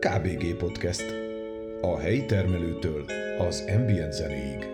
KBG 0.00 0.54
Podcast. 0.54 1.14
A 1.80 1.98
helyi 1.98 2.24
termelőtől 2.24 3.04
az 3.38 3.64
ambient 3.76 4.12
zenéig. 4.12 4.68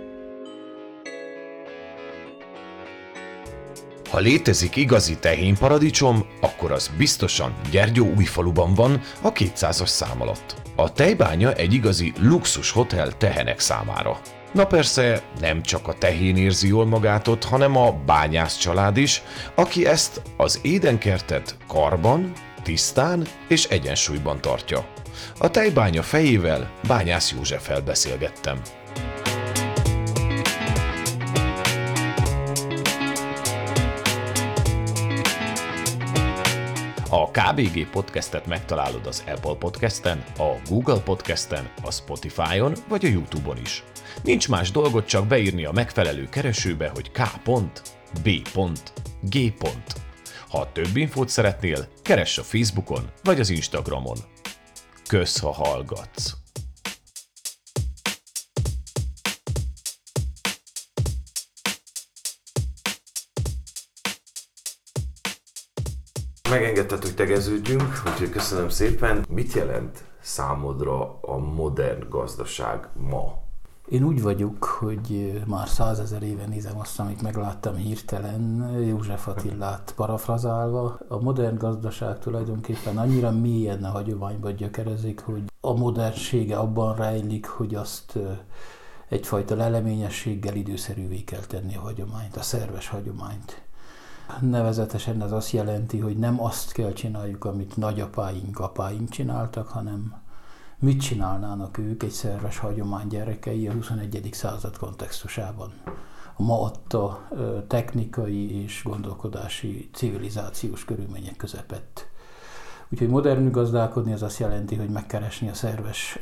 Ha 4.10 4.18
létezik 4.18 4.76
igazi 4.76 5.18
tehénparadicsom, 5.18 6.26
akkor 6.40 6.72
az 6.72 6.90
biztosan 6.98 7.54
Gyergyó 7.70 8.12
újfaluban 8.16 8.74
van 8.74 9.00
a 9.22 9.32
200-as 9.32 9.86
szám 9.86 10.22
alatt. 10.22 10.54
A 10.76 10.92
tejbánya 10.92 11.52
egy 11.52 11.72
igazi 11.72 12.12
luxus 12.20 12.70
hotel 12.70 13.16
tehenek 13.16 13.58
számára. 13.58 14.20
Na 14.52 14.66
persze, 14.66 15.22
nem 15.40 15.62
csak 15.62 15.88
a 15.88 15.94
tehén 15.94 16.36
érzi 16.36 16.68
jól 16.68 16.86
magát 16.86 17.28
ott, 17.28 17.44
hanem 17.44 17.76
a 17.76 17.92
bányász 17.92 18.56
család 18.56 18.96
is, 18.96 19.22
aki 19.54 19.86
ezt 19.86 20.22
az 20.36 20.60
édenkertet 20.62 21.56
karban, 21.66 22.32
tisztán 22.62 23.26
és 23.48 23.64
egyensúlyban 23.64 24.40
tartja. 24.40 24.92
A 25.38 25.50
tejbánya 25.50 26.02
fejével 26.02 26.72
Bányász 26.86 27.32
Józseffel 27.32 27.80
beszélgettem. 27.80 28.60
A 37.10 37.30
KBG 37.30 37.90
podcastet 37.90 38.46
megtalálod 38.46 39.06
az 39.06 39.24
Apple 39.26 39.54
podcasten, 39.54 40.24
a 40.38 40.52
Google 40.68 41.00
podcasten, 41.00 41.68
a 41.82 41.90
Spotify-on 41.90 42.72
vagy 42.88 43.04
a 43.04 43.08
YouTube-on 43.08 43.58
is. 43.58 43.84
Nincs 44.22 44.48
más 44.48 44.70
dolgot 44.70 45.06
csak 45.06 45.26
beírni 45.26 45.64
a 45.64 45.72
megfelelő 45.72 46.28
keresőbe, 46.28 46.88
hogy 46.88 47.10
k.b.g. 47.10 48.48
Ha 50.48 50.72
több 50.72 50.96
infót 50.96 51.28
szeretnél, 51.28 51.88
keress 52.02 52.38
a 52.38 52.42
Facebookon 52.42 53.10
vagy 53.22 53.40
az 53.40 53.50
Instagramon. 53.50 54.33
Kösz, 55.08 55.40
ha 55.40 55.52
hallgatsz! 55.52 56.32
Megengedted, 66.50 67.02
hogy 67.02 67.14
tegeződjünk, 67.14 68.02
úgyhogy 68.06 68.30
köszönöm 68.30 68.68
szépen. 68.68 69.24
Mit 69.28 69.52
jelent 69.52 70.04
számodra 70.20 71.20
a 71.20 71.36
modern 71.36 72.08
gazdaság 72.08 72.88
ma? 72.94 73.43
Én 73.88 74.04
úgy 74.04 74.22
vagyok, 74.22 74.64
hogy 74.64 75.42
már 75.46 75.68
százezer 75.68 76.22
éve 76.22 76.46
nézem 76.46 76.78
azt, 76.78 77.00
amit 77.00 77.22
megláttam 77.22 77.74
hirtelen, 77.74 78.70
József 78.86 79.28
Attillát 79.28 79.92
parafrazálva. 79.96 80.98
A 81.08 81.20
modern 81.20 81.58
gazdaság 81.58 82.18
tulajdonképpen 82.18 82.98
annyira 82.98 83.30
mélyen 83.30 83.84
a 83.84 83.88
hagyományba 83.88 84.50
gyökerezik, 84.50 85.20
hogy 85.20 85.42
a 85.60 85.72
modernsége 85.72 86.56
abban 86.56 86.96
rejlik, 86.96 87.46
hogy 87.46 87.74
azt 87.74 88.18
egyfajta 89.08 89.54
leleményességgel 89.54 90.54
időszerűvé 90.54 91.24
kell 91.24 91.44
tenni 91.48 91.76
a 91.76 91.80
hagyományt, 91.80 92.36
a 92.36 92.42
szerves 92.42 92.88
hagyományt. 92.88 93.62
Nevezetesen 94.40 95.22
ez 95.22 95.32
azt 95.32 95.50
jelenti, 95.50 95.98
hogy 95.98 96.16
nem 96.16 96.42
azt 96.42 96.72
kell 96.72 96.92
csináljuk, 96.92 97.44
amit 97.44 97.76
nagyapáink, 97.76 98.58
apáink 98.58 99.08
csináltak, 99.08 99.68
hanem 99.68 100.22
mit 100.78 101.00
csinálnának 101.00 101.78
ők 101.78 102.02
egy 102.02 102.10
szerves 102.10 102.58
hagyomány 102.58 103.08
gyerekei 103.08 103.68
a 103.68 103.72
21. 103.72 104.28
század 104.32 104.76
kontextusában. 104.76 105.72
A 106.36 106.42
ma 106.42 106.62
adta 106.62 107.28
technikai 107.66 108.62
és 108.62 108.82
gondolkodási 108.84 109.90
civilizációs 109.92 110.84
körülmények 110.84 111.36
közepett. 111.36 112.08
Úgyhogy 112.88 113.08
modern 113.08 113.50
gazdálkodni 113.50 114.12
az 114.12 114.22
azt 114.22 114.38
jelenti, 114.38 114.74
hogy 114.74 114.88
megkeresni 114.88 115.48
a 115.48 115.54
szerves 115.54 116.18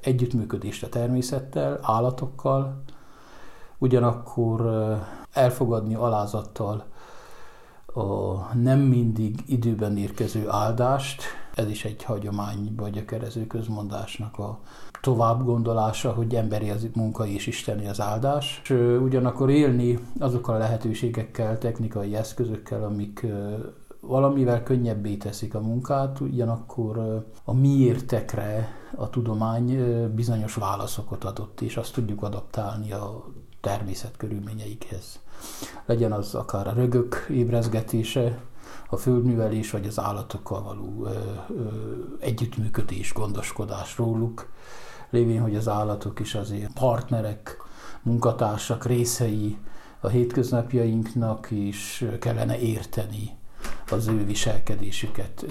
együttműködést 0.00 0.82
a 0.82 0.88
természettel, 0.88 1.78
állatokkal, 1.82 2.82
ugyanakkor 3.78 4.60
elfogadni 5.32 5.94
alázattal 5.94 6.84
a 7.86 8.54
nem 8.54 8.78
mindig 8.78 9.40
időben 9.46 9.96
érkező 9.96 10.48
áldást, 10.48 11.22
ez 11.58 11.68
is 11.68 11.84
egy 11.84 12.02
hagyományba 12.02 12.88
gyökerező 12.88 13.46
közmondásnak 13.46 14.38
a 14.38 14.58
tovább 15.00 15.44
gondolása, 15.44 16.12
hogy 16.12 16.34
emberi 16.34 16.70
az 16.70 16.86
munka 16.94 17.26
és 17.26 17.46
isteni 17.46 17.88
az 17.88 18.00
áldás. 18.00 18.60
És 18.62 18.70
ugyanakkor 19.02 19.50
élni 19.50 19.98
azokkal 20.18 20.54
a 20.54 20.58
lehetőségekkel, 20.58 21.58
technikai 21.58 22.16
eszközökkel, 22.16 22.84
amik 22.84 23.26
valamivel 24.00 24.62
könnyebbé 24.62 25.16
teszik 25.16 25.54
a 25.54 25.60
munkát, 25.60 26.20
ugyanakkor 26.20 27.24
a 27.44 27.52
miértekre 27.54 28.68
a 28.96 29.10
tudomány 29.10 29.76
bizonyos 30.14 30.54
válaszokat 30.54 31.24
adott, 31.24 31.60
és 31.60 31.76
azt 31.76 31.94
tudjuk 31.94 32.22
adaptálni 32.22 32.92
a 32.92 33.24
természet 33.60 34.16
körülményeikhez. 34.16 35.20
Legyen 35.86 36.12
az 36.12 36.34
akár 36.34 36.66
a 36.66 36.72
rögök 36.72 37.26
ébrezgetése, 37.30 38.38
a 38.88 38.96
földművelés 38.96 39.70
vagy 39.70 39.86
az 39.86 40.00
állatokkal 40.00 40.62
való 40.62 41.04
ö, 41.04 41.10
ö, 41.10 41.68
együttműködés, 42.20 43.12
gondoskodás 43.12 43.96
róluk, 43.96 44.48
lévén, 45.10 45.40
hogy 45.40 45.56
az 45.56 45.68
állatok 45.68 46.20
is 46.20 46.34
azért 46.34 46.72
partnerek, 46.72 47.56
munkatársak, 48.02 48.84
részei 48.84 49.58
a 50.00 50.08
hétköznapjainknak 50.08 51.50
is 51.50 52.04
kellene 52.20 52.58
érteni 52.58 53.36
az 53.90 54.06
ő 54.06 54.24
viselkedésüket, 54.24 55.46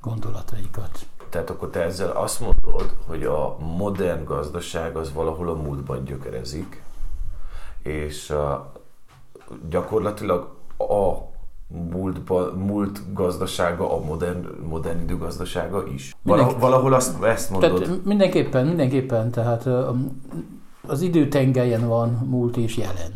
gondolataikat. 0.00 1.06
Tehát 1.28 1.50
akkor 1.50 1.70
te 1.70 1.82
ezzel 1.82 2.10
azt 2.10 2.40
mondod, 2.40 2.96
hogy 3.06 3.24
a 3.24 3.56
modern 3.58 4.24
gazdaság 4.24 4.96
az 4.96 5.12
valahol 5.12 5.48
a 5.48 5.54
múltban 5.54 6.04
gyökerezik, 6.04 6.82
és 7.82 8.34
gyakorlatilag 9.68 10.56
a 10.76 11.27
múltba, 11.68 12.52
múlt 12.56 13.12
gazdasága, 13.12 13.96
a 13.96 14.04
modern, 14.04 14.46
modern 14.68 15.00
idő 15.02 15.16
gazdasága 15.16 15.84
is. 15.94 16.14
Valahol, 16.22 16.58
valahol 16.58 16.92
azt, 16.92 17.22
ezt 17.22 17.50
mondod. 17.50 17.82
Tehát 17.82 18.04
mindenképpen, 18.04 18.66
mindenképpen, 18.66 19.30
tehát 19.30 19.68
az 20.86 21.00
időtengelyen 21.00 21.88
van 21.88 22.08
múlt 22.08 22.56
és 22.56 22.76
jelen. 22.76 23.12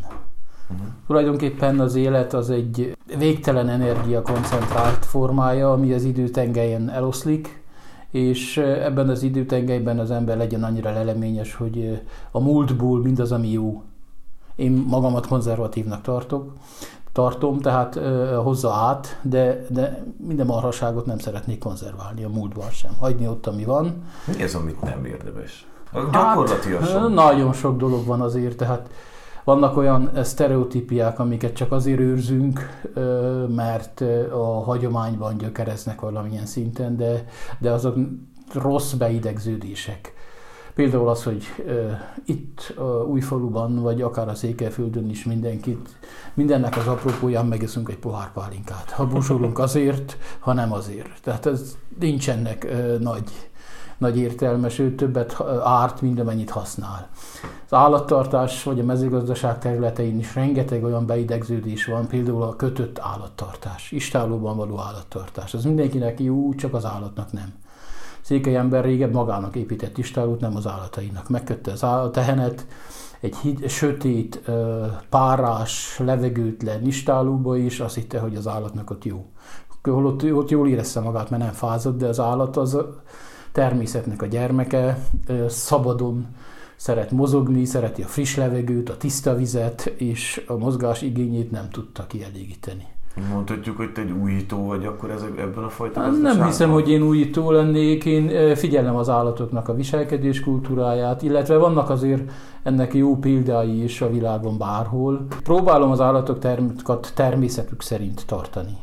Uh-huh. 0.70 0.86
Tulajdonképpen 1.06 1.80
az 1.80 1.94
élet 1.94 2.32
az 2.32 2.50
egy 2.50 2.96
végtelen 3.18 3.68
energia 3.68 4.22
koncentrált 4.22 5.04
formája, 5.04 5.72
ami 5.72 5.92
az 5.92 6.04
időtengelyen 6.04 6.90
eloszlik, 6.90 7.62
és 8.10 8.56
ebben 8.56 9.08
az 9.08 9.22
időtengelyben 9.22 9.98
az 9.98 10.10
ember 10.10 10.36
legyen 10.36 10.64
annyira 10.64 10.92
leleményes, 10.92 11.54
hogy 11.54 12.02
a 12.30 12.40
múltból 12.40 13.00
mindaz, 13.02 13.32
ami 13.32 13.48
jó, 13.48 13.82
én 14.56 14.84
magamat 14.88 15.26
konzervatívnak 15.26 16.02
tartok, 16.02 16.52
tartom, 17.12 17.58
tehát 17.58 17.96
ö, 17.96 18.40
hozza 18.42 18.72
át, 18.72 19.18
de, 19.22 19.66
de 19.68 20.04
minden 20.16 20.46
marhaságot 20.46 21.06
nem 21.06 21.18
szeretnék 21.18 21.58
konzerválni 21.58 22.24
a 22.24 22.28
múltban 22.28 22.70
sem. 22.70 22.90
Hagyni 22.98 23.28
ott, 23.28 23.46
ami 23.46 23.64
van. 23.64 24.02
Mi 24.26 24.42
ez, 24.42 24.54
amit 24.54 24.80
nem 24.80 25.04
érdemes? 25.04 25.66
Gyakorlatilag 26.12 26.80
hát, 26.82 27.08
Nagyon 27.08 27.52
sok 27.52 27.76
dolog 27.76 28.06
van 28.06 28.20
azért, 28.20 28.56
tehát 28.56 28.90
vannak 29.44 29.76
olyan 29.76 30.10
sztereotípiák, 30.22 31.18
amiket 31.18 31.52
csak 31.52 31.72
azért 31.72 32.00
őrzünk, 32.00 32.82
mert 33.48 34.00
a 34.32 34.62
hagyományban 34.64 35.36
gyökereznek 35.36 36.00
valamilyen 36.00 36.46
szinten, 36.46 36.96
de, 36.96 37.24
de 37.58 37.70
azok 37.70 37.96
rossz 38.54 38.92
beidegződések. 38.92 40.12
Például 40.74 41.08
az, 41.08 41.22
hogy 41.22 41.44
itt 42.24 42.74
uh, 42.78 43.08
Újfaluban, 43.08 43.80
vagy 43.82 44.02
akár 44.02 44.28
a 44.28 44.34
Székelyföldön 44.34 45.10
is 45.10 45.24
mindenkit, 45.24 45.88
mindennek 46.34 46.76
az 46.76 46.86
apropóján 46.86 47.46
megeszünk 47.46 47.88
egy 47.88 47.98
pohár 47.98 48.32
pálinkát. 48.32 48.90
Ha 48.90 49.06
busolunk 49.06 49.58
azért, 49.58 50.16
ha 50.38 50.52
nem 50.52 50.72
azért. 50.72 51.22
Tehát 51.22 51.46
ez 51.46 51.76
nincsenek 51.98 52.66
nagy, 52.98 53.50
nagy 53.98 54.18
értelme, 54.18 54.68
sőt 54.68 54.96
többet 54.96 55.36
árt, 55.64 56.00
mint 56.00 56.20
amennyit 56.20 56.50
használ. 56.50 57.08
Az 57.64 57.72
állattartás 57.72 58.62
vagy 58.62 58.80
a 58.80 58.84
mezőgazdaság 58.84 59.58
területein 59.58 60.18
is 60.18 60.34
rengeteg 60.34 60.84
olyan 60.84 61.06
beidegződés 61.06 61.86
van, 61.86 62.06
például 62.06 62.42
a 62.42 62.56
kötött 62.56 62.98
állattartás, 62.98 63.90
istálóban 63.90 64.56
való 64.56 64.78
állattartás. 64.78 65.54
Az 65.54 65.64
mindenkinek 65.64 66.20
jó, 66.20 66.54
csak 66.54 66.74
az 66.74 66.84
állatnak 66.84 67.32
nem 67.32 67.61
székely 68.22 68.56
ember 68.56 68.84
régebb 68.84 69.12
magának 69.12 69.56
épített 69.56 69.98
istálót, 69.98 70.40
nem 70.40 70.56
az 70.56 70.66
állatainak. 70.66 71.28
Megkötte 71.28 71.72
az 71.72 71.84
állat, 71.84 72.12
tehenet, 72.12 72.66
egy 73.20 73.36
hid, 73.36 73.68
sötét, 73.68 74.50
párás, 75.08 75.98
levegőtlen 75.98 76.86
istálóba 76.86 77.56
is, 77.56 77.80
azt 77.80 77.94
hitte, 77.94 78.18
hogy 78.18 78.36
az 78.36 78.46
állatnak 78.46 78.90
ott 78.90 79.04
jó. 79.04 79.24
Holott 79.82 80.32
ott 80.32 80.50
jól 80.50 80.68
érezte 80.68 81.00
magát, 81.00 81.30
mert 81.30 81.42
nem 81.42 81.52
fázott, 81.52 81.98
de 81.98 82.06
az 82.06 82.20
állat 82.20 82.56
az 82.56 82.78
természetnek 83.52 84.22
a 84.22 84.26
gyermeke, 84.26 84.98
szabadon 85.48 86.26
szeret 86.76 87.10
mozogni, 87.10 87.64
szereti 87.64 88.02
a 88.02 88.06
friss 88.06 88.36
levegőt, 88.36 88.88
a 88.88 88.96
tiszta 88.96 89.34
vizet, 89.34 89.86
és 89.86 90.44
a 90.46 90.56
mozgás 90.56 91.02
igényét 91.02 91.50
nem 91.50 91.70
tudta 91.70 92.06
kielégíteni. 92.06 92.86
Mondhatjuk, 93.30 93.76
hogy 93.76 93.92
te 93.92 94.00
egy 94.00 94.10
újító 94.10 94.66
vagy 94.66 94.86
akkor 94.86 95.10
ezek, 95.10 95.38
ebben 95.38 95.64
a 95.64 95.68
fajta 95.68 96.00
hát 96.00 96.20
Nem 96.20 96.44
hiszem, 96.44 96.70
hogy 96.70 96.90
én 96.90 97.02
újító 97.02 97.50
lennék, 97.50 98.04
én 98.04 98.54
figyelem 98.56 98.96
az 98.96 99.08
állatoknak 99.08 99.68
a 99.68 99.74
viselkedés 99.74 100.40
kultúráját, 100.40 101.22
illetve 101.22 101.56
vannak 101.56 101.90
azért 101.90 102.30
ennek 102.62 102.94
jó 102.94 103.16
példái 103.16 103.82
is 103.82 104.00
a 104.00 104.10
világon 104.10 104.58
bárhol. 104.58 105.26
Próbálom 105.42 105.90
az 105.90 106.00
állatokat 106.00 107.12
természetük 107.14 107.82
szerint 107.82 108.26
tartani. 108.26 108.76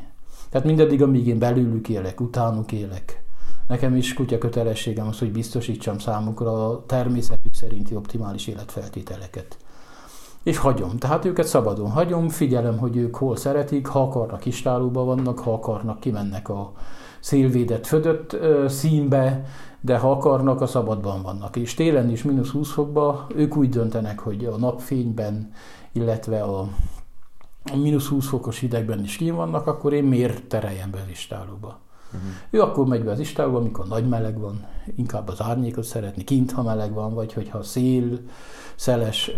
Tehát 0.49 0.67
mindeddig, 0.67 1.01
amíg 1.01 1.27
én 1.27 1.39
belülük 1.39 1.89
élek, 1.89 2.21
utánuk 2.21 2.71
élek. 2.71 3.23
Nekem 3.67 3.95
is 3.95 4.13
kutya 4.13 4.37
kötelességem 4.37 5.07
az, 5.07 5.19
hogy 5.19 5.31
biztosítsam 5.31 5.99
számukra 5.99 6.69
a 6.69 6.83
természetük 6.85 7.53
szerinti 7.53 7.95
optimális 7.95 8.47
életfeltételeket 8.47 9.57
és 10.43 10.57
hagyom. 10.57 10.97
Tehát 10.97 11.25
őket 11.25 11.47
szabadon 11.47 11.91
hagyom, 11.91 12.29
figyelem, 12.29 12.77
hogy 12.77 12.97
ők 12.97 13.15
hol 13.15 13.35
szeretik, 13.35 13.87
ha 13.87 14.01
akarnak 14.01 14.45
istálóba 14.45 15.03
vannak, 15.03 15.39
ha 15.39 15.53
akarnak, 15.53 15.99
kimennek 15.99 16.49
a 16.49 16.71
szélvédett 17.19 17.87
födött 17.87 18.37
színbe, 18.67 19.45
de 19.81 19.97
ha 19.97 20.11
akarnak, 20.11 20.61
a 20.61 20.67
szabadban 20.67 21.21
vannak. 21.21 21.55
És 21.55 21.73
télen 21.73 22.09
is 22.09 22.23
mínusz 22.23 22.49
20 22.49 22.71
fokba 22.71 23.27
ők 23.35 23.55
úgy 23.55 23.69
döntenek, 23.69 24.19
hogy 24.19 24.45
a 24.45 24.57
napfényben, 24.57 25.51
illetve 25.91 26.43
a 26.43 26.67
mínusz 27.75 28.07
20 28.07 28.27
fokos 28.27 28.59
hidegben 28.59 29.03
is 29.03 29.15
kín 29.15 29.35
vannak, 29.35 29.67
akkor 29.67 29.93
én 29.93 30.03
miért 30.03 30.43
tereljem 30.43 30.91
be 30.91 30.97
az 30.97 31.09
istálóba? 31.11 31.79
Uh-huh. 32.13 32.29
Ő 32.49 32.61
akkor 32.61 32.87
megy 32.87 33.03
be 33.03 33.11
az 33.11 33.19
istálóba, 33.19 33.57
amikor 33.57 33.87
nagy 33.87 34.07
meleg 34.07 34.39
van, 34.39 34.65
inkább 34.95 35.27
az 35.27 35.41
árnyékot 35.41 35.83
szeretni, 35.83 36.23
kint, 36.23 36.51
ha 36.51 36.63
meleg 36.63 36.93
van, 36.93 37.13
vagy 37.13 37.33
hogyha 37.33 37.63
szél, 37.63 38.19
szeles, 38.79 39.31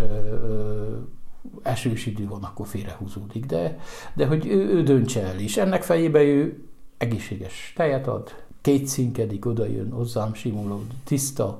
esős 1.62 2.06
idő 2.06 2.28
van, 2.28 2.44
akkor 2.44 2.68
félrehúzódik. 2.68 3.46
De, 3.46 3.80
de 4.14 4.26
hogy 4.26 4.48
ő, 4.48 4.70
ő 4.70 4.84
döntse 4.84 5.22
el, 5.22 5.40
és 5.40 5.58
ennek 5.58 5.84
fejébe 5.84 6.22
ő 6.22 6.64
egészséges 6.98 7.74
tejet 7.76 8.08
ad, 8.08 8.36
kétszinkedik, 8.62 9.46
oda 9.46 9.66
jön 9.66 9.92
hozzám, 9.92 10.34
simuló, 10.34 10.82
tiszta. 11.04 11.60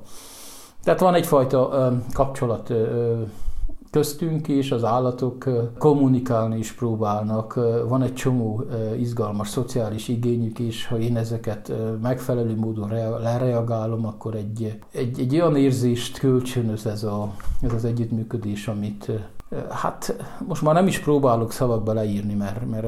Tehát 0.82 1.00
van 1.00 1.14
egyfajta 1.14 1.70
ö, 1.72 1.96
kapcsolat 2.12 2.70
ö, 2.70 3.22
köztünk 3.92 4.48
és 4.48 4.70
az 4.70 4.84
állatok 4.84 5.48
kommunikálni 5.78 6.58
is 6.58 6.72
próbálnak. 6.72 7.54
Van 7.88 8.02
egy 8.02 8.14
csomó 8.14 8.64
izgalmas 8.98 9.48
szociális 9.48 10.08
igényük 10.08 10.58
is, 10.58 10.86
ha 10.86 10.98
én 10.98 11.16
ezeket 11.16 11.72
megfelelő 12.02 12.56
módon 12.56 12.88
lereagálom, 13.22 14.06
akkor 14.06 14.34
egy, 14.34 14.78
egy, 14.92 15.20
egy 15.20 15.34
olyan 15.34 15.56
érzést 15.56 16.18
kölcsönöz 16.18 16.86
ez, 16.86 17.04
a, 17.04 17.34
ez 17.60 17.72
az 17.72 17.84
együttműködés, 17.84 18.68
amit 18.68 19.10
Hát 19.70 20.14
most 20.46 20.62
már 20.62 20.74
nem 20.74 20.86
is 20.86 20.98
próbálok 20.98 21.52
szavakba 21.52 21.92
leírni, 21.92 22.34
mert, 22.34 22.70
mert 22.70 22.86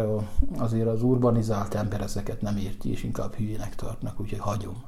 azért 0.58 0.88
az 0.88 1.02
urbanizált 1.02 1.74
ember 1.74 2.00
ezeket 2.00 2.40
nem 2.40 2.56
érti, 2.56 2.90
és 2.90 3.02
inkább 3.02 3.34
hülyének 3.34 3.74
tartnak, 3.74 4.20
úgyhogy 4.20 4.38
hagyom. 4.38 4.82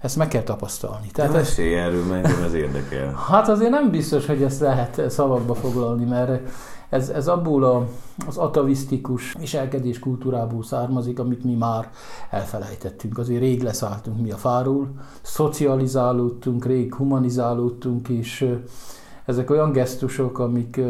Ezt 0.00 0.16
meg 0.16 0.28
kell 0.28 0.42
tapasztalni. 0.42 1.06
Tehát 1.12 1.32
De 1.32 1.38
mesélj 1.38 1.74
erről, 1.74 2.04
mert 2.04 2.42
ez 2.44 2.54
érdekel. 2.54 3.14
Hát 3.30 3.48
azért 3.48 3.70
nem 3.70 3.90
biztos, 3.90 4.26
hogy 4.26 4.42
ezt 4.42 4.60
lehet 4.60 5.10
szavakba 5.10 5.54
foglalni, 5.54 6.04
mert 6.04 6.40
ez, 6.88 7.08
ez 7.08 7.28
abból 7.28 7.64
a, 7.64 7.86
az 8.26 8.36
atavisztikus 8.36 9.32
viselkedés 9.38 9.98
kultúrából 9.98 10.62
származik, 10.62 11.18
amit 11.18 11.44
mi 11.44 11.54
már 11.54 11.90
elfelejtettünk. 12.30 13.18
Azért 13.18 13.40
rég 13.40 13.62
leszálltunk 13.62 14.20
mi 14.20 14.30
a 14.30 14.36
fáról, 14.36 14.88
szocializálódtunk, 15.22 16.64
rég 16.64 16.94
humanizálódtunk, 16.94 18.08
és 18.08 18.54
ezek 19.28 19.50
olyan 19.50 19.72
gesztusok, 19.72 20.38
amik 20.38 20.80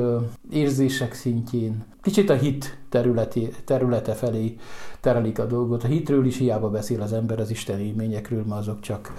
érzések 0.50 1.14
szintjén 1.14 1.84
kicsit 2.02 2.30
a 2.30 2.34
hit 2.34 2.78
területi, 2.88 3.48
területe 3.64 4.12
felé 4.12 4.56
terelik 5.00 5.38
a 5.38 5.44
dolgot. 5.44 5.84
A 5.84 5.86
hitről 5.86 6.26
is 6.26 6.36
hiába 6.36 6.70
beszél 6.70 7.02
az 7.02 7.12
ember 7.12 7.40
az 7.40 7.50
Isten 7.50 7.80
élményekről, 7.80 8.44
mert 8.44 8.60
azok 8.60 8.80
csak 8.80 9.12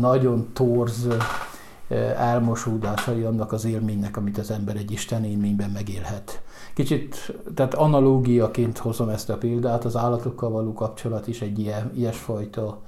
nagyon 0.00 0.48
torz 0.52 1.08
elmosódásai 2.18 3.22
annak 3.22 3.52
az 3.52 3.64
élménynek, 3.64 4.16
amit 4.16 4.38
az 4.38 4.50
ember 4.50 4.76
egy 4.76 4.90
Isten 4.90 5.24
élményben 5.24 5.70
megélhet. 5.70 6.42
Kicsit, 6.74 7.34
tehát 7.54 7.74
analógiaként 7.74 8.78
hozom 8.78 9.08
ezt 9.08 9.30
a 9.30 9.36
példát, 9.36 9.84
az 9.84 9.96
állatokkal 9.96 10.50
való 10.50 10.72
kapcsolat 10.72 11.26
is 11.26 11.42
egy 11.42 11.58
ilyen, 11.58 11.92
ilyesfajta 11.94 12.80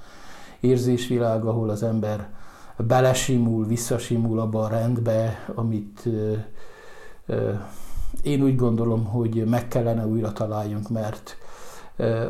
érzésvilág, 0.59 1.45
ahol 1.45 1.69
az 1.69 1.83
ember 1.83 2.29
belesimul, 2.77 3.65
visszasimul 3.65 4.39
abba 4.39 4.63
a 4.63 4.67
rendbe, 4.67 5.45
amit 5.55 6.09
én 8.21 8.41
úgy 8.41 8.55
gondolom, 8.55 9.05
hogy 9.05 9.45
meg 9.45 9.67
kellene 9.67 10.05
újra 10.05 10.33
találjunk, 10.33 10.89
mert 10.89 11.37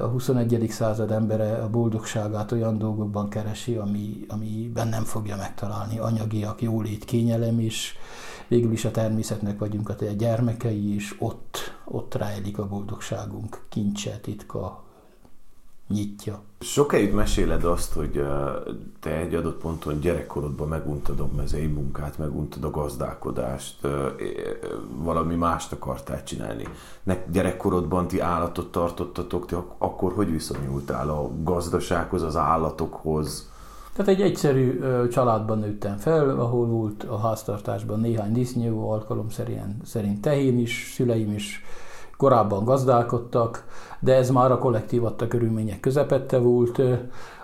a 0.02 0.06
21. 0.06 0.70
század 0.70 1.12
embere 1.12 1.58
a 1.58 1.70
boldogságát 1.70 2.52
olyan 2.52 2.78
dolgokban 2.78 3.30
keresi, 3.30 3.76
ami, 3.76 4.26
ami 4.28 4.72
bennem 4.74 5.04
fogja 5.04 5.36
megtalálni. 5.36 6.00
Anyagiak, 6.00 6.62
jólét, 6.62 7.06
kényelem 7.06 7.60
is, 7.60 7.96
végül 8.48 8.72
is 8.72 8.86
a 8.86 8.92
természetnek 8.92 9.60
vagyunk 9.60 9.90
a 9.90 9.94
gyermekei 10.18 10.96
is, 10.96 11.16
ott, 11.20 11.58
ott 11.86 12.16
rejlik 12.16 12.58
a 12.58 12.68
boldogságunk 12.68 13.66
kincse, 13.70 14.18
titka, 14.18 14.84
nyitja. 15.88 16.42
Sokáig 16.60 17.14
meséled 17.14 17.64
azt, 17.64 17.94
hogy 17.94 18.24
te 19.00 19.16
egy 19.18 19.36
adott 19.36 19.62
ponton 19.62 20.00
gyerekkorodban 20.00 20.68
meguntad 20.68 21.20
a 21.20 21.28
mezei 21.36 21.68
munkát, 21.68 22.18
meguntad 22.18 22.64
a 22.64 22.70
gazdálkodást, 22.70 23.88
valami 24.96 25.36
mást 25.36 25.72
akartál 25.72 26.24
csinálni. 26.24 26.68
Ne, 27.04 27.18
gyerekkorodban 27.32 28.08
ti 28.08 28.20
állatot 28.20 28.72
tartottatok, 28.72 29.46
te 29.46 29.58
akkor 29.78 30.14
hogy 30.14 30.32
viszonyultál 30.32 31.10
a 31.10 31.32
gazdasághoz, 31.44 32.22
az 32.22 32.36
állatokhoz? 32.36 33.52
Tehát 33.94 34.12
egy 34.12 34.22
egyszerű 34.22 34.80
családban 35.08 35.60
nőttem 35.60 35.98
fel, 35.98 36.40
ahol 36.40 36.66
volt 36.66 37.04
a 37.04 37.18
háztartásban 37.18 38.00
néhány 38.00 38.32
disznyő, 38.32 38.74
alkalom 38.74 39.30
szerint, 39.30 39.86
szerint 39.86 40.22
tehén 40.22 40.60
is, 40.60 40.92
szüleim 40.96 41.32
is 41.32 41.64
korábban 42.18 42.64
gazdálkodtak, 42.64 43.66
de 44.00 44.16
ez 44.16 44.30
már 44.30 44.52
a 44.52 44.58
kollektív 44.58 45.06
adta 45.06 45.28
körülmények 45.28 45.80
közepette 45.80 46.38
volt. 46.38 46.82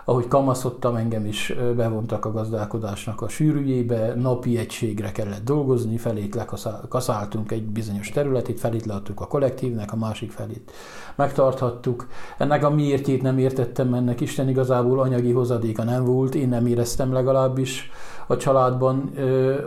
Ahogy 0.06 0.28
kamaszodtam, 0.28 0.96
engem 0.96 1.26
is 1.26 1.54
bevontak 1.76 2.24
a 2.24 2.32
gazdálkodásnak 2.32 3.22
a 3.22 3.28
sűrűjébe, 3.28 4.14
napi 4.14 4.58
egységre 4.58 5.12
kellett 5.12 5.44
dolgozni, 5.44 5.96
felét 5.96 6.34
lekaszáltunk 6.34 7.52
egy 7.52 7.62
bizonyos 7.62 8.08
területét, 8.08 8.60
felét 8.60 8.84
leadtuk 8.84 9.20
a 9.20 9.26
kollektívnek, 9.26 9.92
a 9.92 9.96
másik 9.96 10.30
felét 10.30 10.72
megtarthattuk. 11.16 12.08
Ennek 12.38 12.64
a 12.64 12.70
miértjét 12.70 13.22
nem 13.22 13.38
értettem, 13.38 13.94
ennek 13.94 14.20
Isten 14.20 14.48
igazából 14.48 15.00
anyagi 15.00 15.32
hozadéka 15.32 15.84
nem 15.84 16.04
volt, 16.04 16.34
én 16.34 16.48
nem 16.48 16.66
éreztem 16.66 17.12
legalábbis 17.12 17.90
a 18.26 18.36
családban. 18.36 19.12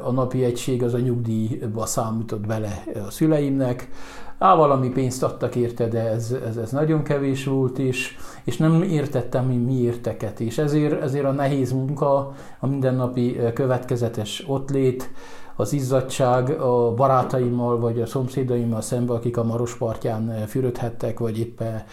A 0.03 0.11
napi 0.11 0.43
egység 0.43 0.83
az 0.83 0.93
a 0.93 0.99
nyugdíjba 0.99 1.85
számított 1.85 2.47
bele 2.47 2.83
a 3.07 3.11
szüleimnek, 3.11 3.89
Á, 4.39 4.55
valami 4.55 4.89
pénzt 4.89 5.23
adtak 5.23 5.55
érte, 5.55 5.87
de 5.87 6.09
ez, 6.09 6.35
ez, 6.47 6.57
ez 6.57 6.71
nagyon 6.71 7.03
kevés 7.03 7.45
volt, 7.45 7.79
és, 7.79 8.15
és 8.43 8.57
nem 8.57 8.81
értettem 8.81 9.45
mi 9.45 9.55
miérteket, 9.55 10.39
és 10.39 10.57
ezért, 10.57 11.01
ezért 11.01 11.25
a 11.25 11.31
nehéz 11.31 11.71
munka, 11.71 12.33
a 12.59 12.67
mindennapi 12.67 13.39
következetes 13.53 14.43
ottlét, 14.47 15.09
az 15.55 15.73
izzadság 15.73 16.49
a 16.49 16.93
barátaimmal 16.93 17.79
vagy 17.79 18.01
a 18.01 18.05
szomszédaimmal 18.05 18.81
szemben, 18.81 19.15
akik 19.15 19.37
a 19.37 19.43
Marospartján 19.43 20.47
fürödhettek, 20.47 21.19
vagy 21.19 21.39
éppen 21.39 21.83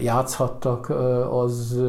játszhattak, 0.00 0.92
az, 1.30 1.80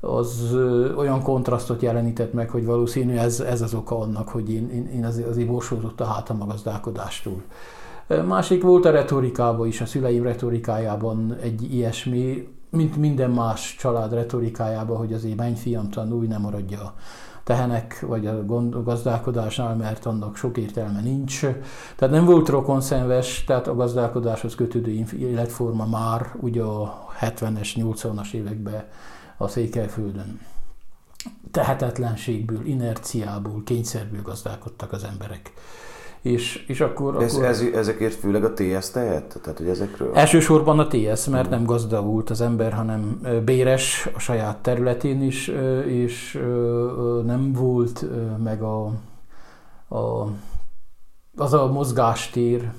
az 0.00 0.56
olyan 0.96 1.22
kontrasztot 1.22 1.82
jelenített 1.82 2.32
meg, 2.32 2.50
hogy 2.50 2.64
valószínű 2.64 3.16
ez, 3.16 3.40
ez 3.40 3.62
az 3.62 3.74
oka 3.74 3.98
annak, 3.98 4.28
hogy 4.28 4.50
én, 4.50 4.70
én, 4.70 4.90
én 4.94 5.04
azért, 5.04 5.28
azért 5.28 5.48
borsózott 5.48 6.00
a 6.00 6.04
hátam 6.04 6.42
a 6.42 6.46
gazdálkodástól. 6.46 7.42
Másik 8.06 8.62
volt 8.62 8.84
a 8.84 8.90
retorikában 8.90 9.66
is, 9.66 9.80
a 9.80 9.86
szüleim 9.86 10.22
retorikájában 10.22 11.36
egy 11.40 11.74
ilyesmi, 11.74 12.48
mint 12.70 12.96
minden 12.96 13.30
más 13.30 13.76
család 13.78 14.12
retorikájában, 14.12 14.96
hogy 14.96 15.12
azért 15.12 15.36
menj 15.36 15.54
fiam 15.54 15.90
tanulj, 15.90 16.26
nem 16.26 16.40
maradja 16.40 16.80
a 16.80 16.94
tehenek, 17.44 18.04
vagy 18.06 18.26
a 18.26 18.44
gazdálkodásnál, 18.82 19.76
mert 19.76 20.06
annak 20.06 20.36
sok 20.36 20.56
értelme 20.56 21.00
nincs. 21.00 21.40
Tehát 21.96 22.14
nem 22.14 22.24
volt 22.24 22.48
rokonszenves, 22.48 23.44
tehát 23.44 23.66
a 23.66 23.74
gazdálkodáshoz 23.74 24.54
kötődő 24.54 25.04
életforma 25.18 25.86
már 25.86 26.34
ugye 26.40 26.62
a 26.62 27.06
70-es, 27.20 27.68
80-as 27.76 28.32
években 28.32 28.84
a 29.36 29.48
Székelyföldön 29.48 30.40
tehetetlenségből, 31.50 32.66
inerciából, 32.66 33.62
kényszerből 33.64 34.22
gazdálkodtak 34.22 34.92
az 34.92 35.04
emberek. 35.04 35.52
És, 36.24 36.64
és 36.66 36.80
akkor, 36.80 37.22
ez, 37.22 37.34
akkor... 37.34 37.46
Ez, 37.46 37.60
ezekért 37.74 38.14
főleg 38.14 38.44
a 38.44 38.52
TS 38.52 38.90
tehet? 38.90 39.38
Tehát, 39.42 39.58
hogy 39.58 39.68
ezekről? 39.68 40.14
Elsősorban 40.14 40.78
a 40.78 40.86
TS, 40.86 41.26
mert 41.26 41.50
nem 41.50 41.64
gazdagult 41.64 42.30
az 42.30 42.40
ember, 42.40 42.72
hanem 42.72 43.20
béres 43.44 44.08
a 44.14 44.18
saját 44.18 44.56
területén 44.56 45.22
is, 45.22 45.48
és 45.86 46.42
nem 47.24 47.52
volt 47.52 48.04
meg 48.42 48.62
a, 48.62 48.84
a 49.96 50.26
az 51.36 51.52
a 51.52 51.72
mozgástér, 51.72 52.70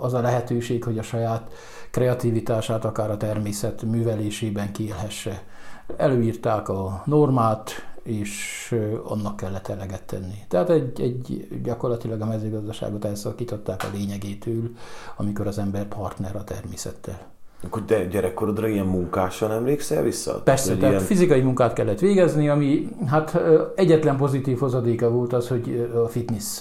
az 0.00 0.14
a 0.14 0.20
lehetőség, 0.20 0.84
hogy 0.84 0.98
a 0.98 1.02
saját 1.02 1.52
kreativitását 1.90 2.84
akár 2.84 3.10
a 3.10 3.16
természet 3.16 3.82
művelésében 3.82 4.72
kiélhesse. 4.72 5.42
Előírták 5.96 6.68
a 6.68 7.02
normát, 7.04 7.70
és 8.02 8.74
annak 9.04 9.36
kellett 9.36 9.68
eleget 9.68 10.02
tenni. 10.02 10.44
Tehát 10.48 10.70
egy, 10.70 11.00
egy 11.00 11.48
gyakorlatilag 11.62 12.20
a 12.20 12.26
mezőgazdaságot 12.26 13.04
elszakították 13.04 13.84
a 13.84 13.96
lényegétől, 13.96 14.70
amikor 15.16 15.46
az 15.46 15.58
ember 15.58 15.88
partner 15.88 16.36
a 16.36 16.44
természettel. 16.44 17.30
Akkor 17.64 17.84
de 17.84 18.04
gyerekkorodra 18.04 18.68
ilyen 18.68 18.86
munkásan 18.86 19.50
emlékszel 19.50 20.02
vissza? 20.02 20.40
Persze, 20.44 20.76
tehát 20.76 20.92
ilyen... 20.92 21.04
fizikai 21.04 21.40
munkát 21.40 21.72
kellett 21.72 21.98
végezni, 21.98 22.48
ami 22.48 22.88
hát 23.06 23.40
egyetlen 23.74 24.16
pozitív 24.16 24.58
hozadéka 24.58 25.10
volt 25.10 25.32
az, 25.32 25.48
hogy 25.48 25.90
a 26.04 26.08
fitness 26.08 26.60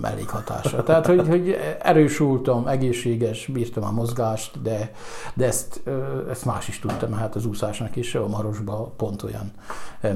mellékhatása. 0.00 0.82
Tehát, 0.90 1.06
hogy, 1.06 1.28
hogy 1.28 1.56
erős 1.82 2.18
voltam, 2.18 2.66
egészséges, 2.66 3.46
bírtam 3.46 3.84
a 3.84 3.90
mozgást, 3.90 4.62
de, 4.62 4.92
de 5.34 5.46
ezt, 5.46 5.82
ezt 6.30 6.44
más 6.44 6.68
is 6.68 6.78
tudtam, 6.78 7.12
hát 7.12 7.34
az 7.34 7.46
úszásnak 7.46 7.96
is 7.96 8.14
a 8.14 8.28
marosba 8.28 8.92
pont 8.96 9.22
olyan 9.22 9.52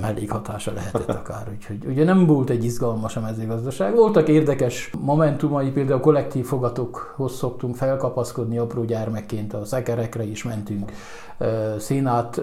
mellékhatása 0.00 0.72
lehetett 0.72 1.08
akár. 1.20 1.48
Úgyhogy 1.56 1.84
ugye 1.86 2.04
nem 2.04 2.26
volt 2.26 2.50
egy 2.50 2.64
izgalmas 2.64 3.16
a 3.16 3.20
mezőgazdaság. 3.20 3.94
Voltak 3.94 4.28
érdekes 4.28 4.90
momentumai, 5.00 5.70
például 5.70 6.00
kollektív 6.00 6.46
fogatokhoz 6.46 7.36
szoktunk 7.36 7.76
felkapaszkodni 7.76 8.58
apró 8.58 8.84
gyermekként 8.84 9.54
a 9.54 9.64
szekere 9.64 10.03
terekre 10.04 10.24
is 10.24 10.44
mentünk 10.44 10.92
szénát 11.78 12.40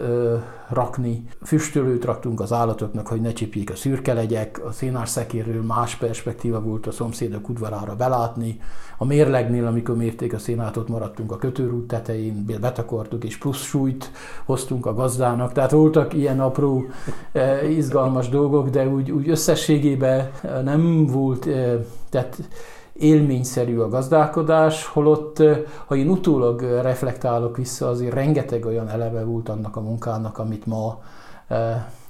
rakni, 0.70 1.24
füstölőt 1.44 2.06
raktunk 2.06 2.40
az 2.40 2.54
állatoknak, 2.54 3.08
hogy 3.08 3.22
ne 3.22 3.34
csipjék 3.34 3.70
a 3.70 3.76
szürke 3.76 4.14
legyek, 4.14 4.62
a 4.66 4.72
szénás 4.72 5.10
szekérről 5.10 5.62
más 5.62 5.96
perspektíva 5.96 6.62
volt 6.62 6.88
a 6.88 6.92
szomszédok 6.92 7.50
udvarára 7.50 7.96
belátni, 7.96 8.60
a 8.98 9.06
mérlegnél, 9.06 9.66
amikor 9.66 9.96
mérték 9.96 10.34
a 10.34 10.40
szénátot, 10.40 10.88
maradtunk 10.88 11.32
a 11.32 11.38
kötőrút 11.38 11.88
tetején, 11.88 12.46
betakortuk 12.62 13.24
és 13.24 13.38
plusz 13.38 13.64
súlyt 13.64 14.12
hoztunk 14.46 14.86
a 14.86 14.94
gazdának, 14.94 15.52
tehát 15.52 15.72
voltak 15.72 16.14
ilyen 16.14 16.40
apró, 16.40 16.86
izgalmas 17.70 18.30
dolgok, 18.30 18.70
de 18.70 18.88
úgy, 18.88 19.12
úgy 19.12 19.30
összességében 19.30 20.32
nem 20.64 21.06
volt, 21.06 21.48
tehát 22.10 22.38
élményszerű 23.02 23.78
a 23.78 23.90
gazdálkodás, 23.90 24.86
holott, 24.86 25.44
ha 25.86 25.96
én 25.96 26.10
utólag 26.10 26.62
reflektálok 26.62 27.58
vissza, 27.58 27.88
azért 27.90 28.14
rengeteg 28.14 28.66
olyan 28.66 28.90
eleve 28.90 29.24
volt 29.24 29.50
annak 29.50 29.76
a 29.76 29.82
munkának, 29.82 30.38
amit 30.38 30.66
ma 30.66 31.02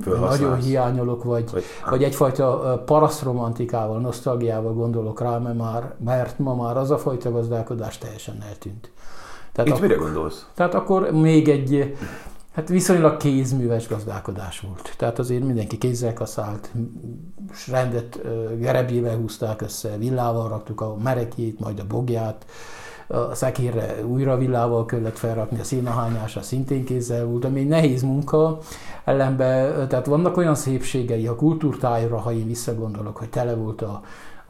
nagyon 0.06 0.56
hiányolok, 0.56 1.24
vagy, 1.24 1.52
vagy, 1.52 1.64
vagy 1.90 2.04
egyfajta 2.04 2.82
parasztromantikával, 2.86 4.00
nosztalgiával 4.00 4.74
gondolok 4.74 5.22
rá, 5.22 5.38
mert, 5.38 5.58
már, 5.58 5.94
mert 6.06 6.40
ma 6.40 6.56
már 6.56 6.78
az 6.78 6.92
a 6.92 6.98
fajta 6.98 7.32
gazdálkodás 7.32 7.98
teljesen 7.98 8.38
eltűnt. 8.50 8.92
Tehát 9.52 9.70
Itt 9.70 9.76
akkor, 9.76 9.88
mire 9.88 10.00
gondolsz? 10.00 10.46
Tehát 10.54 10.74
akkor 10.74 11.12
még 11.12 11.50
egy 11.50 11.96
Hát 12.52 12.70
viszonylag 12.70 13.18
kézműves 13.18 13.88
gazdálkodás 13.88 14.60
volt. 14.60 14.94
Tehát 14.98 15.20
azért 15.20 15.44
mindenki 15.44 15.78
kézzel 15.78 16.14
kaszált, 16.14 16.72
rendet 17.68 18.20
gerebjével 18.60 19.16
húzták 19.16 19.62
össze, 19.62 19.98
villával 19.98 20.50
raktuk 20.50 20.82
a 20.82 20.96
merekjét, 21.04 21.60
majd 21.60 21.80
a 21.80 21.88
bogját, 21.88 22.46
a 23.08 23.36
szekérre 23.36 24.06
újra 24.06 24.38
villával 24.38 24.86
kellett 24.86 25.18
felrakni, 25.18 25.60
a 25.60 25.64
színahányásra 25.64 26.42
szintén 26.42 26.86
kézzel 26.86 27.26
volt, 27.26 27.46
ami 27.46 27.60
egy 27.60 27.68
nehéz 27.68 28.02
munka, 28.02 28.60
ellenben, 29.04 29.88
tehát 29.88 30.06
vannak 30.06 30.38
olyan 30.38 30.56
szépségei 30.56 31.28
a 31.28 31.36
kultúrtájra, 31.36 32.18
ha 32.18 32.32
én 32.32 32.48
visszagondolok, 32.48 33.18
hogy 33.18 33.30
tele 33.30 33.54
volt 33.54 33.82
a 33.82 34.02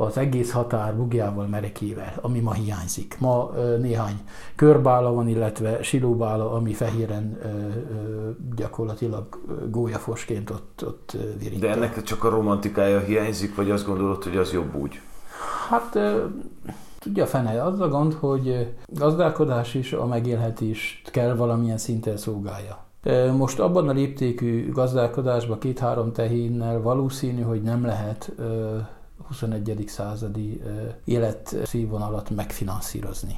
az 0.01 0.17
egész 0.17 0.51
határ 0.51 0.95
bugjával, 0.95 1.47
merekével, 1.47 2.13
ami 2.21 2.39
ma 2.39 2.53
hiányzik. 2.53 3.15
Ma 3.19 3.51
néhány 3.79 4.21
körbála 4.55 5.13
van, 5.13 5.27
illetve 5.27 5.83
silóbála, 5.83 6.51
ami 6.51 6.73
fehéren 6.73 7.37
gyakorlatilag 8.55 9.39
gólyafosként 9.69 10.49
ott, 10.49 10.83
ott 10.85 11.17
virít. 11.39 11.59
De 11.59 11.69
ennek 11.69 12.03
csak 12.03 12.23
a 12.23 12.29
romantikája 12.29 12.99
hiányzik, 12.99 13.55
vagy 13.55 13.71
azt 13.71 13.85
gondolod, 13.85 14.23
hogy 14.23 14.37
az 14.37 14.51
jobb 14.51 14.75
úgy? 14.75 14.99
Hát 15.69 15.99
tudja 16.99 17.25
fene, 17.25 17.63
az 17.63 17.79
a 17.79 17.87
gond, 17.87 18.13
hogy 18.13 18.73
gazdálkodás 18.85 19.73
is 19.73 19.93
a 19.93 20.05
megélhetést 20.05 21.11
kell 21.11 21.35
valamilyen 21.35 21.77
szinten 21.77 22.17
szolgálja. 22.17 22.77
Most 23.37 23.59
abban 23.59 23.89
a 23.89 23.91
léptékű 23.91 24.71
gazdálkodásban 24.71 25.59
két-három 25.59 26.11
tehénnel 26.11 26.81
valószínű, 26.81 27.41
hogy 27.41 27.61
nem 27.61 27.85
lehet 27.85 28.31
21. 29.31 29.83
századi 29.87 30.61
életszínvonalat 31.05 32.29
megfinanszírozni. 32.29 33.35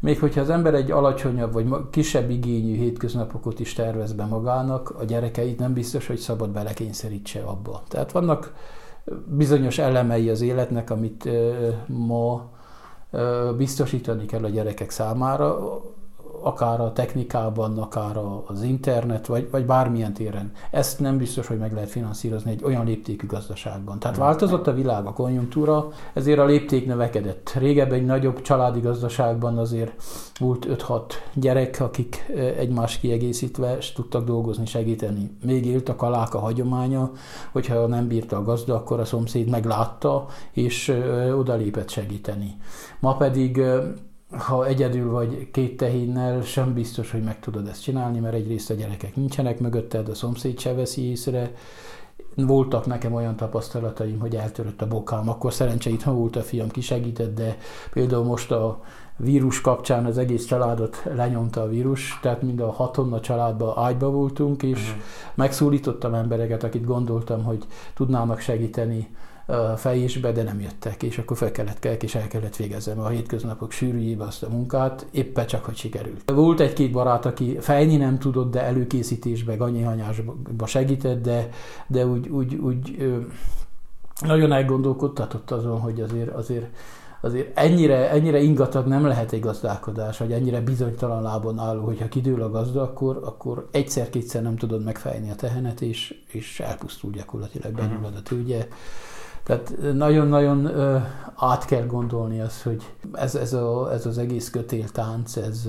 Még 0.00 0.18
hogyha 0.18 0.40
az 0.40 0.50
ember 0.50 0.74
egy 0.74 0.90
alacsonyabb 0.90 1.52
vagy 1.52 1.90
kisebb 1.90 2.30
igényű 2.30 2.76
hétköznapokat 2.76 3.60
is 3.60 3.72
tervez 3.72 4.12
be 4.12 4.24
magának, 4.24 4.90
a 4.90 5.04
gyerekeit 5.04 5.58
nem 5.58 5.72
biztos, 5.72 6.06
hogy 6.06 6.18
szabad 6.18 6.50
belekényszerítse 6.50 7.40
abba. 7.40 7.82
Tehát 7.88 8.12
vannak 8.12 8.54
bizonyos 9.26 9.78
elemei 9.78 10.28
az 10.28 10.40
életnek, 10.40 10.90
amit 10.90 11.28
ma 11.86 12.50
biztosítani 13.56 14.26
kell 14.26 14.44
a 14.44 14.48
gyerekek 14.48 14.90
számára, 14.90 15.80
akár 16.42 16.80
a 16.80 16.92
technikában, 16.92 17.78
akár 17.78 18.16
az 18.46 18.62
internet, 18.62 19.26
vagy, 19.26 19.48
vagy 19.50 19.66
bármilyen 19.66 20.12
téren. 20.12 20.52
Ezt 20.70 21.00
nem 21.00 21.18
biztos, 21.18 21.46
hogy 21.46 21.58
meg 21.58 21.72
lehet 21.72 21.88
finanszírozni 21.90 22.50
egy 22.50 22.64
olyan 22.64 22.84
léptékű 22.84 23.26
gazdaságban. 23.26 23.98
Tehát 23.98 24.16
változott 24.16 24.66
a 24.66 24.72
világ, 24.72 25.06
a 25.06 25.12
konjunktúra, 25.12 25.88
ezért 26.14 26.38
a 26.38 26.44
lépték 26.44 26.86
növekedett. 26.86 27.52
Régebben 27.58 27.98
egy 27.98 28.04
nagyobb 28.04 28.42
családi 28.42 28.80
gazdaságban 28.80 29.58
azért 29.58 29.92
volt 30.38 30.66
5-6 30.70 31.02
gyerek, 31.34 31.76
akik 31.80 32.32
egymás 32.58 32.98
kiegészítve 32.98 33.78
tudtak 33.94 34.24
dolgozni, 34.24 34.66
segíteni. 34.66 35.30
Még 35.44 35.66
élt 35.66 35.88
a 35.88 35.96
kaláka 35.96 36.38
hagyománya, 36.38 37.10
hogyha 37.52 37.86
nem 37.86 38.08
bírta 38.08 38.36
a 38.36 38.42
gazda, 38.42 38.74
akkor 38.74 39.00
a 39.00 39.04
szomszéd 39.04 39.50
meglátta, 39.50 40.26
és 40.52 40.94
odalépett 41.38 41.88
segíteni. 41.88 42.56
Ma 43.00 43.16
pedig 43.16 43.62
ha 44.30 44.66
egyedül 44.66 45.10
vagy 45.10 45.50
két 45.50 45.76
tehénnel, 45.76 46.42
sem 46.42 46.74
biztos, 46.74 47.10
hogy 47.10 47.22
meg 47.22 47.40
tudod 47.40 47.66
ezt 47.66 47.82
csinálni, 47.82 48.18
mert 48.18 48.34
egyrészt 48.34 48.70
a 48.70 48.74
gyerekek 48.74 49.16
nincsenek 49.16 49.60
mögötted, 49.60 50.08
a 50.08 50.14
szomszéd 50.14 50.58
se 50.58 50.74
veszi 50.74 51.02
észre. 51.10 51.52
Voltak 52.34 52.86
nekem 52.86 53.14
olyan 53.14 53.36
tapasztalataim, 53.36 54.18
hogy 54.18 54.36
eltörött 54.36 54.82
a 54.82 54.86
bokám, 54.86 55.28
akkor 55.28 55.52
szerencsé 55.52 55.90
itthon 55.90 56.16
volt 56.16 56.36
a 56.36 56.42
fiam, 56.42 56.68
kisegített, 56.68 57.34
de 57.34 57.56
például 57.92 58.24
most 58.24 58.50
a 58.50 58.80
vírus 59.16 59.60
kapcsán 59.60 60.04
az 60.04 60.18
egész 60.18 60.44
családot 60.44 61.02
lenyomta 61.14 61.62
a 61.62 61.68
vírus, 61.68 62.18
tehát 62.22 62.42
mind 62.42 62.60
a 62.60 62.70
hatonna 62.70 63.20
családban 63.20 63.84
ágyba 63.84 64.10
voltunk, 64.10 64.62
és 64.62 64.88
uh-huh. 64.88 65.02
megszólítottam 65.34 66.14
embereket, 66.14 66.64
akit 66.64 66.84
gondoltam, 66.84 67.44
hogy 67.44 67.66
tudnának 67.94 68.40
segíteni 68.40 69.08
fejésbe, 69.76 70.32
de 70.32 70.42
nem 70.42 70.60
jöttek, 70.60 71.02
és 71.02 71.18
akkor 71.18 71.36
fel 71.36 71.52
kellett 71.52 71.78
kelk, 71.78 72.02
és 72.02 72.14
el 72.14 72.28
kellett 72.28 72.56
végeznem 72.56 73.00
a 73.00 73.08
hétköznapok 73.08 73.72
sűrűjébe 73.72 74.24
azt 74.24 74.42
a 74.42 74.48
munkát, 74.48 75.06
éppen 75.10 75.46
csak, 75.46 75.64
hogy 75.64 75.76
sikerült. 75.76 76.30
Volt 76.30 76.60
egy-két 76.60 76.92
barát, 76.92 77.26
aki 77.26 77.56
fejni 77.60 77.96
nem 77.96 78.18
tudott, 78.18 78.50
de 78.50 78.62
előkészítésbe, 78.62 79.56
ganyihanyásba 79.56 80.66
segített, 80.66 81.22
de, 81.22 81.48
de 81.86 82.06
úgy, 82.06 82.28
úgy, 82.28 82.54
úgy 82.54 82.96
nagyon 84.20 84.52
elgondolkodtatott 84.52 85.50
azon, 85.50 85.80
hogy 85.80 86.00
azért, 86.00 86.34
azért 86.34 86.66
azért 87.20 87.58
ennyire, 87.58 88.10
ennyire 88.10 88.40
ingatag 88.40 88.86
nem 88.86 89.06
lehet 89.06 89.32
egy 89.32 89.40
gazdálkodás, 89.40 90.18
vagy 90.18 90.32
ennyire 90.32 90.60
bizonytalan 90.60 91.22
lábon 91.22 91.58
álló, 91.58 91.84
hogyha 91.84 92.08
kidől 92.08 92.42
a 92.42 92.50
gazda, 92.50 92.82
akkor, 92.82 93.20
akkor 93.24 93.68
egyszer-kétszer 93.70 94.42
nem 94.42 94.56
tudod 94.56 94.84
megfejni 94.84 95.30
a 95.30 95.34
tehenet, 95.34 95.80
és, 95.80 96.14
és 96.26 96.60
elpusztul 96.60 97.10
gyakorlatilag, 97.10 97.72
benyúlod 97.72 98.16
a 98.16 98.22
tőgye. 98.22 98.68
Tehát 99.42 99.76
nagyon-nagyon 99.94 100.66
át 101.36 101.64
kell 101.64 101.86
gondolni 101.86 102.40
azt, 102.40 102.62
hogy 102.62 102.92
ez, 103.12 103.34
ez, 103.34 103.52
a, 103.52 103.92
ez 103.92 104.06
az 104.06 104.18
egész 104.18 104.50
kötéltánc, 104.50 105.36
ez 105.36 105.68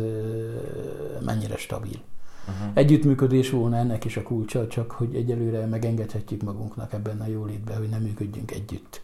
mennyire 1.26 1.58
stabil. 1.58 2.00
Uh-huh. 2.48 2.72
Együttműködés 2.74 3.50
volna 3.50 3.76
ennek 3.78 4.06
is 4.06 4.18
a 4.18 4.22
kulcsa, 4.22 4.68
csak 4.68 4.92
hogy 4.92 5.16
egyelőre 5.16 5.66
megengedhetjük 5.66 6.42
magunknak 6.42 6.94
ebben 6.94 7.22
a 7.22 7.28
jólétben, 7.28 7.78
hogy 7.78 7.90
nem 7.90 8.02
működjünk 8.02 8.52
együtt. 8.52 9.02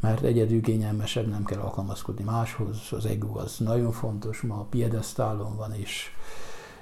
Mert 0.00 0.22
egyedül 0.22 0.60
kényelmesebb, 0.60 1.28
nem 1.28 1.44
kell 1.44 1.60
alkalmazkodni 1.60 2.24
máshoz, 2.24 2.78
az 2.90 3.06
ego 3.06 3.38
az 3.38 3.56
nagyon 3.58 3.92
fontos, 3.92 4.40
ma 4.40 4.54
a 4.54 4.66
piedesztálon 4.70 5.56
van, 5.56 5.72
és, 5.74 6.10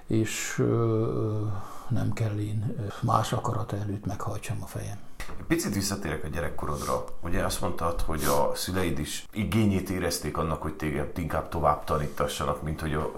és 0.07 0.63
nem 1.89 2.13
kell 2.13 2.39
én 2.39 2.77
más 3.03 3.33
akarata 3.33 3.77
előtt 3.77 4.07
meghajtsam 4.07 4.57
a 4.63 4.67
fejem. 4.67 4.99
Picit 5.47 5.75
visszatérek 5.75 6.25
a 6.25 6.29
gyerekkorodra. 6.29 7.05
Ugye 7.23 7.45
azt 7.45 7.61
mondtad, 7.61 8.01
hogy 8.01 8.23
a 8.25 8.55
szüleid 8.55 8.99
is 8.99 9.27
igényét 9.33 9.91
érezték 9.91 10.37
annak, 10.37 10.63
hogy 10.63 10.75
téged 10.75 11.19
inkább 11.19 11.49
tovább 11.49 11.85
tanítassanak, 11.85 12.63
mint 12.63 12.81
hogy 12.81 12.93
a, 12.95 13.13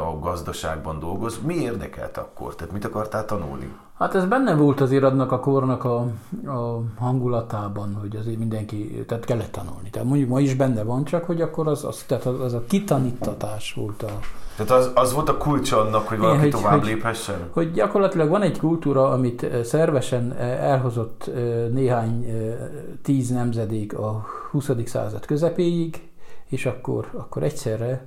a 0.00 0.18
gazdaságban 0.18 0.98
dolgoz. 0.98 1.38
Mi 1.42 1.54
érdekelt 1.54 2.16
akkor? 2.16 2.54
Tehát 2.54 2.72
mit 2.72 2.84
akartál 2.84 3.24
tanulni? 3.24 3.72
Hát 3.98 4.14
ez 4.14 4.24
benne 4.24 4.54
volt 4.54 4.80
azért 4.80 5.04
adnak 5.04 5.32
a 5.32 5.40
kornak 5.40 5.84
a, 5.84 5.98
a 6.46 6.82
hangulatában, 6.98 7.94
hogy 7.94 8.16
azért 8.16 8.38
mindenki, 8.38 9.04
tehát 9.06 9.24
kellett 9.24 9.52
tanulni. 9.52 9.90
Tehát 9.90 10.08
mondjuk 10.08 10.28
ma 10.28 10.40
is 10.40 10.54
benne 10.54 10.82
van, 10.82 11.04
csak 11.04 11.24
hogy 11.24 11.40
akkor 11.40 11.68
az, 11.68 11.84
az, 11.84 12.04
tehát 12.06 12.26
az 12.26 12.52
a 12.52 12.64
kitanítatás 12.64 13.74
volt 13.74 14.02
a, 14.02 14.18
tehát 14.56 14.72
az, 14.72 14.90
az 14.94 15.12
volt 15.12 15.28
a 15.28 15.36
kulcsa 15.36 15.80
annak, 15.80 16.08
hogy 16.08 16.18
valaki 16.18 16.38
Igen, 16.38 16.52
hogy, 16.52 16.60
tovább 16.62 16.78
hogy, 16.78 16.88
léphessen? 16.88 17.48
Hogy 17.50 17.72
gyakorlatilag 17.72 18.28
van 18.28 18.42
egy 18.42 18.58
kultúra, 18.58 19.10
amit 19.10 19.46
szervesen 19.64 20.36
elhozott 20.38 21.30
néhány 21.72 22.26
tíz 23.02 23.30
nemzedék 23.30 23.98
a 23.98 24.26
20. 24.50 24.70
század 24.84 25.26
közepéig, 25.26 26.08
és 26.48 26.66
akkor, 26.66 27.08
akkor 27.12 27.42
egyszerre 27.42 28.06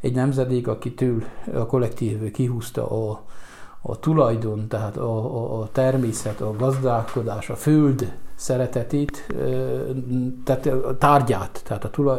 egy 0.00 0.14
nemzedék, 0.14 0.68
akitől 0.68 1.22
a 1.54 1.66
kollektív 1.66 2.30
kihúzta 2.30 3.08
a, 3.08 3.22
a 3.82 3.98
tulajdon, 3.98 4.68
tehát 4.68 4.96
a, 4.96 5.36
a, 5.36 5.60
a 5.60 5.68
természet, 5.72 6.40
a 6.40 6.56
gazdálkodás, 6.56 7.50
a 7.50 7.54
föld 7.56 8.12
szeretetét, 8.40 9.26
tehát 10.44 10.66
a 10.66 10.98
tárgyát, 10.98 11.60
tehát, 11.64 11.84
a 11.84 11.90
tulaj, 11.90 12.18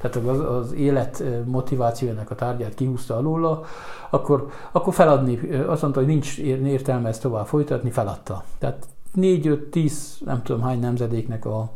tehát 0.00 0.16
az, 0.16 0.40
az 0.40 0.72
élet 0.72 1.24
motivációjának 1.44 2.30
a 2.30 2.34
tárgyát 2.34 2.74
kihúzta 2.74 3.16
alóla, 3.16 3.64
akkor, 4.10 4.50
akkor 4.72 4.94
feladni, 4.94 5.38
azt 5.66 5.82
mondta, 5.82 6.00
hogy 6.00 6.08
nincs 6.08 6.38
értelme 6.38 7.08
ezt 7.08 7.22
tovább 7.22 7.46
folytatni, 7.46 7.90
feladta. 7.90 8.44
Tehát 8.58 8.86
4-5-10, 9.16 9.92
nem 10.24 10.42
tudom 10.42 10.62
hány 10.62 10.80
nemzedéknek 10.80 11.44
a, 11.44 11.70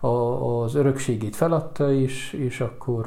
a, 0.00 0.08
az 0.62 0.74
örökségét 0.74 1.36
feladta, 1.36 1.92
és, 1.92 2.32
és 2.32 2.60
akkor, 2.60 3.06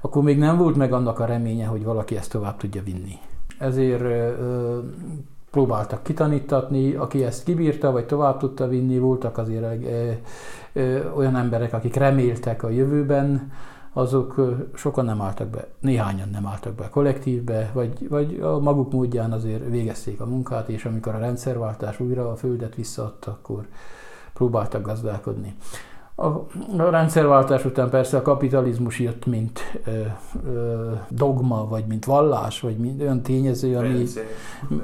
akkor 0.00 0.22
még 0.22 0.38
nem 0.38 0.56
volt 0.56 0.76
meg 0.76 0.92
annak 0.92 1.18
a 1.18 1.24
reménye, 1.24 1.66
hogy 1.66 1.84
valaki 1.84 2.16
ezt 2.16 2.30
tovább 2.30 2.56
tudja 2.56 2.82
vinni. 2.82 3.18
Ezért 3.58 4.36
próbáltak 5.54 6.02
kitanítatni, 6.02 6.94
aki 6.94 7.24
ezt 7.24 7.44
kibírta, 7.44 7.92
vagy 7.92 8.06
tovább 8.06 8.38
tudta 8.38 8.68
vinni, 8.68 8.98
voltak 8.98 9.38
azért 9.38 9.64
e, 9.64 10.18
e, 10.72 11.12
olyan 11.16 11.36
emberek, 11.36 11.72
akik 11.72 11.94
reméltek 11.94 12.62
a 12.62 12.68
jövőben, 12.68 13.52
azok 13.92 14.56
sokan 14.74 15.04
nem 15.04 15.20
álltak 15.20 15.48
be, 15.48 15.66
néhányan 15.80 16.28
nem 16.28 16.46
álltak 16.46 16.72
be 16.72 16.84
a 16.84 16.88
kollektívbe, 16.88 17.70
vagy, 17.72 18.08
vagy 18.08 18.40
a 18.42 18.58
maguk 18.58 18.92
módján 18.92 19.32
azért 19.32 19.68
végezték 19.68 20.20
a 20.20 20.26
munkát, 20.26 20.68
és 20.68 20.84
amikor 20.84 21.14
a 21.14 21.18
rendszerváltás 21.18 22.00
újra 22.00 22.30
a 22.30 22.36
földet 22.36 22.74
visszaadta, 22.74 23.30
akkor 23.30 23.66
próbáltak 24.32 24.82
gazdálkodni. 24.82 25.54
A, 26.16 26.46
rendszerváltás 26.90 27.64
után 27.64 27.90
persze 27.90 28.16
a 28.16 28.22
kapitalizmus 28.22 28.98
jött, 28.98 29.26
mint 29.26 29.60
ö, 29.84 29.90
ö, 30.46 30.92
dogma, 31.08 31.68
vagy 31.68 31.84
mint 31.86 32.04
vallás, 32.04 32.60
vagy 32.60 32.76
mint 32.76 33.00
olyan 33.00 33.22
tényező, 33.22 33.76
ami 33.76 34.04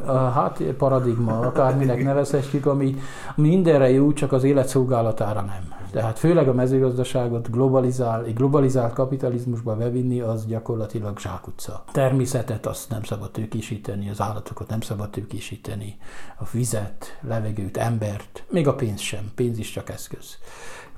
a, 0.07 0.13
hát 0.13 0.63
paradigma, 0.63 1.39
akárminek 1.39 2.03
nevezhetjük, 2.03 2.67
ami, 2.67 2.97
ami 3.37 3.49
mindenre 3.49 3.91
jó, 3.91 4.13
csak 4.13 4.33
az 4.33 4.45
élet 4.45 4.69
szolgálatára 4.69 5.41
nem. 5.41 5.79
Tehát 5.93 6.19
főleg 6.19 6.49
a 6.49 6.53
mezőgazdaságot 6.53 7.51
globalizál, 7.51 8.25
egy 8.25 8.35
globalizált 8.35 8.93
kapitalizmusba 8.93 9.77
bevinni, 9.77 10.21
az 10.21 10.47
gyakorlatilag 10.47 11.19
zsákutca. 11.19 11.85
Természetet 11.93 12.67
azt 12.67 12.91
nem 12.91 13.03
szabad 13.03 13.31
tőkésíteni, 13.31 14.11
az 14.11 14.21
állatokat 14.21 14.69
nem 14.69 14.81
szabad 14.81 15.11
tőkésíteni, 15.11 15.97
a 16.39 16.45
vizet, 16.53 17.19
levegőt, 17.21 17.77
embert, 17.77 18.45
még 18.49 18.69
a 18.69 18.75
pénz 18.75 19.01
sem, 19.01 19.31
pénz 19.35 19.59
is 19.59 19.71
csak 19.71 19.89
eszköz 19.91 20.39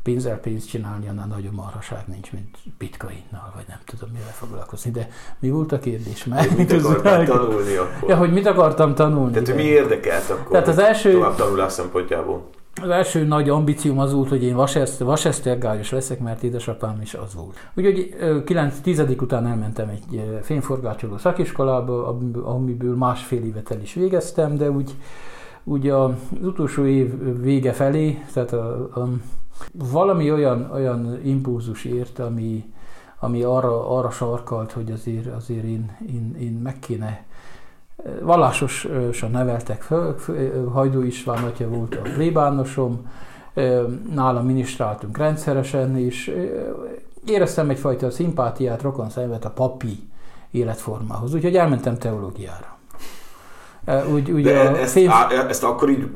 pénzzel 0.02 0.38
pénzt 0.38 0.68
csinálni, 0.68 1.08
annál 1.08 1.26
nagyobb 1.26 1.54
marhaság 1.54 2.04
nincs, 2.06 2.32
mint 2.32 2.56
bitcoinnal, 2.78 3.52
vagy 3.54 3.64
nem 3.68 3.78
tudom, 3.84 4.10
mivel 4.12 4.32
foglalkozni. 4.32 4.90
De 4.90 5.08
mi 5.38 5.50
volt 5.50 5.72
a 5.72 5.78
kérdés? 5.78 6.24
Mert 6.24 6.56
mit 6.56 6.72
akartam 6.72 7.24
tanulni 7.24 7.74
akkor? 7.74 8.08
Ja, 8.08 8.16
hogy 8.16 8.32
mit 8.32 8.46
akartam 8.46 8.94
tanulni? 8.94 9.32
Tehát, 9.32 9.46
hogy 9.46 9.56
mi 9.56 9.62
érdekelt 9.62 10.30
akkor? 10.30 10.50
Tehát 10.50 10.68
az 10.68 10.78
első... 10.78 11.12
Tovább 11.12 11.34
tanulás 11.34 11.72
szempontjából. 11.72 12.42
Az 12.82 12.88
első 12.88 13.24
nagy 13.24 13.48
ambícióm 13.48 13.98
az 13.98 14.12
volt, 14.12 14.28
hogy 14.28 14.42
én 14.42 14.56
vasesztergályos 14.98 15.90
leszek, 15.90 16.20
mert 16.20 16.42
édesapám 16.42 17.00
is 17.02 17.14
az 17.14 17.34
volt. 17.34 17.56
Úgyhogy 17.74 18.14
9-10 18.20 19.20
után 19.20 19.46
elmentem 19.46 19.88
egy 19.88 20.38
fényforgácsoló 20.42 21.18
szakiskolába, 21.18 22.18
amiből 22.44 22.96
másfél 22.96 23.44
évet 23.44 23.70
el 23.70 23.80
is 23.80 23.94
végeztem, 23.94 24.56
de 24.56 24.70
úgy, 24.70 24.90
úgy 25.64 25.88
az 25.88 26.10
utolsó 26.42 26.84
év 26.84 27.40
vége 27.40 27.72
felé, 27.72 28.24
tehát 28.32 28.52
a, 28.52 28.72
a 28.94 29.08
valami 29.72 30.32
olyan, 30.32 30.70
olyan 30.72 31.20
impulzus 31.24 31.84
ért, 31.84 32.18
ami, 32.18 32.72
ami 33.18 33.42
arra, 33.42 33.96
arra 33.96 34.10
sarkalt, 34.10 34.72
hogy 34.72 34.90
azért, 34.90 35.26
azért 35.26 35.64
én, 35.64 35.96
én, 36.08 36.36
én 36.40 36.52
meg 36.52 36.78
kéne 36.78 37.24
vallásosan 38.20 39.30
neveltek 39.30 39.82
föl, 39.82 40.16
Hajdú 40.72 41.00
István 41.00 41.44
atya 41.44 41.68
volt 41.68 41.94
a 41.94 42.00
plébánosom, 42.00 43.10
nálam 44.14 44.46
ministráltunk 44.46 45.18
rendszeresen, 45.18 45.96
és 45.96 46.34
éreztem 47.26 47.70
egyfajta 47.70 48.10
szimpátiát, 48.10 48.82
rokon 48.82 49.10
szemet 49.10 49.44
a 49.44 49.50
papi 49.50 50.10
életformához, 50.50 51.34
úgyhogy 51.34 51.56
elmentem 51.56 51.98
teológiára. 51.98 52.78
Úgy, 54.12 54.30
úgy 54.30 54.42
De 54.42 54.58
a 54.58 54.78
ezt, 54.78 54.92
fém... 54.92 55.10
á, 55.10 55.28
ezt 55.48 55.64
akkor 55.64 55.90
így 55.90 56.10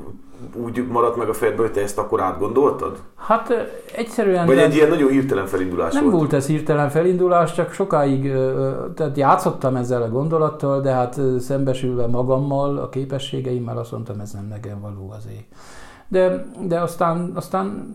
úgy 0.54 0.86
maradt 0.88 1.16
meg 1.16 1.28
a 1.28 1.34
fejedben, 1.34 1.64
hogy 1.64 1.74
te 1.74 1.80
ezt 1.80 1.98
akkor 1.98 2.20
átgondoltad? 2.20 2.98
Hát 3.16 3.52
egyszerűen... 3.96 4.46
Vagy 4.46 4.58
egy 4.58 4.74
ilyen 4.74 4.88
nagyon 4.88 5.10
hirtelen 5.10 5.46
felindulás 5.46 5.92
nem 5.92 6.02
volt? 6.02 6.14
Nem 6.14 6.22
volt 6.22 6.32
ez 6.32 6.46
hirtelen 6.46 6.88
felindulás, 6.88 7.54
csak 7.54 7.72
sokáig 7.72 8.32
tehát 8.94 9.16
játszottam 9.16 9.76
ezzel 9.76 10.02
a 10.02 10.08
gondolattal, 10.08 10.80
de 10.80 10.92
hát 10.92 11.20
szembesülve 11.38 12.06
magammal, 12.06 12.76
a 12.76 12.88
képességeimmel 12.88 13.78
azt 13.78 13.92
mondtam, 13.92 14.20
ez 14.20 14.32
nem 14.32 14.46
nekem 14.48 14.80
való 14.80 15.14
azért. 15.16 15.44
De, 16.08 16.46
de 16.66 16.80
aztán, 16.80 17.32
aztán 17.34 17.94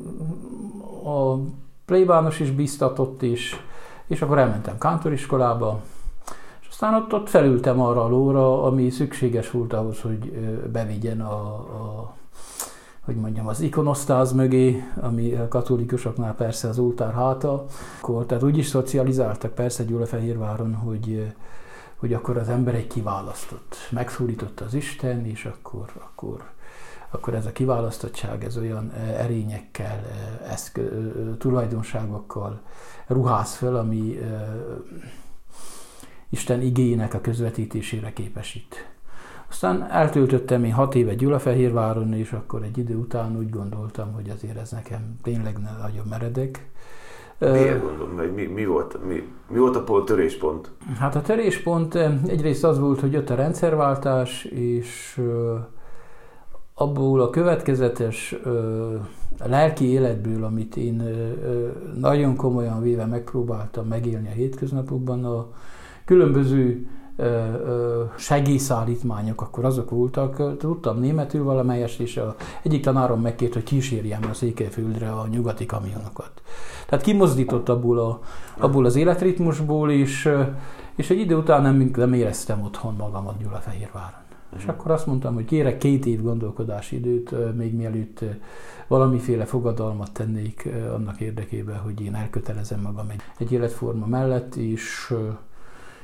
a 1.04 1.36
plébános 1.86 2.40
is 2.40 2.52
biztatott 2.52 3.22
is, 3.22 3.66
és 4.08 4.22
akkor 4.22 4.38
elmentem 4.38 4.78
kántoriskolába, 4.78 5.80
és 6.62 6.68
aztán 6.70 6.94
ott, 6.94 7.14
ott 7.14 7.30
felültem 7.30 7.82
arra 7.82 8.04
a 8.04 8.10
lóra, 8.10 8.64
ami 8.64 8.90
szükséges 8.90 9.52
volt 9.52 9.74
ahhoz, 9.74 10.02
hogy 10.02 10.32
bevigyen 10.72 11.22
a, 11.22 11.44
a 11.54 12.14
hogy 13.02 13.16
mondjam, 13.16 13.48
az 13.48 13.60
ikonosztáz 13.60 14.32
mögé, 14.32 14.84
ami 14.96 15.34
a 15.34 15.48
katolikusoknál 15.48 16.36
persze 16.36 16.68
az 16.68 16.80
oltár 16.80 17.14
háta, 17.14 17.66
akkor, 17.98 18.26
tehát 18.26 18.44
úgy 18.44 18.58
is 18.58 18.68
szocializáltak 18.68 19.54
persze 19.54 19.84
Gyulafehérváron, 19.84 20.74
hogy, 20.74 21.34
hogy 21.96 22.14
akkor 22.14 22.38
az 22.38 22.50
ember 22.50 22.76
egy 22.76 22.88
kiválasztott, 22.88 23.76
megszólította 23.90 24.66
az 24.66 24.74
Isten, 24.74 25.26
és 25.26 25.46
akkor, 25.46 25.92
akkor, 25.96 26.50
akkor 27.10 27.34
ez 27.34 27.46
a 27.46 27.52
kiválasztottság, 27.52 28.44
ez 28.44 28.58
olyan 28.58 28.92
erényekkel, 28.94 30.06
eszkö, 30.48 31.12
tulajdonságokkal 31.38 32.62
ruház 33.08 33.54
föl, 33.54 33.76
ami 33.76 34.20
Isten 36.30 36.62
igényének 36.62 37.14
a 37.14 37.22
közvetítésére 37.22 38.14
képesít. 38.14 38.90
Aztán 39.52 39.88
eltöltöttem 39.90 40.64
én 40.64 40.74
hat 40.74 40.96
évet 40.96 41.16
Gyulafehérváron, 41.16 42.14
és 42.14 42.32
akkor 42.32 42.64
egy 42.64 42.78
idő 42.78 42.96
után 42.96 43.38
úgy 43.38 43.50
gondoltam, 43.50 44.14
hogy 44.14 44.30
azért 44.30 44.58
ez 44.58 44.72
nekem 44.72 45.16
tényleg 45.24 45.58
nagyon 45.82 46.06
meredek. 46.10 46.70
Miért 47.38 47.82
gondolom, 47.82 48.18
hogy 48.18 48.34
mi, 48.34 48.46
mi, 48.46 48.66
volt, 48.66 49.06
mi, 49.08 49.24
mi 49.50 49.58
volt 49.58 49.76
a 49.76 50.04
töréspont? 50.04 50.72
Hát 51.00 51.16
a 51.16 51.22
töréspont 51.22 51.96
egyrészt 52.28 52.64
az 52.64 52.80
volt, 52.80 53.00
hogy 53.00 53.12
jött 53.12 53.30
a 53.30 53.36
rendszerváltás, 53.36 54.44
és 54.44 55.22
abból 56.74 57.22
a 57.22 57.30
következetes 57.30 58.36
lelki 59.46 59.86
életből, 59.86 60.44
amit 60.44 60.76
én 60.76 61.04
nagyon 61.96 62.36
komolyan 62.36 62.82
véve 62.82 63.06
megpróbáltam 63.06 63.88
megélni 63.88 64.28
a 64.28 64.34
hétköznapokban, 64.34 65.26
a 65.26 65.48
különböző 66.06 66.88
segélyszállítmányok, 68.18 69.42
akkor 69.42 69.66
azok 69.66 69.90
voltak, 69.90 70.58
tudtam 70.58 71.00
németül 71.00 71.44
valamelyest, 71.44 72.00
és 72.00 72.18
a 72.18 72.36
egyik 72.64 72.84
tanárom 72.84 73.22
megkért, 73.22 73.54
hogy 73.54 73.64
kísérjem 73.64 74.22
a 74.30 74.34
Székelyföldre 74.34 75.12
a 75.12 75.28
nyugati 75.28 75.66
kamionokat. 75.66 76.32
Tehát 76.88 77.06
kimozdított 77.06 77.70
abból, 77.70 78.00
a, 78.00 78.20
abból 78.58 78.86
az 78.86 78.96
életritmusból, 78.96 79.92
és, 79.92 80.30
és 80.96 81.10
egy 81.10 81.20
idő 81.20 81.36
után 81.36 81.62
nem, 81.62 81.92
nem 81.96 82.14
éreztem 82.14 82.62
otthon 82.62 82.96
magamat 82.96 83.38
Gyulafehérváron. 83.38 84.20
És 84.58 84.66
akkor 84.66 84.92
azt 84.92 85.06
mondtam, 85.06 85.34
hogy 85.34 85.46
kérek 85.46 85.78
két 85.78 86.06
év 86.06 86.22
gondolkodási 86.22 86.96
időt, 86.96 87.56
még 87.56 87.76
mielőtt 87.76 88.24
valamiféle 88.88 89.46
fogadalmat 89.46 90.12
tennék 90.12 90.70
annak 90.96 91.20
érdekében, 91.20 91.78
hogy 91.78 92.02
én 92.02 92.16
elkötelezem 92.16 92.82
magam 92.82 93.10
egy, 93.10 93.22
egy 93.38 93.52
életforma 93.52 94.06
mellett, 94.06 94.56
és 94.56 95.14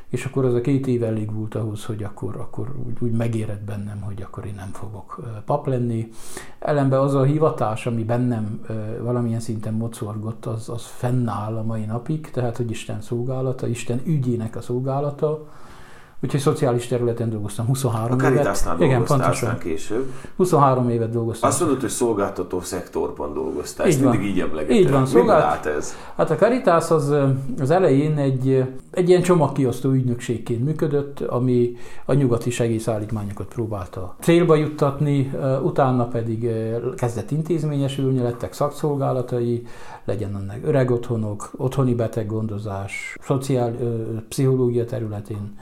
és 0.10 0.26
akkor 0.26 0.46
az 0.46 0.54
a 0.54 0.62
két 0.62 0.88
év 0.88 1.04
elég 1.04 1.34
volt 1.34 1.56
ahhoz, 1.56 1.86
hogy 1.86 2.04
akkor, 2.04 2.36
akkor 2.36 2.76
úgy, 2.86 2.98
úgy 3.00 3.12
megérett 3.12 3.64
bennem, 3.64 4.02
hogy 4.02 4.22
akkor 4.22 4.46
én 4.46 4.56
nem 4.56 4.70
fogok 4.72 5.20
pap 5.46 5.68
lenni. 5.68 6.10
Ellenben 6.60 7.00
az 7.00 7.14
a 7.14 7.24
hivatás, 7.24 7.86
ami 7.86 8.04
bennem 8.04 8.62
valamilyen 9.02 9.40
szinten 9.40 9.74
mocorgott, 9.74 10.46
az, 10.46 10.70
az 10.70 10.86
fennáll 10.86 11.58
a 11.58 11.64
mai 11.64 11.86
napig, 11.86 12.32
tehát 12.32 12.58
hogy 12.58 12.70
Isten 12.70 13.02
szolgálata, 13.02 13.68
Isten 13.68 14.02
ügyének 14.06 14.56
a 14.56 14.62
szolgálata, 14.62 15.48
Úgyhogy 16.20 16.40
szociális 16.40 16.88
területen 16.88 17.30
dolgoztam 17.30 17.66
23 17.66 18.20
a 18.20 18.30
évet. 18.30 18.68
Igen, 18.80 19.04
pontosan. 19.04 19.58
később. 19.58 20.12
23 20.36 20.90
évet 20.90 21.10
dolgoztam. 21.10 21.50
Azt 21.50 21.60
mondod, 21.60 21.80
hogy 21.80 21.90
szolgáltató 21.90 22.62
szektorban 22.62 23.34
dolgoztál. 23.34 23.88
Ezt 23.88 24.02
mindig 24.02 24.24
így 24.24 24.40
emlegeted. 24.40 24.76
Így 24.76 24.92
van, 24.92 25.06
szolgált... 25.06 25.66
ez? 25.66 25.96
Hát 26.16 26.30
a 26.30 26.36
Caritas 26.36 26.92
az, 26.92 27.16
az 27.60 27.70
elején 27.70 28.18
egy, 28.18 28.64
egy 28.92 29.10
ilyen 29.10 29.22
csomagkiosztó 29.22 29.90
ügynökségként 29.90 30.64
működött, 30.64 31.20
ami 31.20 31.76
a 32.06 32.14
nyugati 32.14 32.50
segélyszállítmányokat 32.50 33.48
próbálta 33.48 34.16
célba 34.20 34.56
juttatni, 34.56 35.32
utána 35.64 36.08
pedig 36.08 36.50
kezdett 36.96 37.32
intézményesülni, 37.32 38.20
lettek 38.20 38.54
szakszolgálatai, 38.54 39.66
legyen 40.06 40.36
annak 40.36 40.58
öreg 40.64 40.92
otthonok, 40.92 41.50
otthoni 41.58 41.94
beteggondozás, 41.94 43.18
szociál, 43.22 43.76
pszichológia 44.30 44.86
területén 44.86 45.56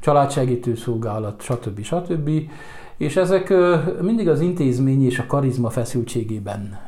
családsegítő 0.00 0.74
szolgálat, 0.74 1.42
stb. 1.42 1.82
stb. 1.82 2.30
És 2.96 3.16
ezek 3.16 3.52
mindig 4.00 4.28
az 4.28 4.40
intézmény 4.40 5.04
és 5.04 5.18
a 5.18 5.26
karizma 5.26 5.70
feszültségében, 5.70 6.78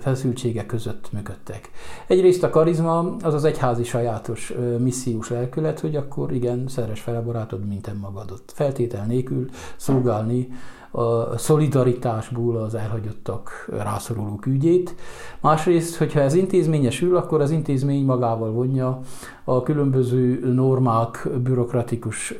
feszültsége 0.00 0.66
között 0.66 1.12
működtek. 1.12 1.70
Egyrészt 2.06 2.42
a 2.42 2.50
karizma 2.50 3.16
az 3.22 3.34
az 3.34 3.44
egyházi 3.44 3.84
sajátos 3.84 4.52
missziós 4.78 5.30
lelkület, 5.30 5.80
hogy 5.80 5.96
akkor 5.96 6.32
igen, 6.32 6.68
szeres 6.68 7.00
fel 7.00 7.22
barátod, 7.22 7.66
mint 7.66 8.00
magadot. 8.00 8.42
Feltétel 8.46 9.06
nélkül 9.06 9.48
szolgálni 9.76 10.48
a 10.90 11.38
szolidaritásból 11.38 12.56
az 12.56 12.74
elhagyottak 12.74 13.68
rászorulók 13.78 14.46
ügyét. 14.46 14.94
Másrészt, 15.40 15.96
hogyha 15.96 16.20
ez 16.20 16.34
intézményesül, 16.34 17.16
akkor 17.16 17.40
az 17.40 17.50
intézmény 17.50 18.04
magával 18.04 18.50
vonja 18.50 19.00
a 19.44 19.62
különböző 19.62 20.52
normák, 20.54 21.28
bürokratikus 21.42 22.34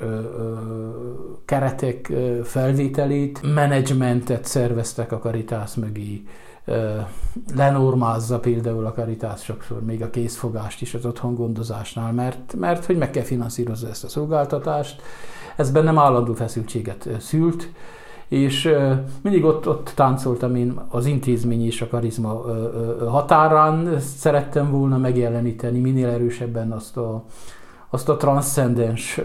keretek 1.45 2.13
felvételét, 2.43 3.55
menedzsmentet 3.55 4.45
szerveztek 4.45 5.13
a 5.13 5.19
karitász 5.19 5.75
mögé, 5.75 6.23
lenormázza 7.55 8.39
például 8.39 8.87
a 8.87 8.93
karitás 8.93 9.43
sokszor 9.43 9.85
még 9.85 10.03
a 10.03 10.11
készfogást 10.11 10.81
is 10.81 10.95
az 10.95 11.07
otthongondozásnál, 11.07 12.13
mert, 12.13 12.55
mert 12.59 12.85
hogy 12.85 12.97
meg 12.97 13.11
kell 13.11 13.23
finanszírozza 13.23 13.89
ezt 13.89 14.05
a 14.05 14.09
szolgáltatást. 14.09 15.03
Ez 15.57 15.71
bennem 15.71 15.99
állandó 15.99 16.35
feszültséget 16.35 17.09
szült, 17.19 17.71
és 18.29 18.75
mindig 19.23 19.45
ott, 19.45 19.69
ott 19.69 19.93
táncoltam 19.95 20.55
én 20.55 20.81
az 20.89 21.07
intézmény 21.07 21.65
és 21.65 21.83
a 21.83 21.89
karizma 21.89 22.45
határán, 23.09 24.01
szerettem 24.01 24.71
volna 24.71 24.99
megjeleníteni 24.99 25.79
minél 25.79 26.09
erősebben 26.09 26.73
azt 26.73 26.97
a, 26.97 27.25
azt 27.91 28.09
a 28.09 28.17
transzcendens 28.17 29.21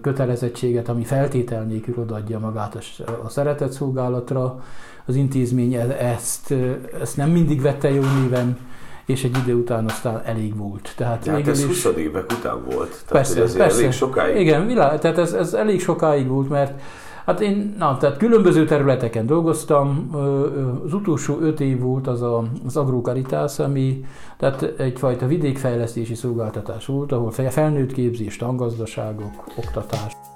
kötelezettséget, 0.00 0.88
ami 0.88 1.04
feltétel 1.04 1.62
nélkül 1.62 1.94
odaadja 1.98 2.38
magát 2.38 2.74
a, 2.98 3.02
a 3.24 3.28
szeretet 3.28 3.72
szolgálatra. 3.72 4.60
Az 5.06 5.14
intézmény 5.14 5.74
e, 5.74 5.96
ezt, 5.98 6.54
ezt 7.00 7.16
nem 7.16 7.30
mindig 7.30 7.60
vette 7.60 7.90
jó 7.90 8.02
néven, 8.20 8.58
és 9.06 9.24
egy 9.24 9.36
idő 9.36 9.54
után 9.54 9.84
aztán 9.84 10.22
elég 10.24 10.56
volt. 10.56 10.92
Tehát, 10.96 11.22
tehát 11.24 11.48
ez 11.48 11.58
is... 11.58 11.84
20 11.84 11.96
évek 11.96 12.32
után 12.38 12.64
volt. 12.64 12.90
Tehát 12.90 13.08
persze, 13.08 13.40
persze. 13.40 13.78
elég 13.78 13.92
sokáig. 13.92 14.40
Igen, 14.40 14.66
világ, 14.66 14.98
tehát 14.98 15.18
ez, 15.18 15.32
ez 15.32 15.54
elég 15.54 15.80
sokáig 15.80 16.28
volt, 16.28 16.48
mert 16.48 16.80
Hát 17.24 17.40
én, 17.40 17.74
na, 17.78 17.96
tehát 17.96 18.16
különböző 18.16 18.64
területeken 18.64 19.26
dolgoztam, 19.26 20.10
az 20.84 20.94
utolsó 20.94 21.38
öt 21.40 21.60
év 21.60 21.80
volt 21.80 22.06
az 22.06 22.22
a, 22.22 22.44
az 22.66 22.76
agrokaritász, 22.76 23.58
ami 23.58 24.04
tehát 24.36 24.62
egyfajta 24.62 25.26
vidékfejlesztési 25.26 26.14
szolgáltatás 26.14 26.86
volt, 26.86 27.12
ahol 27.12 27.30
felnőtt 27.30 27.92
képzés, 27.92 28.36
tangazdaságok, 28.36 29.44
oktatás. 29.56 30.31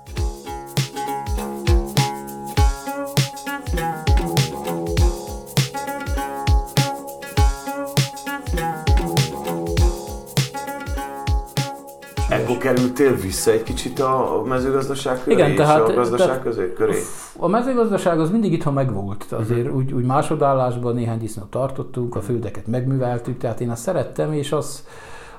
Ekkor 12.46 12.58
kerültél 12.58 13.14
vissza 13.14 13.50
egy 13.50 13.62
kicsit 13.62 14.00
a 14.00 14.42
mezőgazdaság 14.44 15.22
köré 15.22 15.34
Igen, 15.34 15.50
és 15.50 15.56
tehát, 15.56 15.88
a 15.88 15.92
gazdaság 15.92 16.26
tehát, 16.26 16.42
közé, 16.42 16.72
köré? 16.72 16.98
A 17.38 17.48
mezőgazdaság 17.48 18.20
az 18.20 18.30
mindig 18.30 18.52
itthon 18.52 18.72
megvolt. 18.72 19.26
Azért 19.32 19.60
uh-huh. 19.60 19.76
úgy, 19.76 19.92
úgy 19.92 20.04
másodállásban 20.04 20.94
néhány 20.94 21.18
disznót 21.18 21.50
tartottunk, 21.50 22.16
a 22.16 22.20
földeket 22.20 22.66
megműveltük, 22.66 23.38
tehát 23.38 23.60
én 23.60 23.70
azt 23.70 23.82
szerettem, 23.82 24.32
és 24.32 24.52
az, 24.52 24.84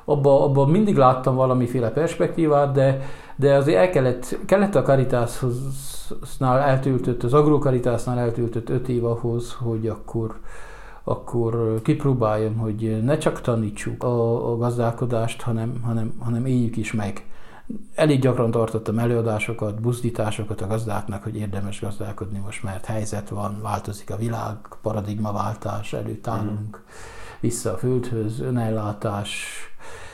abban 0.06 0.41
abba 0.41 0.65
mindig 0.65 0.98
láttam 0.98 1.36
valamiféle 1.36 1.89
perspektívát, 1.89 2.72
de, 2.72 3.02
de 3.36 3.56
azért 3.56 3.78
el 3.78 3.89
kellett, 3.89 4.38
kellett 4.46 4.76
a 4.76 4.82
Caritasnál 4.82 6.60
eltöltött, 6.60 7.24
az 7.24 7.34
Agrokaritasnál 7.34 8.20
eltöltött 8.20 8.70
öt 8.70 8.88
év 8.88 9.06
ahhoz, 9.06 9.58
hogy 9.60 9.88
akkor 9.88 10.36
akkor 11.08 11.82
kipróbáljam, 11.82 12.58
hogy 12.58 13.04
ne 13.04 13.17
csak 13.17 13.41
tanítsuk 13.41 14.04
a, 14.04 14.52
a 14.52 14.58
gazdálkodást, 14.58 15.41
hanem, 15.41 15.82
hanem, 15.84 16.13
hanem 16.20 16.46
éljük 16.46 16.78
is 16.78 16.93
meg. 16.93 17.26
Elég 17.96 18.20
gyakran 18.20 18.52
tartottam 18.52 19.00
előadásokat, 19.00 19.82
buzdításokat 19.82 20.62
a 20.62 20.67
gazdáknak, 20.67 21.24
hogy 21.24 21.36
érdemes 21.36 21.82
gazdálkodni 21.82 22.39
most, 22.39 22.63
mert 22.63 22.86
helyzet 22.86 23.30
van, 23.30 23.60
változik 23.62 24.12
a 24.12 24.15
világ, 24.15 24.56
paradigmaváltás 24.82 25.93
előtt 25.93 26.28
állunk, 26.28 26.84
vissza 27.39 27.74
a 27.74 27.78
földhöz, 27.78 28.39
önellátás, 28.39 29.46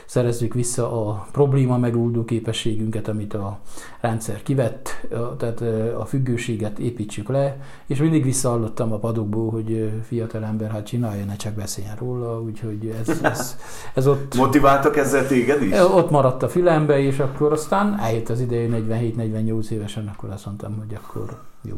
szerezzük 0.06 0.54
vissza 0.54 1.08
a 1.08 1.26
probléma 1.32 1.78
megoldó 1.78 2.24
képességünket, 2.24 3.08
amit 3.08 3.34
a 3.34 3.58
rendszer 4.00 4.42
kivett, 4.42 5.06
tehát 5.38 5.60
a 5.98 6.04
függőséget 6.04 6.78
építsük 6.78 7.28
le, 7.28 7.56
és 7.86 7.98
mindig 7.98 8.24
visszahallottam 8.24 8.92
a 8.92 8.98
padokból, 8.98 9.50
hogy 9.50 9.92
fiatal 10.06 10.44
ember, 10.44 10.70
hát 10.70 10.86
csinálja, 10.86 11.24
ne 11.24 11.36
csak 11.36 11.52
beszéljen 11.52 11.96
róla, 11.96 12.40
úgyhogy 12.40 12.94
ez, 13.00 13.20
ez, 13.22 13.56
ez 13.94 14.06
ott... 14.06 14.34
Motiváltak 14.34 14.96
ezzel 14.96 15.26
téged 15.26 15.62
is? 15.62 15.78
Ott 15.80 16.10
maradt 16.10 16.42
a 16.42 16.48
fülembe, 16.48 16.98
és 16.98 17.18
akkor 17.18 17.52
aztán 17.52 17.98
eljött 17.98 18.28
az 18.28 18.40
ideje 18.40 18.68
47-48 18.70 19.68
évesen, 19.68 20.12
akkor 20.14 20.30
azt 20.30 20.46
mondtam, 20.46 20.76
hogy 20.78 20.98
akkor 21.02 21.38
jó 21.64 21.76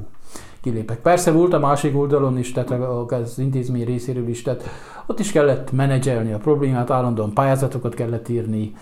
kilépek. 0.60 1.00
Persze 1.00 1.32
volt 1.32 1.52
a 1.52 1.58
másik 1.58 1.96
oldalon 1.96 2.38
is, 2.38 2.52
tehát 2.52 2.70
az 3.12 3.38
intézmény 3.38 3.84
részéről 3.84 4.28
is, 4.28 4.42
tehát 4.42 4.62
ott 5.06 5.18
is 5.18 5.32
kellett 5.32 5.72
menedzselni 5.72 6.32
a 6.32 6.38
problémát, 6.38 6.90
állandóan 6.90 7.34
pályázatokat 7.34 7.94
kellett 7.94 8.28
írni, 8.28 8.74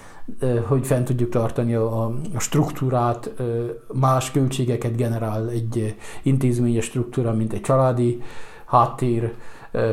hogy 0.66 0.86
fent 0.86 1.04
tudjuk 1.04 1.30
tartani 1.30 1.74
a, 1.74 2.14
struktúrát, 2.38 3.30
más 3.92 4.30
költségeket 4.30 4.96
generál 4.96 5.48
egy 5.48 5.96
intézményes 6.22 6.84
struktúra, 6.84 7.32
mint 7.32 7.52
egy 7.52 7.60
családi 7.60 8.22
háttér, 8.66 9.34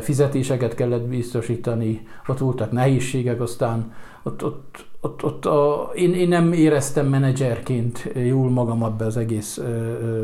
fizetéseket 0.00 0.74
kellett 0.74 1.02
biztosítani, 1.02 2.06
ott 2.26 2.38
voltak 2.38 2.70
nehézségek, 2.70 3.40
aztán 3.40 3.92
ott, 4.22 4.44
ott, 4.44 4.84
ott, 5.04 5.24
ott 5.24 5.46
a, 5.46 5.90
én, 5.94 6.14
én 6.14 6.28
nem 6.28 6.52
éreztem 6.52 7.06
menedzserként 7.06 8.10
jól 8.14 8.50
magam 8.50 8.82
abban 8.82 9.06
az 9.06 9.16
egész 9.16 9.60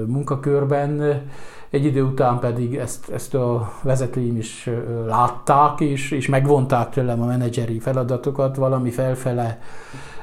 munkakörben, 0.06 1.22
egy 1.70 1.84
idő 1.84 2.02
után 2.02 2.38
pedig 2.38 2.74
ezt, 2.74 3.10
ezt 3.10 3.34
a 3.34 3.72
vezetőim 3.82 4.36
is 4.36 4.70
látták, 5.06 5.80
és, 5.80 6.10
és 6.10 6.28
megvonták 6.28 6.90
tőlem 6.90 7.22
a 7.22 7.26
menedzseri 7.26 7.78
feladatokat, 7.78 8.56
valami 8.56 8.90
felfele 8.90 9.60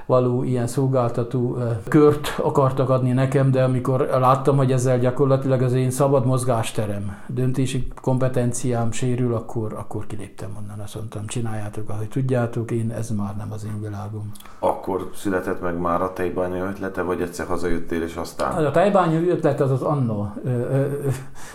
való 0.05 0.43
ilyen 0.43 0.67
szolgáltató 0.67 1.57
kört 1.87 2.39
akartak 2.41 2.89
adni 2.89 3.11
nekem, 3.11 3.51
de 3.51 3.63
amikor 3.63 3.99
láttam, 4.19 4.57
hogy 4.57 4.71
ezzel 4.71 4.99
gyakorlatilag 4.99 5.61
az 5.61 5.73
én 5.73 5.89
szabad 5.89 6.25
mozgásterem, 6.25 7.17
döntési 7.27 7.87
kompetenciám 8.01 8.91
sérül, 8.91 9.33
akkor, 9.33 9.73
akkor 9.73 10.07
kiléptem 10.07 10.49
onnan, 10.57 10.79
azt 10.79 10.95
mondtam, 10.95 11.25
csináljátok, 11.25 11.89
ahogy 11.89 12.07
tudjátok, 12.07 12.71
én 12.71 12.91
ez 12.91 13.09
már 13.09 13.35
nem 13.37 13.51
az 13.51 13.65
én 13.65 13.81
világom. 13.81 14.31
Akkor 14.59 15.09
született 15.15 15.61
meg 15.61 15.79
már 15.79 16.01
a 16.01 16.13
tejbánya 16.13 16.65
ötlete, 16.65 17.01
vagy 17.01 17.21
egyszer 17.21 17.47
hazajöttél, 17.47 18.01
és 18.01 18.15
aztán? 18.15 18.65
A 18.65 18.71
tejbánya 18.71 19.19
ötlet 19.19 19.61
az 19.61 19.71
az 19.71 19.81
anno, 19.81 20.27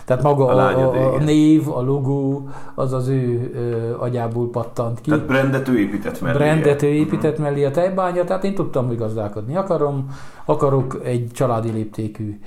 tehát 0.05 0.23
maga 0.23 0.45
a, 0.45 0.79
a, 0.79 1.13
a 1.13 1.17
név, 1.17 1.69
a 1.69 1.81
logó, 1.81 2.49
az 2.75 2.93
az 2.93 3.07
ő 3.07 3.95
agyából 3.99 4.49
pattant 4.49 5.01
ki. 5.01 5.09
Tehát 5.09 5.25
brandet 5.25 5.67
ő 5.67 5.79
épített 5.79 6.21
mellé. 6.21 6.37
Brandet 6.37 6.81
ő 6.81 6.87
épített 6.87 7.37
mellé 7.37 7.65
a 7.65 7.71
tejbánya, 7.71 8.23
tehát 8.23 8.40
én 8.43 8.55
tudtam, 8.55 8.87
hogy 8.87 8.97
gazdálkodni 8.97 9.55
akarom, 9.55 10.15
akarok 10.45 10.99
egy 11.03 11.29
családi 11.31 11.71
léptékű 11.71 12.39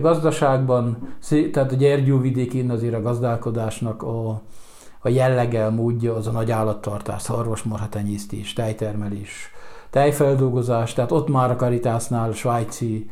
gazdaságban, 0.00 1.08
tehát 1.52 1.72
a 1.72 1.76
Gyergyó 1.76 2.18
vidékén 2.18 2.70
azért 2.70 2.94
a 2.94 3.02
gazdálkodásnak 3.02 4.02
a, 4.02 4.28
a 4.98 5.08
jellege, 5.08 5.68
módja 5.68 6.14
az 6.14 6.26
a 6.26 6.30
nagy 6.30 6.50
állattartás, 6.50 7.22
szarvasmarha 7.22 7.88
tenyésztés, 7.88 8.52
tejtermelés, 8.52 9.50
tejfeldolgozás, 9.90 10.92
tehát 10.92 11.12
ott 11.12 11.28
már 11.28 11.50
a 11.50 11.56
Caritasnál 11.56 12.32
svájci 12.32 13.10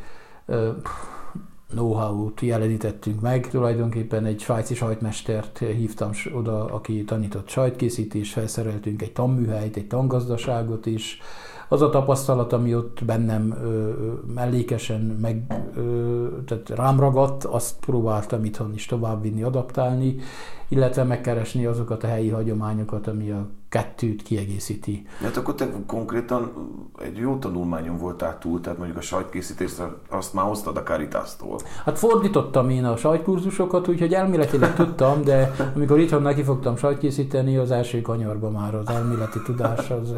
know-how-t 1.70 2.40
jelenítettünk 2.40 3.20
meg. 3.20 3.48
Tulajdonképpen 3.48 4.24
egy 4.24 4.40
svájci 4.40 4.74
sajtmestert 4.74 5.58
hívtam 5.58 6.10
oda, 6.34 6.64
aki 6.64 7.04
tanított 7.04 7.48
sajtkészítést, 7.48 8.32
felszereltünk 8.32 9.02
egy 9.02 9.12
tanműhelyt, 9.12 9.76
egy 9.76 9.86
tangazdaságot 9.86 10.86
is. 10.86 11.20
Az 11.68 11.82
a 11.82 11.90
tapasztalat, 11.90 12.52
ami 12.52 12.74
ott 12.74 13.04
bennem 13.04 13.56
ö, 13.62 13.92
mellékesen 14.34 15.00
meg, 15.00 15.62
ö, 15.76 16.26
tehát 16.44 16.68
rám 16.68 17.00
ragadt, 17.00 17.44
azt 17.44 17.76
próbáltam 17.80 18.44
itthon 18.44 18.74
is 18.74 18.86
továbbvinni, 18.86 19.42
adaptálni, 19.42 20.16
illetve 20.68 21.04
megkeresni 21.04 21.66
azokat 21.66 22.04
a 22.04 22.06
helyi 22.06 22.28
hagyományokat, 22.28 23.06
ami 23.06 23.30
a 23.30 23.46
kettőt 23.68 24.22
kiegészíti. 24.22 25.06
Hát 25.22 25.36
akkor 25.36 25.54
te 25.54 25.68
konkrétan 25.86 26.52
egy 27.02 27.16
jó 27.16 27.36
tanulmányon 27.36 27.96
voltál 27.98 28.38
túl, 28.38 28.60
tehát 28.60 28.78
mondjuk 28.78 28.98
a 28.98 29.02
sajtkészítést 29.02 29.82
azt 30.08 30.34
már 30.34 30.44
hoztad 30.44 30.76
a 30.76 30.82
Caritas-tól. 30.82 31.58
Hát 31.84 31.98
fordítottam 31.98 32.70
én 32.70 32.84
a 32.84 32.96
sajtkurzusokat, 32.96 33.88
úgyhogy 33.88 34.14
elméletileg 34.14 34.74
tudtam, 34.74 35.24
de 35.24 35.54
amikor 35.74 35.98
itthon 35.98 36.22
neki 36.22 36.42
fogtam 36.42 36.76
sajtkészíteni, 36.76 37.56
az 37.56 37.70
első 37.70 38.00
kanyarba 38.00 38.50
már 38.50 38.74
az 38.74 38.88
elméleti 38.88 39.42
tudás 39.44 39.90
az 39.90 40.14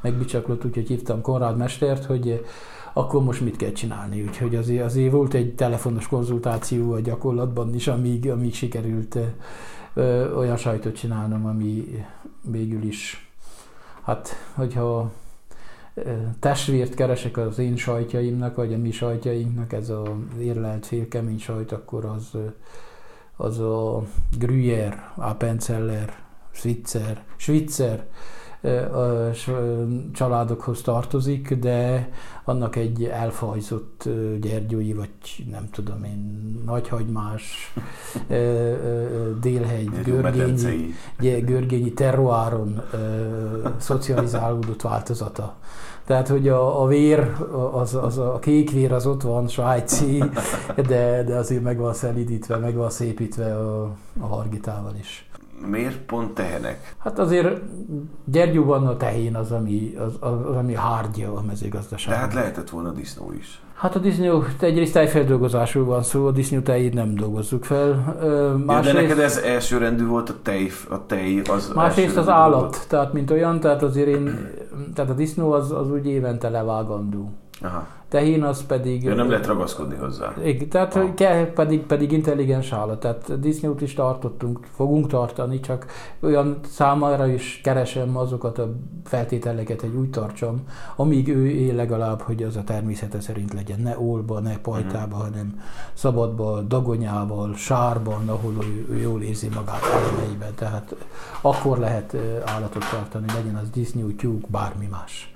megbicsaklott, 0.00 0.64
úgyhogy 0.64 0.88
hívtam 0.88 1.20
Konrád 1.20 1.56
Mestert, 1.56 2.04
hogy 2.04 2.44
akkor 2.92 3.22
most 3.22 3.40
mit 3.40 3.56
kell 3.56 3.72
csinálni. 3.72 4.22
Úgyhogy 4.22 4.54
azért, 4.54 4.84
azért 4.84 5.12
volt 5.12 5.34
egy 5.34 5.54
telefonos 5.54 6.08
konzultáció 6.08 6.92
a 6.92 7.00
gyakorlatban 7.00 7.74
is, 7.74 7.88
amíg, 7.88 8.30
amíg 8.30 8.54
sikerült 8.54 9.18
olyan 10.36 10.56
sajtot 10.56 10.96
csinálnom, 10.96 11.46
ami 11.46 12.04
végül 12.40 12.82
is, 12.82 13.30
hát, 14.02 14.28
hogyha 14.54 15.12
testvért 16.40 16.94
keresek 16.94 17.36
az 17.36 17.58
én 17.58 17.76
sajtjaimnak, 17.76 18.56
vagy 18.56 18.72
a 18.72 18.78
mi 18.78 18.90
sajtjainknak, 18.90 19.72
ez 19.72 19.88
az 19.88 20.38
érlelt 20.40 20.86
félkemény 20.86 21.38
sajt, 21.38 21.72
akkor 21.72 22.04
az, 22.04 22.38
az 23.36 23.58
a 23.58 24.02
Gruyère, 24.38 24.94
Appenzeller, 25.14 26.14
Switzer, 26.50 27.24
Switzer 27.36 28.06
családokhoz 30.12 30.80
tartozik, 30.80 31.54
de 31.54 32.08
annak 32.44 32.76
egy 32.76 33.04
elfajzott 33.04 34.08
gyergyói, 34.40 34.92
vagy 34.92 35.10
nem 35.50 35.68
tudom 35.70 36.04
én, 36.04 36.62
nagyhagymás, 36.66 37.74
délhegy, 39.40 40.02
görgényi, 40.02 40.94
görgényi 41.20 41.92
terroáron 41.92 42.82
szocializálódott 43.76 44.82
változata. 44.82 45.54
Tehát, 46.04 46.28
hogy 46.28 46.48
a, 46.48 46.82
a 46.82 46.86
vér, 46.86 47.32
az, 47.72 47.94
az, 47.94 48.18
a 48.18 48.38
kék 48.38 48.70
vér 48.70 48.92
az 48.92 49.06
ott 49.06 49.22
van, 49.22 49.48
svájci, 49.48 50.24
de, 50.88 51.22
de 51.22 51.34
azért 51.34 51.62
meg 51.62 51.78
van 51.78 51.94
szelidítve, 51.94 52.56
meg 52.56 52.74
van 52.74 52.90
szépítve 52.90 53.56
a, 53.56 53.96
a 54.20 54.26
hargitával 54.26 54.94
is 54.98 55.26
miért 55.66 55.98
pont 55.98 56.34
tehenek? 56.34 56.94
Hát 56.98 57.18
azért 57.18 57.60
Gyergyóban 58.24 58.86
a 58.86 58.96
tehén 58.96 59.36
az, 59.36 59.52
ami, 59.52 59.94
az, 59.98 60.12
az, 60.20 60.56
ami 60.56 60.74
hárgya 60.74 61.34
a 61.34 61.42
mezőgazdaságban. 61.46 62.20
De 62.20 62.26
hát 62.26 62.34
lehetett 62.34 62.70
volna 62.70 62.90
disznó 62.90 63.32
is. 63.38 63.60
Hát 63.74 63.94
a 63.94 63.98
disznó, 63.98 64.44
egyrészt 64.60 64.92
tejfeldolgozásról 64.92 65.84
van 65.84 66.02
szó, 66.02 66.26
a 66.26 66.30
disznó 66.30 66.60
tejét 66.60 66.94
nem 66.94 67.14
dolgozzuk 67.14 67.64
fel. 67.64 68.16
Másrészt, 68.66 68.94
ja, 68.94 69.00
de 69.00 69.06
neked 69.06 69.18
ez 69.18 69.36
elsőrendű 69.36 70.06
volt 70.06 70.28
a 70.28 70.34
tej, 70.42 70.70
a 70.90 71.06
tej 71.06 71.40
az 71.50 71.72
Másrészt 71.74 72.16
az 72.16 72.28
állat, 72.28 72.60
volt. 72.60 72.88
tehát 72.88 73.12
mint 73.12 73.30
olyan, 73.30 73.60
tehát 73.60 73.82
azért 73.82 74.08
én, 74.08 74.50
tehát 74.94 75.10
a 75.10 75.14
disznó 75.14 75.52
az, 75.52 75.72
az 75.72 75.90
úgy 75.90 76.06
évente 76.06 76.48
levágandó. 76.48 77.30
Aha 77.62 77.86
tehén 78.12 78.42
az 78.42 78.66
pedig... 78.66 79.02
Ja, 79.02 79.14
nem 79.14 79.30
lehet 79.30 79.46
ragaszkodni 79.46 79.96
hozzá. 79.96 80.34
Igen, 80.44 80.68
tehát 80.68 81.14
kell, 81.14 81.52
pedig, 81.52 81.80
pedig 81.80 82.12
intelligens 82.12 82.72
állat. 82.72 83.00
Tehát 83.00 83.40
disznót 83.40 83.80
is 83.80 83.94
tartottunk, 83.94 84.58
fogunk 84.74 85.06
tartani, 85.06 85.60
csak 85.60 85.86
olyan 86.20 86.58
számára 86.68 87.26
is 87.26 87.60
keresem 87.62 88.16
azokat 88.16 88.58
a 88.58 88.72
feltételeket, 89.04 89.80
hogy 89.80 89.94
úgy 89.94 90.10
tartsam, 90.10 90.60
amíg 90.96 91.28
ő 91.28 91.46
él 91.46 91.74
legalább, 91.74 92.20
hogy 92.20 92.42
az 92.42 92.56
a 92.56 92.64
természete 92.64 93.20
szerint 93.20 93.52
legyen. 93.52 93.80
Ne 93.80 93.98
olba, 93.98 94.40
ne 94.40 94.58
pajtába, 94.58 95.16
mm. 95.16 95.20
hanem 95.20 95.60
szabadba, 95.94 96.60
dagonyával, 96.60 97.54
sárban, 97.54 98.28
ahol 98.28 98.52
ő, 98.64 98.86
ő 98.90 98.98
jól 99.00 99.22
érzi 99.22 99.48
magát 99.54 99.82
elemeiben. 99.82 100.54
Tehát 100.54 100.94
akkor 101.40 101.78
lehet 101.78 102.16
állatot 102.44 102.84
tartani, 102.90 103.26
legyen 103.34 103.56
az 103.56 103.70
disznó, 103.70 104.10
tyúk, 104.10 104.50
bármi 104.50 104.88
más. 104.90 105.31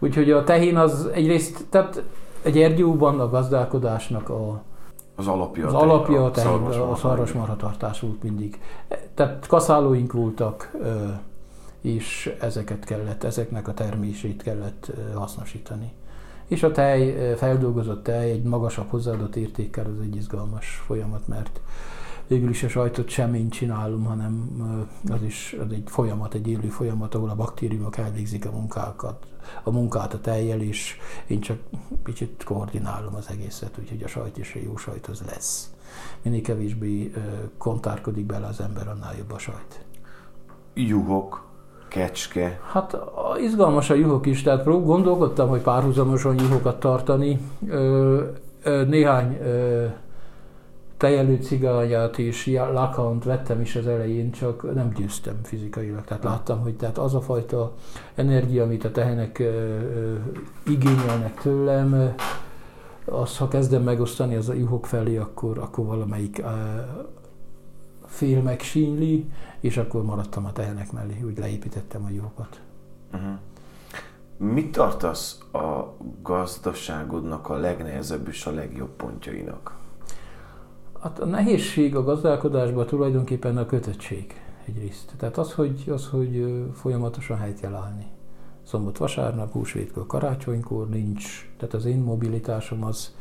Úgyhogy 0.00 0.30
a 0.30 0.44
tehén 0.44 0.76
az 0.76 1.08
egyrészt, 1.12 1.66
tehát 1.68 2.02
egy 2.42 2.58
ergyóban 2.58 3.20
a 3.20 3.28
gazdálkodásnak 3.28 4.28
a, 4.28 4.62
az 5.14 5.26
alapja, 5.26 5.66
az 5.66 5.74
alapja 5.74 6.24
a, 6.24 6.30
tehén, 6.30 6.62
a 6.62 6.94
szarvasmarhatartás 6.94 8.00
volt 8.00 8.22
mindig. 8.22 8.60
Tehát 9.14 9.46
kaszálóink 9.46 10.12
voltak, 10.12 10.70
és 11.80 12.36
ezeket 12.40 12.84
kellett, 12.84 13.24
ezeknek 13.24 13.68
a 13.68 13.74
termését 13.74 14.42
kellett 14.42 14.92
hasznosítani. 15.14 15.92
És 16.46 16.62
a 16.62 16.72
tej, 16.72 17.34
feldolgozott 17.36 18.02
tej 18.02 18.30
egy 18.30 18.42
magasabb 18.42 18.88
hozzáadott 18.88 19.36
értékkel 19.36 19.84
az 19.84 20.02
egy 20.02 20.16
izgalmas 20.16 20.82
folyamat, 20.86 21.28
mert 21.28 21.60
végül 22.30 22.50
is 22.50 22.62
a 22.62 22.68
sajtot 22.68 23.08
sem 23.08 23.34
én 23.34 23.48
csinálom, 23.48 24.04
hanem 24.04 24.50
az 25.10 25.22
is 25.22 25.56
az 25.64 25.72
egy 25.72 25.82
folyamat, 25.86 26.34
egy 26.34 26.48
élő 26.48 26.68
folyamat, 26.68 27.14
ahol 27.14 27.28
a 27.30 27.34
baktériumok 27.34 27.96
elvégzik 27.96 28.46
a 28.46 28.50
munkákat, 28.50 29.26
a 29.62 29.70
munkát 29.70 30.14
a 30.14 30.20
tejjel, 30.20 30.60
és 30.60 30.96
én 31.26 31.40
csak 31.40 31.58
kicsit 32.04 32.44
koordinálom 32.44 33.14
az 33.14 33.26
egészet, 33.30 33.78
úgyhogy 33.78 34.02
a 34.02 34.08
sajt 34.08 34.38
is 34.38 34.54
a 34.54 34.58
jó 34.64 34.76
sajt 34.76 35.06
az 35.06 35.22
lesz. 35.26 35.70
Minél 36.22 36.42
kevésbé 36.42 37.12
kontárkodik 37.58 38.26
bele 38.26 38.46
az 38.46 38.60
ember, 38.60 38.88
annál 38.88 39.14
jobb 39.18 39.32
a 39.32 39.38
sajt. 39.38 39.84
Juhok, 40.74 41.44
kecske. 41.88 42.60
Hát 42.72 42.96
izgalmas 43.40 43.90
a 43.90 43.94
juhok 43.94 44.26
is, 44.26 44.42
tehát 44.42 44.64
gondolkodtam, 44.64 45.48
hogy 45.48 45.60
párhuzamosan 45.60 46.38
juhokat 46.40 46.80
tartani. 46.80 47.40
Néhány 48.86 49.38
tejelő 51.00 51.36
cigányát 51.36 52.18
és 52.18 52.46
lakant 52.72 53.24
vettem 53.24 53.60
is 53.60 53.76
az 53.76 53.86
elején, 53.86 54.30
csak 54.30 54.74
nem 54.74 54.92
győztem 54.96 55.40
fizikailag. 55.42 56.04
Tehát 56.04 56.24
láttam, 56.24 56.60
hogy 56.60 56.76
tehát 56.76 56.98
az 56.98 57.14
a 57.14 57.20
fajta 57.20 57.74
energia, 58.14 58.62
amit 58.62 58.84
a 58.84 58.90
tehenek 58.90 59.42
igényelnek 60.66 61.40
tőlem, 61.40 62.14
az, 63.04 63.38
ha 63.38 63.48
kezdem 63.48 63.82
megosztani 63.82 64.34
az 64.34 64.48
a 64.48 64.54
juhok 64.54 64.86
felé, 64.86 65.16
akkor, 65.16 65.58
akkor 65.58 65.86
valamelyik 65.86 66.42
fél 68.06 68.42
megsínli, 68.42 69.30
és 69.60 69.76
akkor 69.76 70.04
maradtam 70.04 70.44
a 70.44 70.52
tehenek 70.52 70.92
mellé, 70.92 71.22
úgy 71.26 71.38
leépítettem 71.38 72.04
a 72.04 72.10
juhokat. 72.10 72.60
Uh-huh. 73.12 73.38
Mit 74.36 74.72
tartasz 74.72 75.38
a 75.52 75.96
gazdaságodnak 76.22 77.48
a 77.48 77.56
legnehezebb 77.56 78.28
és 78.28 78.46
a 78.46 78.50
legjobb 78.50 78.90
pontjainak? 78.96 79.79
Hát 81.00 81.18
a 81.18 81.24
nehézség 81.24 81.96
a 81.96 82.04
gazdálkodásban 82.04 82.86
tulajdonképpen 82.86 83.56
a 83.56 83.66
kötöttség 83.66 84.42
egyrészt. 84.66 85.12
Tehát 85.16 85.38
az, 85.38 85.52
hogy, 85.52 85.84
az, 85.88 86.06
hogy 86.06 86.64
folyamatosan 86.74 87.38
helyt 87.38 87.60
kell 87.60 87.74
állni. 87.74 88.06
Szombat, 88.62 88.98
vasárnap, 88.98 89.52
húsvétkor, 89.52 90.06
karácsonykor 90.06 90.88
nincs. 90.88 91.50
Tehát 91.56 91.74
az 91.74 91.84
én 91.84 91.98
mobilitásom 91.98 92.84
az 92.84 93.14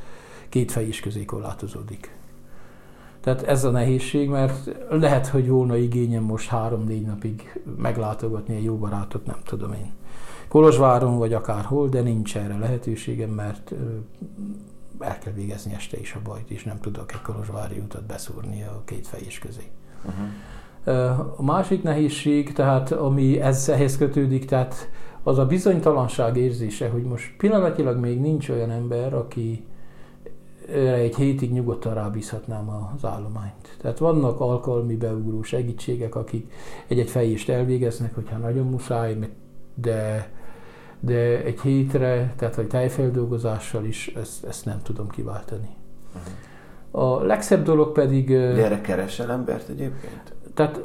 két 0.49 0.71
fejés 0.71 0.99
közé 0.99 1.25
korlátozódik. 1.25 2.17
Tehát 3.19 3.41
ez 3.41 3.63
a 3.63 3.71
nehézség, 3.71 4.29
mert 4.29 4.75
lehet, 4.89 5.27
hogy 5.27 5.47
volna 5.47 5.75
igényem 5.75 6.23
most 6.23 6.49
három-négy 6.49 7.05
napig 7.05 7.61
meglátogatni 7.77 8.55
egy 8.55 8.63
jó 8.63 8.75
barátot, 8.75 9.25
nem 9.25 9.39
tudom 9.43 9.73
én. 9.73 9.91
Kolozsváron 10.47 11.17
vagy 11.17 11.33
akárhol, 11.33 11.89
de 11.89 12.01
nincs 12.01 12.37
erre 12.37 12.57
lehetőségem, 12.57 13.29
mert 13.29 13.73
el 14.99 15.17
kell 15.17 15.33
végezni 15.33 15.73
este 15.73 15.97
is 15.97 16.13
a 16.13 16.19
bajt, 16.23 16.49
és 16.49 16.63
nem 16.63 16.79
tudok 16.79 17.12
egy 17.12 17.21
kolozsvári 17.21 17.77
utat 17.79 18.05
beszúrni 18.05 18.63
a 18.63 18.81
két 18.85 19.07
fejés 19.07 19.39
közé. 19.39 19.63
Uh-huh. 20.05 20.27
A 21.39 21.43
másik 21.43 21.83
nehézség, 21.83 22.53
tehát 22.53 22.91
ami 22.91 23.39
ez, 23.41 23.69
ehhez 23.69 23.97
kötődik, 23.97 24.45
tehát 24.45 24.89
az 25.23 25.38
a 25.38 25.45
bizonytalanság 25.45 26.38
érzése, 26.38 26.89
hogy 26.89 27.03
most 27.03 27.35
pillanatilag 27.38 27.99
még 27.99 28.19
nincs 28.19 28.49
olyan 28.49 28.71
ember, 28.71 29.13
aki 29.13 29.65
egy 30.75 31.15
hétig 31.15 31.51
nyugodtan 31.51 31.93
rábízhatnám 31.93 32.69
az 32.95 33.05
állományt. 33.05 33.77
Tehát 33.81 33.97
vannak 33.97 34.39
alkalmi 34.39 34.95
beugró 34.95 35.43
segítségek, 35.43 36.15
akik 36.15 36.51
egy-egy 36.88 37.09
fejést 37.09 37.49
elvégeznek, 37.49 38.15
hogyha 38.15 38.38
nagyon 38.38 38.65
muszáj, 38.65 39.17
de 39.75 40.31
de 40.99 41.43
egy 41.43 41.59
hétre, 41.59 42.33
tehát 42.38 42.57
egy 42.57 42.67
tájfeldolgozással 42.67 43.85
is 43.85 44.07
ezt, 44.07 44.45
ezt 44.45 44.65
nem 44.65 44.81
tudom 44.83 45.09
kiváltani. 45.09 45.69
Uh-huh. 46.15 46.33
A 46.91 47.23
legszebb 47.23 47.63
dolog 47.63 47.91
pedig... 47.91 48.27
De 48.27 48.63
erre 48.65 48.81
keresel 48.81 49.31
embert 49.31 49.69
egyébként? 49.69 50.33
Tehát 50.53 50.79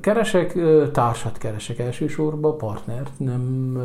keresek, 0.00 0.58
társat 0.92 1.38
keresek 1.38 1.78
elsősorban, 1.78 2.58
partnert, 2.58 3.18
nem 3.18 3.78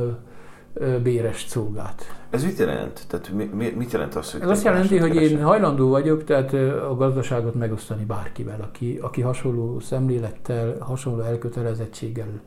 béres 1.04 1.46
szolgát. 1.48 2.16
Ez 2.30 2.44
mit 2.44 2.58
jelent? 2.58 3.06
Tehát 3.08 3.32
mi, 3.32 3.44
mi, 3.54 3.74
mit 3.78 3.92
jelent 3.92 4.16
az, 4.16 4.32
hogy 4.32 4.42
Ez 4.42 4.50
azt 4.50 4.64
jelenti, 4.64 4.98
hogy 4.98 5.16
én 5.16 5.44
hajlandó 5.44 5.90
vagyok 5.90 6.24
tehát 6.24 6.54
a 6.90 6.96
gazdaságot 6.96 7.56
megosztani 7.56 8.04
bárkivel, 8.04 8.62
aki, 8.62 9.00
aki 9.02 9.22
hasonló 9.22 9.80
szemlélettel, 9.80 10.76
hasonló 10.80 11.22
elkötelezettséggel 11.22 12.42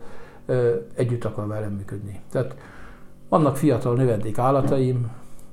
együtt 0.95 1.25
akar 1.25 1.47
velem 1.47 1.73
működni. 1.73 2.21
Tehát 2.31 2.57
vannak 3.35 3.57
fiatal 3.57 3.95
növendék 3.95 4.39
állataim, 4.39 5.11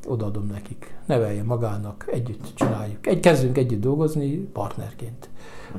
odaadom 0.07 0.47
nekik, 0.51 0.95
nevelje 1.05 1.43
magának, 1.43 2.05
együtt 2.07 2.51
csináljuk. 2.55 3.07
Egy, 3.07 3.19
kezdünk 3.19 3.57
együtt 3.57 3.81
dolgozni 3.81 4.35
partnerként. 4.35 5.29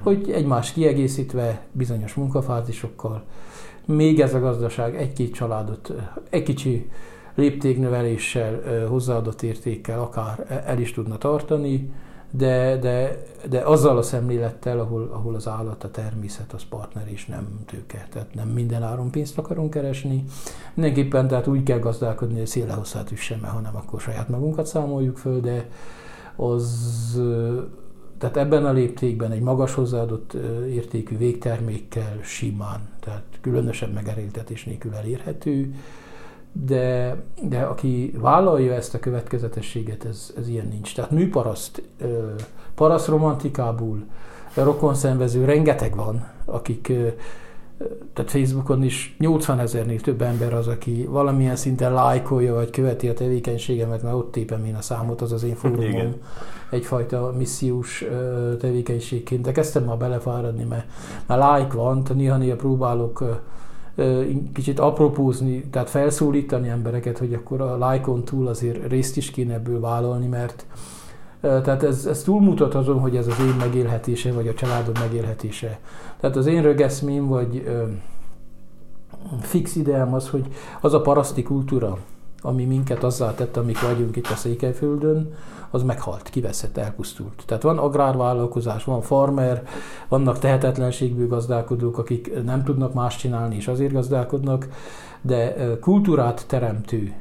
Hogy 0.03 0.31
egymás 0.31 0.73
kiegészítve 0.73 1.67
bizonyos 1.73 2.15
munkafázisokkal, 2.15 3.25
még 3.85 4.21
ez 4.21 4.35
a 4.35 4.41
gazdaság 4.41 4.97
egy-két 4.97 5.35
családot, 5.35 5.93
egy 6.31 6.43
kicsi 6.43 6.91
léptéknöveléssel, 7.35 8.87
hozzáadott 8.89 9.43
értékkel 9.43 10.01
akár 10.01 10.63
el 10.67 10.79
is 10.79 10.93
tudna 10.93 11.19
tartani, 11.19 11.93
de, 12.35 12.77
de, 12.77 13.23
de 13.49 13.61
azzal 13.61 13.97
a 13.97 14.03
szemlélettel, 14.03 14.79
ahol, 14.79 15.11
ahol 15.13 15.35
az 15.35 15.49
állat, 15.49 15.85
a 15.85 15.91
természet, 15.91 16.53
az 16.53 16.63
partner 16.69 17.09
és 17.09 17.27
nem 17.27 17.59
tőke. 17.67 18.07
Tehát 18.11 18.35
nem 18.35 18.49
minden 18.49 18.83
áron 18.83 19.11
pénzt 19.11 19.39
akarunk 19.39 19.71
keresni. 19.71 20.25
Mindenképpen 20.75 21.29
tehát 21.29 21.47
úgy 21.47 21.63
kell 21.63 21.79
gazdálkodni, 21.79 22.39
hogy 22.39 22.47
széle 22.47 22.73
hosszát 22.73 23.11
üssem, 23.11 23.43
hanem 23.43 23.77
akkor 23.77 24.01
saját 24.01 24.29
magunkat 24.29 24.67
számoljuk 24.67 25.17
föl, 25.17 25.41
de 25.41 25.69
az 26.37 27.21
tehát 28.19 28.37
ebben 28.37 28.67
a 28.67 28.73
léptékben 28.73 29.31
egy 29.31 29.41
magas 29.41 29.75
hozzáadott 29.75 30.33
értékű 30.69 31.17
végtermékkel 31.17 32.19
simán, 32.23 32.81
tehát 33.01 33.23
különösebb 33.41 33.93
megerőltetés 33.93 34.65
nélkül 34.65 34.95
elérhető, 34.95 35.75
de, 36.53 37.17
de 37.43 37.61
aki 37.61 38.15
vállalja 38.21 38.75
ezt 38.75 38.95
a 38.95 38.99
következetességet, 38.99 40.05
ez, 40.05 40.33
ez 40.39 40.49
ilyen 40.49 40.69
nincs. 40.69 40.95
Tehát 40.95 41.11
műparaszt, 41.11 41.83
paraszt 42.75 43.09
romantikából 43.09 44.05
rokonszenvező 44.55 45.45
rengeteg 45.45 45.97
van, 45.97 46.29
akik 46.45 46.93
tehát 48.13 48.31
Facebookon 48.31 48.83
is 48.83 49.17
80 49.19 49.59
ezernél 49.59 50.01
több 50.01 50.23
ember 50.23 50.55
az, 50.55 50.67
aki 50.67 51.07
valamilyen 51.11 51.57
szinten 51.57 51.93
lájkolja, 51.93 52.55
vagy 52.55 52.71
követi 52.71 53.09
a 53.09 53.15
tevékenységemet, 53.15 54.03
mert 54.03 54.15
ott 54.15 54.33
tépem 54.33 54.65
én 54.65 54.75
a 54.75 54.81
számot, 54.81 55.21
az 55.21 55.33
az 55.33 55.43
én 55.43 55.55
fórumom. 55.55 56.15
Egyfajta 56.71 57.35
missziós 57.39 58.05
tevékenységként. 58.61 59.43
De 59.43 59.53
kezdtem 59.53 59.85
már 59.85 59.97
belefáradni, 59.97 60.65
mert, 60.65 60.85
mert 61.27 61.59
like 61.59 61.77
van, 61.77 62.03
néha-néha 62.15 62.57
próbálok 62.57 63.43
kicsit 64.53 64.79
apropózni, 64.79 65.65
tehát 65.71 65.91
felszólítani 65.91 66.69
embereket, 66.69 67.19
hogy 67.19 67.35
akkor 67.35 67.61
a 67.61 67.79
lájkon 67.79 68.25
túl 68.25 68.47
azért 68.47 68.89
részt 68.89 69.17
is 69.17 69.31
kéne 69.31 69.55
ebből 69.55 69.81
vállalni, 69.81 70.27
mert 70.27 70.67
tehát 71.41 71.83
ez, 71.83 72.07
ez 72.07 72.23
túlmutat 72.23 72.75
azon, 72.75 73.01
hogy 73.01 73.17
ez 73.17 73.27
az 73.27 73.41
én 73.41 73.55
megélhetése, 73.59 74.33
vagy 74.33 74.49
a 74.49 74.55
családom 74.55 74.95
megélhetése. 75.01 75.79
Tehát 76.21 76.37
az 76.37 76.47
én 76.47 76.63
rögeszmém, 76.63 77.27
vagy 77.27 77.71
fix 79.41 79.77
ideám 79.77 80.15
az, 80.15 80.29
hogy 80.29 80.47
az 80.81 80.95
a 80.95 81.01
paraszti 81.01 81.43
kultúra, 81.43 81.99
ami 82.43 82.65
minket 82.65 83.05
azzá 83.05 83.35
tett, 83.35 83.57
amik 83.57 83.81
vagyunk 83.81 84.17
itt 84.17 84.27
a 84.27 84.35
Székelyföldön, 84.35 85.35
az 85.71 85.83
meghalt, 85.83 86.29
kiveszett, 86.31 86.77
elpusztult. 86.77 87.43
Tehát 87.47 87.63
van 87.63 87.79
agrárvállalkozás, 87.79 88.85
van 88.85 89.01
farmer, 89.01 89.63
vannak 90.09 90.39
tehetetlenségből 90.39 91.29
gazdálkodók, 91.29 91.99
akik 91.99 92.43
nem 92.45 92.65
tudnak 92.65 92.95
más 92.95 93.17
csinálni, 93.17 93.57
és 93.57 93.69
azért 93.69 93.93
gazdálkodnak, 93.93 94.69
de 95.21 95.55
kultúrát 95.81 96.45
teremtő 96.47 97.13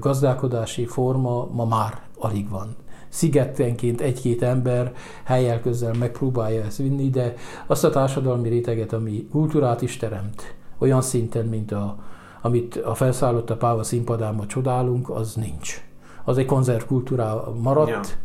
gazdálkodási 0.00 0.86
forma 0.86 1.48
ma 1.52 1.64
már 1.64 2.00
alig 2.18 2.48
van 2.48 2.76
szigetenként 3.08 4.00
egy-két 4.00 4.42
ember 4.42 4.94
helyel 5.24 5.60
közel 5.60 5.92
megpróbálja 5.92 6.62
ezt 6.64 6.76
vinni, 6.76 7.10
de 7.10 7.34
azt 7.66 7.84
a 7.84 7.90
társadalmi 7.90 8.48
réteget, 8.48 8.92
ami 8.92 9.28
kultúrát 9.30 9.82
is 9.82 9.96
teremt, 9.96 10.54
olyan 10.78 11.02
szinten, 11.02 11.46
mint 11.46 11.72
a, 11.72 11.98
amit 12.46 12.76
a 12.76 12.94
felszállott 12.94 13.50
a 13.50 13.56
Páva 13.56 13.82
színpadán 13.82 14.46
csodálunk, 14.46 15.10
az 15.10 15.34
nincs. 15.34 15.84
Az 16.24 16.38
egy 16.38 16.46
konzervkultúrá 16.46 17.34
maradt, 17.62 17.88
ja 17.88 18.24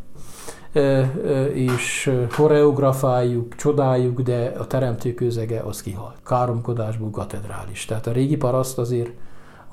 és 1.53 2.11
koreografáljuk, 2.35 3.55
csodáljuk, 3.55 4.21
de 4.21 4.53
a 4.57 4.67
teremtő 4.67 5.13
közege 5.13 5.59
az 5.59 5.81
kihalt. 5.81 6.15
Káromkodásból 6.25 7.09
katedrális. 7.09 7.85
Tehát 7.85 8.07
a 8.07 8.11
régi 8.11 8.37
paraszt 8.37 8.77
azért 8.77 9.11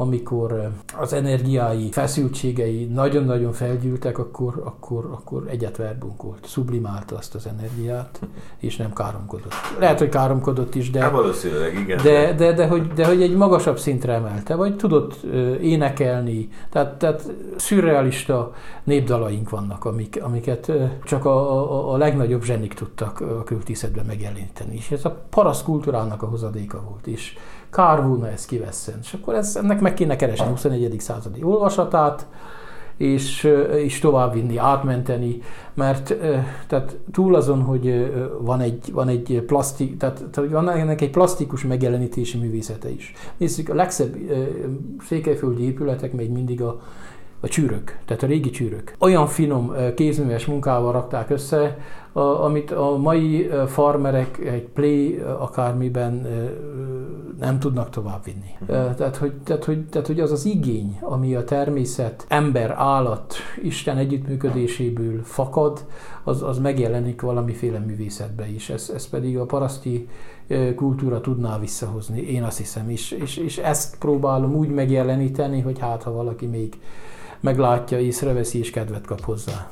amikor 0.01 0.53
eh, 0.53 1.01
az 1.01 1.13
energiái, 1.13 1.91
feszültségei 1.91 2.85
nagyon-nagyon 2.85 3.53
felgyűltek, 3.53 4.19
akkor, 4.19 4.63
akkor, 4.65 5.09
akkor 5.13 5.45
egyet 5.49 5.77
verbunkolt, 5.77 6.49
sublimálta 6.49 7.17
azt 7.17 7.35
az 7.35 7.47
energiát, 7.47 8.21
és 8.59 8.77
nem 8.77 8.93
káromkodott. 8.93 9.53
Lehet, 9.79 9.99
hogy 9.99 10.09
káromkodott 10.09 10.75
is, 10.75 10.91
de, 10.91 11.01
hát 11.01 11.11
valószínűleg, 11.11 11.75
igen. 11.75 12.03
De, 12.03 12.35
de, 12.35 12.53
de, 12.53 12.67
hogy, 12.67 12.87
de 12.87 13.07
hogy 13.07 13.23
egy 13.23 13.37
magasabb 13.37 13.79
szintre 13.79 14.13
emelte, 14.13 14.55
vagy 14.55 14.77
tudott 14.77 15.25
eh, 15.25 15.65
énekelni, 15.65 16.49
tehát, 16.71 16.99
tehát 16.99 17.33
szürrealista 17.57 18.53
népdalaink 18.85 19.51
vannak, 19.51 19.85
amik, 19.85 20.19
amiket 20.23 20.69
eh, 20.69 20.91
csak 21.05 21.25
a, 21.25 21.63
a, 21.73 21.93
a 21.93 21.97
legnagyobb 21.97 22.43
zsenik 22.43 22.75
tudtak 22.75 23.21
a 23.21 23.45
költészetben 23.45 24.05
megjeleníteni. 24.07 24.75
És 24.75 24.91
ez 24.91 25.05
a 25.05 25.25
parasz 25.31 25.63
kultúrának 25.63 26.23
a 26.23 26.27
hozadéka 26.27 26.83
volt 26.89 27.07
is 27.07 27.37
kár 27.71 28.07
volna 28.07 28.29
ezt 28.29 28.47
kivesszen. 28.47 28.99
És 29.03 29.13
akkor 29.13 29.35
ez, 29.35 29.57
ennek 29.57 29.81
meg 29.89 29.97
kéne 29.97 30.17
keresni 30.17 30.47
a 30.47 30.51
21. 30.51 30.95
századi 30.99 31.43
olvasatát, 31.43 32.27
és, 32.97 33.49
és 33.75 33.99
továbbvinni, 33.99 34.57
átmenteni, 34.57 35.41
mert 35.75 36.17
tehát 36.67 36.97
túl 37.13 37.35
azon, 37.35 37.63
hogy 37.63 38.13
van 38.41 38.61
egy, 38.61 38.93
van 38.93 39.09
egy 39.09 39.43
plastik, 39.47 39.97
tehát, 39.97 40.25
tehát 40.31 40.51
van 40.51 40.71
ennek 40.71 41.01
egy 41.01 41.11
plastikus 41.11 41.65
megjelenítési 41.65 42.39
művészete 42.39 42.91
is. 42.91 43.13
Nézzük, 43.37 43.69
a 43.69 43.75
legszebb 43.75 44.17
székelyföldi 45.07 45.63
épületek 45.63 46.13
még 46.13 46.31
mindig 46.31 46.63
a, 46.63 46.81
a 47.41 47.49
csűrök, 47.49 47.99
tehát 48.05 48.23
a 48.23 48.27
régi 48.27 48.51
csűrök. 48.51 48.95
Olyan 48.99 49.27
finom 49.27 49.73
kézműves 49.95 50.47
munkával 50.47 50.93
rakták 50.93 51.31
össze, 51.31 51.79
amit 52.19 52.71
a 52.71 52.97
mai 52.97 53.51
farmerek 53.67 54.39
egy 54.39 54.69
play 54.69 55.19
akármiben 55.39 56.27
nem 57.39 57.59
tudnak 57.59 57.91
továbbvinni. 57.91 58.55
Uh-huh. 58.61 58.95
Tehát, 58.95 59.17
hogy, 59.17 59.33
tehát, 59.45 59.65
hogy, 59.65 59.87
tehát, 59.87 60.07
hogy 60.07 60.21
az 60.21 60.33
az 60.33 60.45
igény, 60.45 60.99
ami 61.01 61.35
a 61.35 61.45
természet, 61.45 62.25
ember, 62.29 62.71
állat, 62.71 63.35
Isten 63.63 63.97
együttműködéséből 63.97 65.23
fakad, 65.23 65.85
az, 66.25 66.43
az 66.43 66.59
megjelenik 66.59 67.21
valamiféle 67.21 67.79
művészetbe 67.79 68.49
is. 68.49 68.71
Ez, 68.71 68.93
ez 68.95 69.09
pedig 69.09 69.39
a 69.39 69.45
paraszti 69.45 70.09
kultúra 70.75 71.21
tudná 71.21 71.59
visszahozni, 71.59 72.21
én 72.21 72.43
azt 72.43 72.59
hiszem, 72.59 72.91
és, 72.91 73.11
és, 73.11 73.37
és 73.37 73.59
ezt 73.59 73.99
próbálom 73.99 74.55
úgy 74.55 74.69
megjeleníteni, 74.69 75.61
hogy 75.61 75.79
hát 75.79 76.03
ha 76.03 76.13
valaki 76.13 76.47
még 76.47 76.79
meglátja, 77.41 77.99
észreveszi 77.99 78.59
és 78.59 78.71
kedvet 78.71 79.07
kap 79.07 79.21
hozzá. 79.21 79.71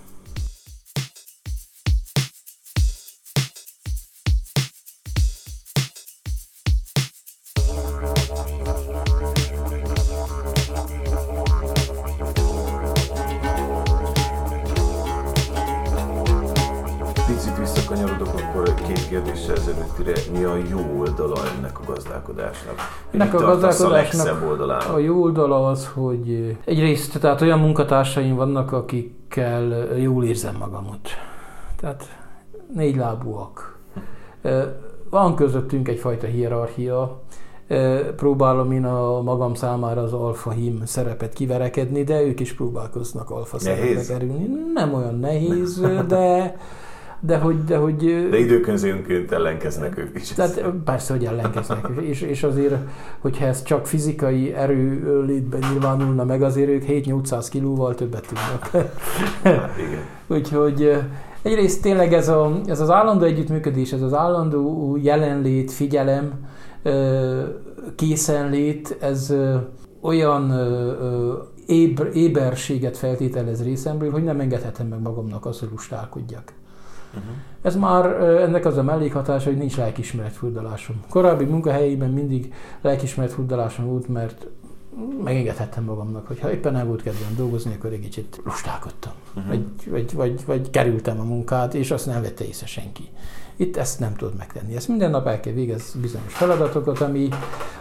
Gazdálkodásnak? 22.66 23.05
Ennek 23.11 23.35
a 23.35 23.38
gazdálkodásnak 23.38 24.61
a, 24.70 24.94
a 24.94 24.98
jó 24.98 25.22
oldala 25.22 25.68
az, 25.68 25.90
hogy 25.94 26.57
egyrészt 26.64 27.20
tehát 27.20 27.40
olyan 27.40 27.59
munkatársaim 27.59 28.35
vannak, 28.35 28.72
akikkel 28.72 29.94
jól 29.96 30.24
érzem 30.24 30.57
magamot. 30.59 31.09
Tehát 31.81 32.05
négy 32.74 32.96
lábúak. 32.96 33.79
Van 35.11 35.35
közöttünk 35.35 35.88
egyfajta 35.88 36.26
hierarchia, 36.26 37.20
próbálom 38.16 38.72
én 38.72 38.85
a 38.85 39.22
magam 39.22 39.55
számára 39.55 40.02
az 40.02 40.12
alfa 40.12 40.50
hím 40.50 40.83
szerepet 40.85 41.33
kiverekedni, 41.33 42.05
de 42.05 42.22
ők 42.22 42.40
is 42.40 42.55
próbálkoznak 42.55 43.31
alfa 43.31 43.59
szerepbe 43.59 44.05
kerülni. 44.05 44.48
Nem 44.74 44.94
olyan 44.94 45.18
nehéz, 45.18 45.81
de 46.09 46.57
de 47.20 47.38
hogy... 47.38 47.64
De, 47.64 47.76
hogy, 47.76 48.29
de 48.31 48.38
időközönként 48.38 49.33
ellenkeznek 49.33 49.98
ők 49.98 50.16
is. 50.16 50.29
Tehát 50.29 50.64
persze, 50.85 51.12
hogy 51.12 51.24
ellenkeznek. 51.24 51.88
és, 52.00 52.20
és 52.20 52.42
azért, 52.42 52.76
hogyha 53.18 53.46
ez 53.46 53.62
csak 53.62 53.87
fizikai 53.87 54.55
erőlétben 54.55 55.61
nyilvánulna 55.70 56.24
meg, 56.24 56.43
azért 56.43 56.68
ők 56.68 56.84
7-800 56.88 57.47
kilóval 57.51 57.95
többet 57.95 58.26
tudnak. 58.26 58.91
Hát, 59.43 59.78
igen. 59.78 60.01
Úgyhogy 60.26 60.99
egyrészt 61.43 61.82
tényleg 61.82 62.12
ez, 62.12 62.28
a, 62.28 62.61
ez 62.66 62.80
az 62.80 62.91
állandó 62.91 63.24
együttműködés, 63.24 63.93
ez 63.93 64.03
az 64.03 64.14
állandó 64.14 64.97
jelenlét, 65.03 65.72
figyelem, 65.72 66.32
készenlét, 67.97 68.97
ez 69.01 69.34
olyan 70.01 70.53
éber, 71.66 72.09
éberséget 72.12 72.97
feltételez 72.97 73.62
részemről, 73.62 74.11
hogy 74.11 74.24
nem 74.24 74.41
engedhetem 74.41 74.86
meg 74.86 75.01
magamnak 75.01 75.47
azt, 75.47 75.61
hogy 75.61 75.68
lustálkodjak. 75.70 76.53
Uh-huh. 77.17 77.35
Ez 77.62 77.77
már 77.77 78.07
ennek 78.23 78.64
az 78.64 78.77
a 78.77 78.83
mellékhatása, 78.83 79.49
hogy 79.49 79.59
nincs 79.59 79.77
lelkismeret 79.77 80.33
furdalásom. 80.33 81.03
Korábbi 81.09 81.45
munkahelyében 81.45 82.11
mindig 82.11 82.55
lelkismeret 82.81 83.33
furdalásom 83.33 83.87
volt, 83.87 84.09
mert 84.09 84.47
megengedhettem 85.25 85.85
magamnak, 85.85 86.27
hogy 86.27 86.41
ha 86.41 86.53
éppen 86.53 86.77
el 86.77 86.85
volt 86.85 87.03
kedvem 87.03 87.35
dolgozni, 87.37 87.75
akkor 87.75 87.93
egy 87.93 88.01
kicsit 88.01 88.41
lustálkodtam. 88.45 89.12
Uh-huh. 89.35 89.49
Vagy, 89.49 89.91
vagy, 89.91 90.14
vagy, 90.14 90.45
vagy 90.47 90.71
kerültem 90.71 91.21
a 91.21 91.25
munkát, 91.25 91.75
és 91.75 91.91
azt 91.91 92.07
nem 92.07 92.23
vette 92.23 92.45
észre 92.45 92.67
senki. 92.67 93.09
Itt 93.57 93.77
ezt 93.77 94.01
nem 94.01 94.14
tudod 94.14 94.35
megtenni. 94.37 94.77
Ezt 94.77 94.89
minden 94.89 95.11
nap 95.11 95.27
el 95.27 95.41
kell 95.41 95.53
végezni 95.53 96.01
bizonyos 96.01 96.35
feladatokat, 96.35 97.01
ami, 97.01 97.29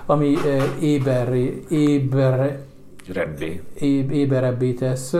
ami 0.06 0.36
éber, 0.80 1.34
éber, 1.70 2.60
Rebbé. 3.14 3.62
éberebbé 4.10 4.74
tesz, 4.74 5.16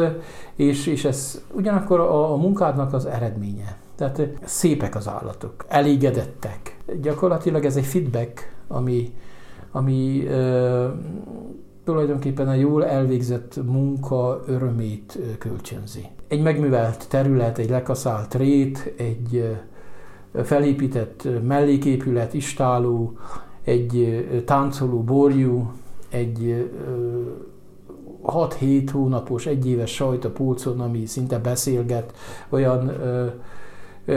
és, 0.56 0.88
és 0.88 1.06
ez 1.06 1.42
ugyanakkor 1.52 2.00
a, 2.00 2.32
a 2.34 2.36
munkádnak 2.36 2.94
az 2.94 3.06
eredménye. 3.06 3.78
Tehát 3.96 4.30
szépek 4.44 4.96
az 4.96 5.08
állatok, 5.08 5.66
elégedettek. 5.68 6.78
Gyakorlatilag 7.02 7.66
ez 7.66 7.76
egy 7.76 7.86
feedback, 7.86 8.54
ami, 8.68 9.14
ami 9.72 10.26
ö, 10.28 10.88
tulajdonképpen 11.84 12.48
a 12.48 12.54
jól 12.54 12.86
elvégzett 12.86 13.60
munka 13.66 14.44
örömét 14.48 15.20
kölcsönzi. 15.38 16.06
Egy 16.28 16.42
megművelt 16.42 17.10
terület, 17.10 17.58
egy 17.58 17.70
lekaszált 17.70 18.36
rét, 18.36 18.94
egy 18.98 19.58
felépített 20.44 21.28
melléképület, 21.44 22.34
istáló, 22.34 23.18
egy 23.64 24.26
táncoló 24.46 25.04
borjú, 25.04 25.72
egy 26.10 26.70
6-7 28.24 28.90
hónapos, 28.92 29.46
egyéves 29.46 29.94
sajt 29.94 30.26
a 30.26 30.32
pulcon, 30.32 30.80
ami 30.80 31.06
szinte 31.06 31.40
beszélget, 31.40 32.14
olyan 32.50 32.92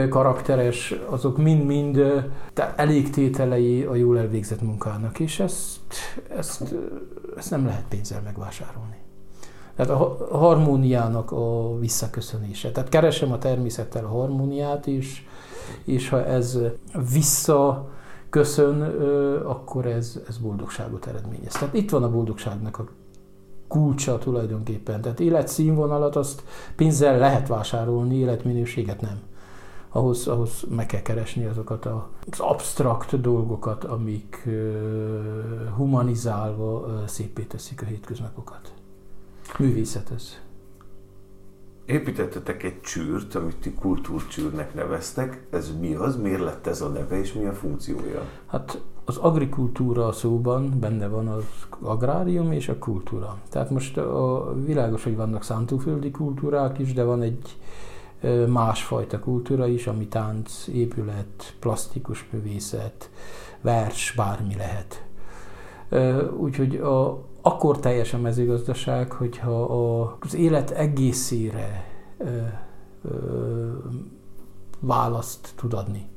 karakteres, 0.09 0.95
azok 1.09 1.37
mind-mind 1.37 2.01
elégtételei 2.75 3.83
a 3.83 3.95
jól 3.95 4.17
elvégzett 4.17 4.61
munkának, 4.61 5.19
és 5.19 5.39
ezt, 5.39 5.79
ezt, 6.37 6.75
ezt 7.37 7.49
nem 7.49 7.65
lehet 7.65 7.85
pénzzel 7.89 8.21
megvásárolni. 8.21 8.97
Tehát 9.75 9.91
a 9.91 10.37
harmóniának 10.37 11.31
a 11.31 11.77
visszaköszönése. 11.79 12.71
Tehát 12.71 12.89
keresem 12.89 13.31
a 13.31 13.37
természettel 13.37 14.05
a 14.05 14.09
harmóniát 14.09 14.87
is, 14.87 15.27
és 15.83 16.09
ha 16.09 16.25
ez 16.25 16.59
visszaköszön, 17.13 18.81
akkor 19.43 19.85
ez, 19.85 20.19
ez 20.27 20.37
boldogságot 20.37 21.05
eredményez. 21.05 21.53
Tehát 21.53 21.73
itt 21.73 21.89
van 21.89 22.03
a 22.03 22.11
boldogságnak 22.11 22.79
a 22.79 22.87
kulcsa 23.67 24.17
tulajdonképpen. 24.17 25.01
Tehát 25.01 25.19
életszínvonalat 25.19 26.15
azt 26.15 26.43
pénzzel 26.75 27.17
lehet 27.17 27.47
vásárolni, 27.47 28.15
életminőséget 28.15 29.01
nem 29.01 29.19
ahhoz, 29.89 30.27
ahhoz 30.27 30.65
meg 30.69 30.85
kell 30.85 31.01
keresni 31.01 31.45
azokat 31.45 31.85
az 31.85 32.39
absztrakt 32.39 33.21
dolgokat, 33.21 33.83
amik 33.83 34.49
humanizálva 35.75 36.87
szépé 37.07 37.43
teszik 37.43 37.81
a 37.81 37.85
hétköznapokat. 37.85 38.73
Művészet 39.57 40.11
ez. 40.15 40.37
Építettetek 41.85 42.63
egy 42.63 42.81
csűrt, 42.81 43.35
amit 43.35 43.57
ti 43.57 43.73
kultúrcsűrnek 43.73 44.73
neveztek. 44.73 45.47
Ez 45.49 45.71
mi 45.79 45.93
az? 45.93 46.15
Miért 46.15 46.41
lett 46.41 46.67
ez 46.67 46.81
a 46.81 46.87
neve, 46.87 47.19
és 47.19 47.33
mi 47.33 47.45
a 47.45 47.53
funkciója? 47.53 48.21
Hát 48.47 48.81
az 49.05 49.17
agrikultúra 49.17 50.11
szóban 50.11 50.79
benne 50.79 51.07
van 51.07 51.27
az 51.27 51.43
agrárium 51.81 52.51
és 52.51 52.69
a 52.69 52.77
kultúra. 52.77 53.37
Tehát 53.49 53.69
most 53.69 53.97
a 53.97 54.53
világos, 54.65 55.03
hogy 55.03 55.15
vannak 55.15 55.43
szántóföldi 55.43 56.11
kultúrák 56.11 56.79
is, 56.79 56.93
de 56.93 57.03
van 57.03 57.21
egy 57.21 57.57
másfajta 58.47 59.19
kultúra 59.19 59.67
is, 59.67 59.87
ami 59.87 60.07
tánc, 60.07 60.67
épület, 60.67 61.55
plastikus 61.59 62.27
művészet, 62.31 63.09
vers, 63.61 64.13
bármi 64.15 64.55
lehet. 64.55 65.03
Úgyhogy 66.37 66.75
a, 66.75 67.23
akkor 67.41 67.79
teljes 67.79 68.13
a 68.13 68.17
mezőgazdaság, 68.17 69.11
hogyha 69.11 69.63
a, 69.63 70.17
az 70.19 70.35
élet 70.35 70.71
egészére 70.71 71.87
választ 74.79 75.53
tud 75.55 75.73
adni. 75.73 76.07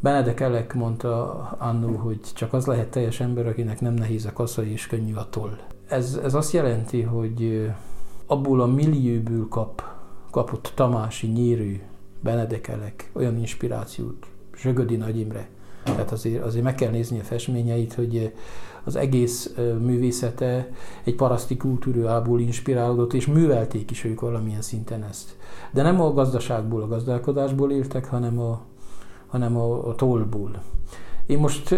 Benedek 0.00 0.40
Elek 0.40 0.74
mondta 0.74 1.32
annó, 1.58 1.96
hogy 1.96 2.20
csak 2.34 2.52
az 2.52 2.66
lehet 2.66 2.90
teljes 2.90 3.20
ember, 3.20 3.46
akinek 3.46 3.80
nem 3.80 3.94
nehéz 3.94 4.24
a 4.24 4.32
kasza 4.32 4.64
és 4.64 4.86
könnyű 4.86 5.14
a 5.14 5.28
toll. 5.30 5.58
Ez, 5.88 6.20
ez 6.22 6.34
azt 6.34 6.52
jelenti, 6.52 7.02
hogy 7.02 7.70
abból 8.26 8.60
a 8.60 8.66
millióból 8.66 9.48
kap 9.48 9.82
kapott 10.30 10.72
Tamási, 10.74 11.26
Nyírű, 11.26 11.80
Benedekelek 12.20 13.10
olyan 13.12 13.38
inspirációt, 13.38 14.26
Zsögödi 14.56 14.96
Nagy 14.96 15.18
Imre. 15.18 15.48
Tehát 15.82 16.12
azért, 16.12 16.44
azért 16.44 16.64
meg 16.64 16.74
kell 16.74 16.90
nézni 16.90 17.20
a 17.20 17.22
festményeit, 17.22 17.94
hogy 17.94 18.32
az 18.84 18.96
egész 18.96 19.54
művészete 19.80 20.70
egy 21.04 21.14
paraszti 21.14 21.56
kultúrából 21.56 22.40
inspirálódott, 22.40 23.12
és 23.12 23.26
művelték 23.26 23.90
is 23.90 24.04
ők 24.04 24.20
valamilyen 24.20 24.62
szinten 24.62 25.04
ezt. 25.04 25.36
De 25.72 25.82
nem 25.82 26.00
a 26.00 26.12
gazdaságból, 26.12 26.82
a 26.82 26.88
gazdálkodásból 26.88 27.70
éltek, 27.70 28.06
hanem 28.06 28.38
a, 28.38 28.60
hanem 29.26 29.56
a, 29.56 29.88
a 29.88 29.94
tollból. 29.94 30.62
Én 31.26 31.38
most 31.38 31.76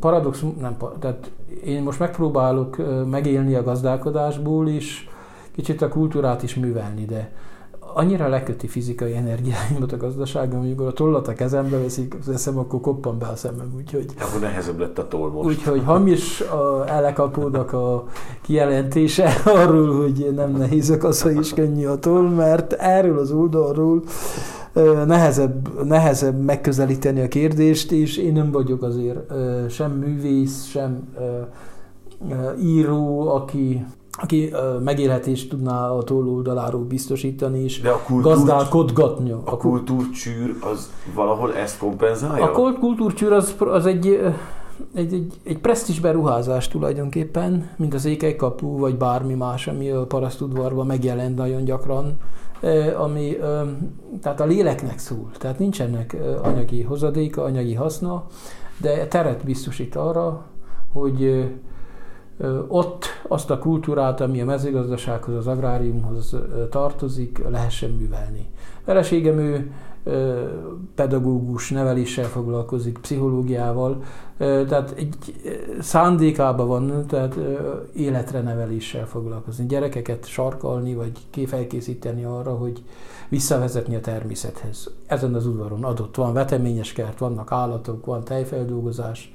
paradox, 0.00 0.44
nem, 0.58 0.76
tehát 0.98 1.30
én 1.64 1.82
most 1.82 1.98
megpróbálok 1.98 2.76
megélni 3.10 3.54
a 3.54 3.62
gazdálkodásból 3.62 4.68
is, 4.68 5.08
kicsit 5.52 5.82
a 5.82 5.88
kultúrát 5.88 6.42
is 6.42 6.54
művelni, 6.54 7.04
de 7.04 7.32
annyira 7.94 8.28
leköti 8.28 8.66
fizikai 8.66 9.14
energiáimat 9.16 9.92
a 9.92 9.96
gazdaságom, 9.96 10.60
amikor 10.60 10.86
a 10.86 10.92
tollat 10.92 11.28
a 11.28 11.32
kezembe 11.32 11.78
veszik 11.78 12.16
az 12.20 12.28
eszem, 12.28 12.58
akkor 12.58 12.80
koppan 12.80 13.18
be 13.18 13.26
a 13.26 13.36
szemem, 13.36 13.72
úgyhogy... 13.76 14.06
Akkor 14.20 14.40
nehezebb 14.40 14.78
lett 14.78 14.98
a 14.98 15.08
toll 15.08 15.30
most. 15.30 15.48
Úgyhogy 15.48 15.82
hamis 15.84 16.40
a, 16.40 16.84
elekapódnak 16.88 17.72
a 17.72 18.04
kijelentése 18.42 19.32
arról, 19.62 20.02
hogy 20.02 20.32
nem 20.34 20.50
nehéz 20.50 20.90
a 20.90 20.98
kasza 20.98 21.30
is 21.30 21.54
könnyű 21.54 21.86
a 21.86 21.98
toll, 21.98 22.28
mert 22.28 22.72
erről 22.72 23.18
az 23.18 23.30
oldalról 23.30 24.02
nehezebb, 25.06 25.84
nehezebb 25.84 26.44
megközelíteni 26.44 27.20
a 27.20 27.28
kérdést, 27.28 27.92
és 27.92 28.16
én 28.16 28.32
nem 28.32 28.50
vagyok 28.50 28.82
azért 28.82 29.32
sem 29.70 29.90
művész, 29.90 30.64
sem 30.64 31.08
író, 32.62 33.28
aki 33.28 33.84
aki 34.16 34.52
megélhetést 34.80 35.48
tudná 35.48 35.90
a 35.90 36.02
tolloldaláról 36.02 36.84
biztosítani, 36.84 37.62
és 37.62 37.80
De 37.80 37.90
a 37.90 38.02
kultúr, 38.06 38.32
gazdálkodgatni. 38.32 39.30
A, 39.30 39.40
a 39.44 39.56
kultúrcsűr 39.56 40.54
az 40.60 40.90
valahol 41.14 41.54
ezt 41.54 41.78
kompenzálja? 41.78 42.44
A 42.44 42.74
kultúrcsűr 42.78 43.32
az, 43.32 43.54
az 43.58 43.86
egy, 43.86 44.06
egy, 44.94 45.12
egy, 45.14 45.32
egy 45.44 45.58
presztis 45.58 46.00
beruházás 46.00 46.68
tulajdonképpen, 46.68 47.70
mint 47.76 47.94
az 47.94 48.04
ékelykapu, 48.04 48.78
vagy 48.78 48.96
bármi 48.96 49.34
más, 49.34 49.66
ami 49.66 49.90
a 49.90 50.06
parasztudvarban 50.06 50.86
megjelent 50.86 51.36
nagyon 51.36 51.64
gyakran, 51.64 52.16
ami 52.98 53.36
tehát 54.22 54.40
a 54.40 54.44
léleknek 54.44 54.98
szól. 54.98 55.30
Tehát 55.38 55.58
nincsenek 55.58 56.16
anyagi 56.42 56.82
hozadéka, 56.82 57.42
anyagi 57.42 57.74
haszna, 57.74 58.26
de 58.80 59.06
teret 59.06 59.44
biztosít 59.44 59.96
arra, 59.96 60.44
hogy 60.92 61.44
ott 62.68 63.04
azt 63.28 63.50
a 63.50 63.58
kultúrát, 63.58 64.20
ami 64.20 64.40
a 64.40 64.44
mezőgazdasághoz, 64.44 65.34
az 65.34 65.46
agráriumhoz 65.46 66.36
tartozik, 66.70 67.44
lehessen 67.50 67.90
művelni. 67.90 68.46
Feleségem 68.84 69.38
ő 69.38 69.72
pedagógus 70.94 71.70
neveléssel 71.70 72.24
foglalkozik, 72.24 72.98
pszichológiával, 72.98 74.02
tehát 74.38 74.94
egy 74.96 75.16
szándékában 75.80 76.66
van, 76.66 77.06
tehát 77.06 77.38
életre 77.94 78.40
neveléssel 78.40 79.06
foglalkozni. 79.06 79.66
Gyerekeket 79.66 80.26
sarkalni, 80.26 80.94
vagy 80.94 81.12
felkészíteni 81.46 82.24
arra, 82.24 82.50
hogy 82.50 82.82
visszavezetni 83.28 83.94
a 83.94 84.00
természethez. 84.00 84.90
Ezen 85.06 85.34
az 85.34 85.46
udvaron 85.46 85.84
adott 85.84 86.14
van 86.14 86.32
veteményes 86.32 86.92
kert, 86.92 87.18
vannak 87.18 87.52
állatok, 87.52 88.06
van 88.06 88.24
tejfeldolgozás, 88.24 89.32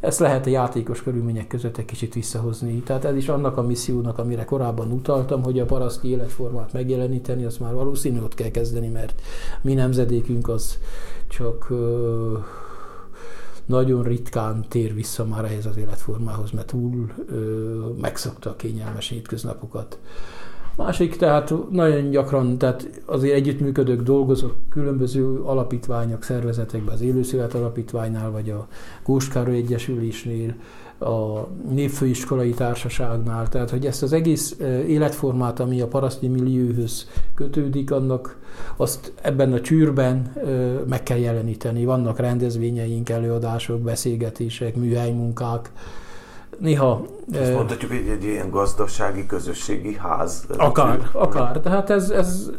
ezt 0.00 0.18
lehet 0.18 0.46
a 0.46 0.50
játékos 0.50 1.02
körülmények 1.02 1.46
között 1.46 1.76
egy 1.76 1.84
kicsit 1.84 2.14
visszahozni. 2.14 2.80
Tehát 2.80 3.04
ez 3.04 3.16
is 3.16 3.28
annak 3.28 3.56
a 3.56 3.62
missziónak, 3.62 4.18
amire 4.18 4.44
korábban 4.44 4.90
utaltam, 4.90 5.42
hogy 5.42 5.58
a 5.58 5.64
paraszti 5.64 6.08
életformát 6.08 6.72
megjeleníteni, 6.72 7.44
azt 7.44 7.60
már 7.60 7.74
valószínű 7.74 8.20
ott 8.20 8.34
kell 8.34 8.50
kezdeni, 8.50 8.88
mert 8.88 9.20
mi 9.60 9.74
nemzedékünk 9.74 10.48
az 10.48 10.78
csak 11.28 11.72
nagyon 13.66 14.02
ritkán 14.02 14.64
tér 14.68 14.94
vissza 14.94 15.24
már 15.24 15.44
ehhez 15.44 15.66
az 15.66 15.76
életformához, 15.76 16.50
mert 16.50 16.66
túl 16.66 17.12
ö, 17.26 17.42
megszokta 18.00 18.50
a 18.50 18.56
kényelmes 18.56 19.08
hétköznapokat. 19.08 19.98
Másik, 20.84 21.16
tehát 21.16 21.54
nagyon 21.70 22.10
gyakran, 22.10 22.58
tehát 22.58 23.02
azért 23.04 23.34
együttműködök, 23.34 24.02
dolgozok 24.02 24.54
különböző 24.70 25.40
alapítványok, 25.42 26.22
szervezetekben, 26.22 26.94
az 26.94 27.00
Élőszület 27.00 27.54
Alapítványnál, 27.54 28.30
vagy 28.30 28.50
a 28.50 28.66
Kóskároly 29.02 29.56
Egyesülésnél, 29.56 30.54
a 30.98 31.46
Népfőiskolai 31.70 32.50
Társaságnál, 32.50 33.48
tehát 33.48 33.70
hogy 33.70 33.86
ezt 33.86 34.02
az 34.02 34.12
egész 34.12 34.56
életformát, 34.86 35.60
ami 35.60 35.80
a 35.80 35.86
paraszti 35.86 36.28
millióhöz 36.28 37.08
kötődik, 37.34 37.90
annak 37.90 38.38
azt 38.76 39.12
ebben 39.22 39.52
a 39.52 39.60
csűrben 39.60 40.32
meg 40.88 41.02
kell 41.02 41.18
jeleníteni. 41.18 41.84
Vannak 41.84 42.18
rendezvényeink, 42.18 43.08
előadások, 43.08 43.80
beszélgetések, 43.80 44.76
műhelymunkák, 44.76 45.72
néha... 46.60 47.04
Ezt 47.32 47.54
mondhatjuk, 47.54 47.92
egy, 47.92 48.08
egy 48.08 48.24
ilyen 48.24 48.50
gazdasági, 48.50 49.26
közösségi 49.26 49.94
ház. 49.94 50.46
Akár, 50.56 51.08
akár. 51.12 51.60
Tehát 51.60 51.90
ez, 51.90 52.10
ez 52.10 52.50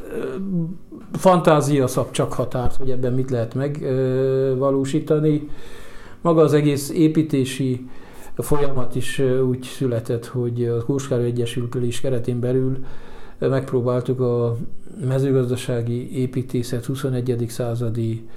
fantázia 1.13 1.87
szab 1.87 2.11
csak 2.11 2.33
határt, 2.33 2.75
hogy 2.75 2.89
ebben 2.89 3.13
mit 3.13 3.29
lehet 3.29 3.53
megvalósítani. 3.53 5.49
Maga 6.21 6.41
az 6.41 6.53
egész 6.53 6.89
építési 6.89 7.89
folyamat 8.37 8.95
is 8.95 9.21
úgy 9.47 9.63
született, 9.63 10.25
hogy 10.25 10.65
a 10.65 10.83
Kóskároly 10.83 11.25
Egyesülés 11.25 12.01
keretén 12.01 12.39
belül 12.39 12.85
megpróbáltuk 13.39 14.19
a 14.19 14.57
mezőgazdasági 15.05 16.17
építészet 16.19 16.85
21. 16.85 17.45
századi 17.49 18.27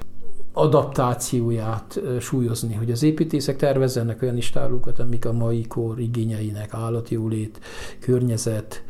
adaptációját 0.57 2.01
súlyozni, 2.21 2.75
hogy 2.75 2.91
az 2.91 3.03
építészek 3.03 3.57
tervezzenek 3.57 4.23
olyan 4.23 4.37
istálukat, 4.37 4.99
amik 4.99 5.27
a 5.27 5.33
mai 5.33 5.67
kor 5.67 6.01
igényeinek, 6.01 6.75
állatjólét, 6.75 7.61
környezet, 8.01 8.83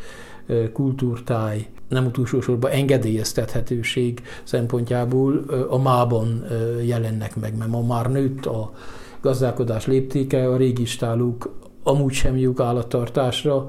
kultúrtáj, 0.73 1.69
nem 1.89 2.07
utolsó 2.07 2.41
sorban 2.41 2.71
engedélyeztethetőség 2.71 4.23
szempontjából 4.43 5.39
a 5.69 5.79
mában 5.79 6.45
jelennek 6.83 7.37
meg, 7.37 7.57
mert 7.57 7.71
ma 7.71 7.83
már 7.83 8.11
nőtt 8.11 8.47
a 8.47 8.73
gazdálkodás 9.21 9.87
léptéke, 9.87 10.49
a 10.49 10.57
régi 10.57 10.85
stáluk 10.85 11.55
amúgy 11.83 12.13
sem 12.13 12.37
jók 12.37 12.61
állattartásra, 12.61 13.69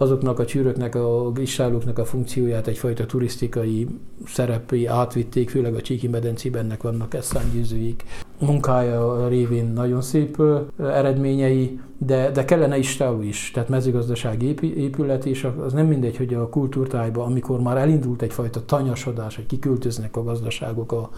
azoknak 0.00 0.38
a 0.38 0.44
csűröknek, 0.44 0.94
a 0.94 1.30
grissálóknak 1.30 1.98
a 1.98 2.04
funkcióját 2.04 2.66
egyfajta 2.66 3.06
turisztikai 3.06 3.86
szerepé 4.26 4.86
átvitték, 4.86 5.50
főleg 5.50 5.74
a 5.74 5.80
Csíki 5.80 6.08
medencében 6.08 6.64
ennek 6.64 6.82
vannak 6.82 7.14
eszángyűzőik. 7.14 8.04
Munkája 8.38 9.28
révén 9.28 9.72
nagyon 9.72 10.02
szép 10.02 10.42
eredményei, 10.78 11.80
de, 11.98 12.30
de 12.30 12.44
kellene 12.44 12.78
istáló 12.78 13.22
is, 13.22 13.50
tehát 13.54 13.68
mezőgazdasági 13.68 14.54
épület 14.76 15.24
is, 15.24 15.44
az 15.44 15.72
nem 15.72 15.86
mindegy, 15.86 16.16
hogy 16.16 16.34
a 16.34 16.48
kultúrtájban, 16.48 17.26
amikor 17.26 17.60
már 17.60 17.76
elindult 17.76 18.22
egyfajta 18.22 18.64
tanyasodás, 18.64 19.36
hogy 19.36 19.46
kiköltöznek 19.46 20.16
a 20.16 20.22
gazdaságok 20.22 20.92
a 20.92 21.10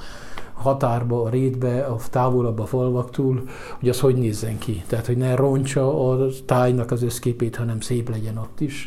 határba, 0.62 1.22
a 1.22 1.28
rétbe, 1.28 1.84
a 1.84 1.96
távolabb 2.10 2.58
a 2.58 2.66
falvaktól, 2.66 3.42
hogy 3.78 3.88
az 3.88 4.00
hogy 4.00 4.16
nézzen 4.16 4.58
ki. 4.58 4.82
Tehát, 4.86 5.06
hogy 5.06 5.16
ne 5.16 5.34
roncsa 5.34 6.10
a 6.10 6.26
tájnak 6.46 6.90
az 6.90 7.02
összképét, 7.02 7.56
hanem 7.56 7.80
szép 7.80 8.10
legyen 8.10 8.36
ott 8.36 8.60
is. 8.60 8.86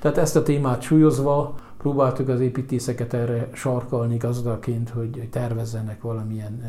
Tehát 0.00 0.18
ezt 0.18 0.36
a 0.36 0.42
témát 0.42 0.82
súlyozva 0.82 1.54
próbáltuk 1.82 2.28
az 2.28 2.40
építészeket 2.40 3.14
erre 3.14 3.48
sarkalni 3.52 4.16
gazdaként, 4.16 4.90
hogy 4.90 5.28
tervezzenek 5.30 6.02
valamilyen 6.02 6.62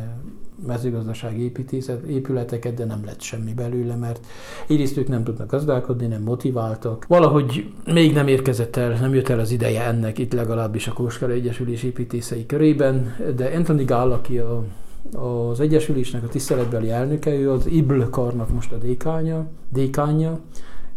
mezőgazdasági 0.68 1.44
építészet, 1.44 2.04
épületeket, 2.04 2.74
de 2.74 2.86
nem 2.86 3.06
lett 3.06 3.22
semmi 3.22 3.54
belőle, 3.54 3.96
mert 3.96 4.26
egyrészt 4.68 4.98
ők 4.98 5.08
nem 5.08 5.24
tudnak 5.24 5.52
gazdálkodni, 5.52 6.06
nem 6.08 6.22
motiváltak. 6.22 7.06
Valahogy 7.08 7.74
még 7.86 8.14
nem 8.14 8.28
érkezett 8.28 8.76
el, 8.76 9.00
nem 9.00 9.14
jött 9.14 9.30
el 9.30 9.40
az 9.40 9.52
ideje 9.52 9.86
ennek 9.86 10.18
itt 10.18 10.34
legalábbis 10.34 10.88
a 10.88 10.94
Kóskara 10.94 11.34
Egyesülés 11.34 11.84
építészei 11.84 12.46
körében, 12.46 13.16
de 13.36 13.52
Anthony 13.56 13.86
Gall, 13.86 14.12
aki 14.12 14.38
a 14.38 14.64
az 15.12 15.60
Egyesülésnek 15.60 16.24
a 16.24 16.28
tiszteletbeli 16.28 16.90
elnöke, 16.90 17.34
ő 17.34 17.52
az 17.52 17.66
IBL 17.66 18.02
karnak 18.10 18.50
most 18.50 18.72
a 18.72 18.78
dékánya, 18.78 19.46
dékánya, 19.70 20.40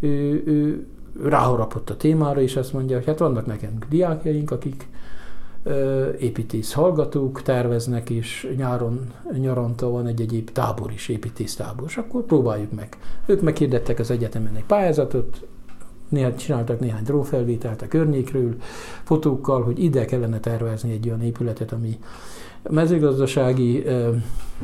ő, 0.00 0.42
ő 0.46 0.86
ráharapott 1.22 1.90
a 1.90 1.96
témára, 1.96 2.40
és 2.40 2.56
azt 2.56 2.72
mondja, 2.72 2.96
hogy 2.96 3.06
hát 3.06 3.18
vannak 3.18 3.46
nekünk 3.46 3.84
diákjaink, 3.88 4.50
akik 4.50 4.88
építész 6.18 6.72
hallgatók 6.72 7.42
terveznek, 7.42 8.10
és 8.10 8.52
nyáron, 8.56 9.12
nyaranta 9.38 9.90
van 9.90 10.06
egy 10.06 10.20
egyéb 10.20 10.50
tábor 10.50 10.92
is, 10.92 11.08
építésztábor, 11.08 11.84
és 11.88 11.96
akkor 11.96 12.22
próbáljuk 12.22 12.72
meg. 12.72 12.96
Ők 13.26 13.40
meghirdettek 13.40 13.98
az 13.98 14.10
egyetemen 14.10 14.54
egy 14.54 14.64
pályázatot, 14.64 15.46
néha 16.08 16.34
csináltak 16.34 16.80
néhány 16.80 17.02
drónfelvételt 17.02 17.82
a 17.82 17.88
környékről, 17.88 18.54
fotókkal, 19.02 19.62
hogy 19.62 19.82
ide 19.82 20.04
kellene 20.04 20.40
tervezni 20.40 20.92
egy 20.92 21.08
olyan 21.08 21.22
épületet, 21.22 21.72
ami 21.72 21.98
mezőgazdasági 22.70 23.84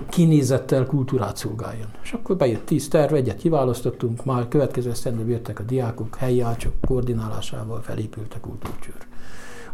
kinézettel 0.09 0.87
kultúrát 0.87 1.37
szolgáljon. 1.37 1.89
És 2.03 2.13
akkor 2.13 2.37
bejött 2.37 2.67
tíz 2.67 2.89
terv, 2.89 3.15
egyet 3.15 3.37
kiválasztottunk, 3.37 4.25
már 4.25 4.49
következő 4.49 4.91
esztendőben 4.91 5.31
jöttek 5.31 5.61
a 5.61 5.63
diákok, 5.63 6.17
helyi 6.17 6.41
ácsok 6.41 6.73
koordinálásával 6.87 7.81
felépült 7.81 8.35
a 8.35 8.41
kultúrcsőr. 8.41 9.07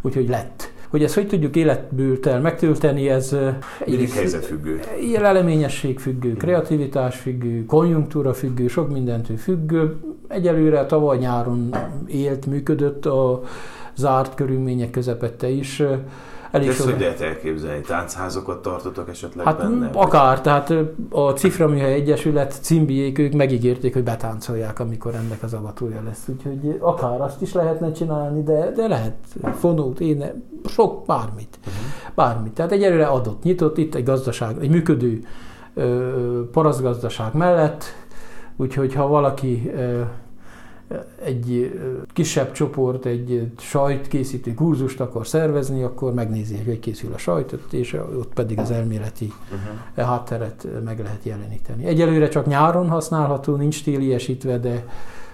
Úgyhogy 0.01 0.29
lett. 0.29 0.73
Hogy 0.89 1.03
ezt 1.03 1.15
hogy 1.15 1.27
tudjuk 1.27 1.57
életből 1.57 2.19
megtölteni, 2.43 3.09
ez 3.09 3.37
mindig 3.87 4.11
helyzetfüggő. 4.11 4.81
Ilyen 5.01 5.25
eleményesség 5.25 5.99
függő, 5.99 6.33
kreativitás 6.33 7.17
függő, 7.17 7.65
konjunktúra 7.65 8.35
függő, 8.35 8.69
sok 8.69 8.93
mindentől 8.93 9.37
függő. 9.37 9.97
Egyelőre 10.29 10.87
tavaly 10.87 11.19
nyáron 11.19 11.75
élt, 12.07 12.47
működött 12.47 13.07
a 13.07 13.43
zárt 13.97 14.35
körülmények 14.35 14.91
közepette 14.91 15.49
is 15.49 15.83
Elég 16.51 16.69
ezt 16.69 16.85
hogy 16.85 17.01
lehet 17.01 17.21
elképzelni? 17.21 17.81
Táncházokat 17.81 18.63
tartottak 18.63 19.09
esetleg 19.09 19.47
hát 19.47 19.59
benne? 19.59 19.91
akár, 19.93 20.41
tehát 20.41 20.75
a 21.11 21.31
Ciframűhely 21.31 21.93
Egyesület 21.93 22.59
cimbiék, 22.61 23.19
ők 23.19 23.33
megígérték, 23.33 23.93
hogy 23.93 24.03
betáncolják, 24.05 24.79
amikor 24.79 25.15
ennek 25.15 25.43
az 25.43 25.55
avatója 25.55 26.03
lesz. 26.05 26.29
Úgyhogy 26.29 26.77
akár 26.81 27.21
azt 27.21 27.43
is 27.43 27.53
lehetne 27.53 27.93
csinálni, 27.93 28.43
de, 28.43 28.71
de 28.71 28.89
lehet 28.89 29.15
fonót, 29.55 30.01
én 30.01 30.45
sok, 30.65 31.07
bármit. 31.07 31.59
Uh-huh. 31.59 32.15
Bármit. 32.15 32.53
Tehát 32.53 32.73
egyelőre 32.73 33.07
adott, 33.07 33.43
nyitott 33.43 33.79
itt 33.79 33.95
egy 33.95 34.05
gazdaság, 34.05 34.57
egy 34.61 34.71
működő 34.71 35.21
paraszgazdaság 36.53 37.35
mellett, 37.35 37.85
úgyhogy 38.57 38.95
ha 38.95 39.07
valaki 39.07 39.73
egy 41.25 41.79
kisebb 42.13 42.53
csoport 42.53 43.07
egy 43.07 43.51
sajtkészítő 43.59 44.55
kurzust 44.55 45.01
akar 45.01 45.27
szervezni, 45.27 45.83
akkor 45.83 46.15
megnézi, 46.15 46.57
hogy 46.65 46.81
készül 46.81 47.13
a 47.13 47.19
sajtot, 47.19 47.73
és 47.73 47.93
ott 47.93 48.33
pedig 48.35 48.59
az 48.59 48.71
elméleti 48.71 49.33
uh-huh. 49.53 50.07
hátteret 50.07 50.67
meg 50.85 50.99
lehet 50.99 51.25
jeleníteni. 51.25 51.85
Egyelőre 51.85 52.29
csak 52.29 52.47
nyáron 52.47 52.89
használható, 52.89 53.57
nincs 53.57 53.85
téliesítve, 53.85 54.59
de, 54.59 54.87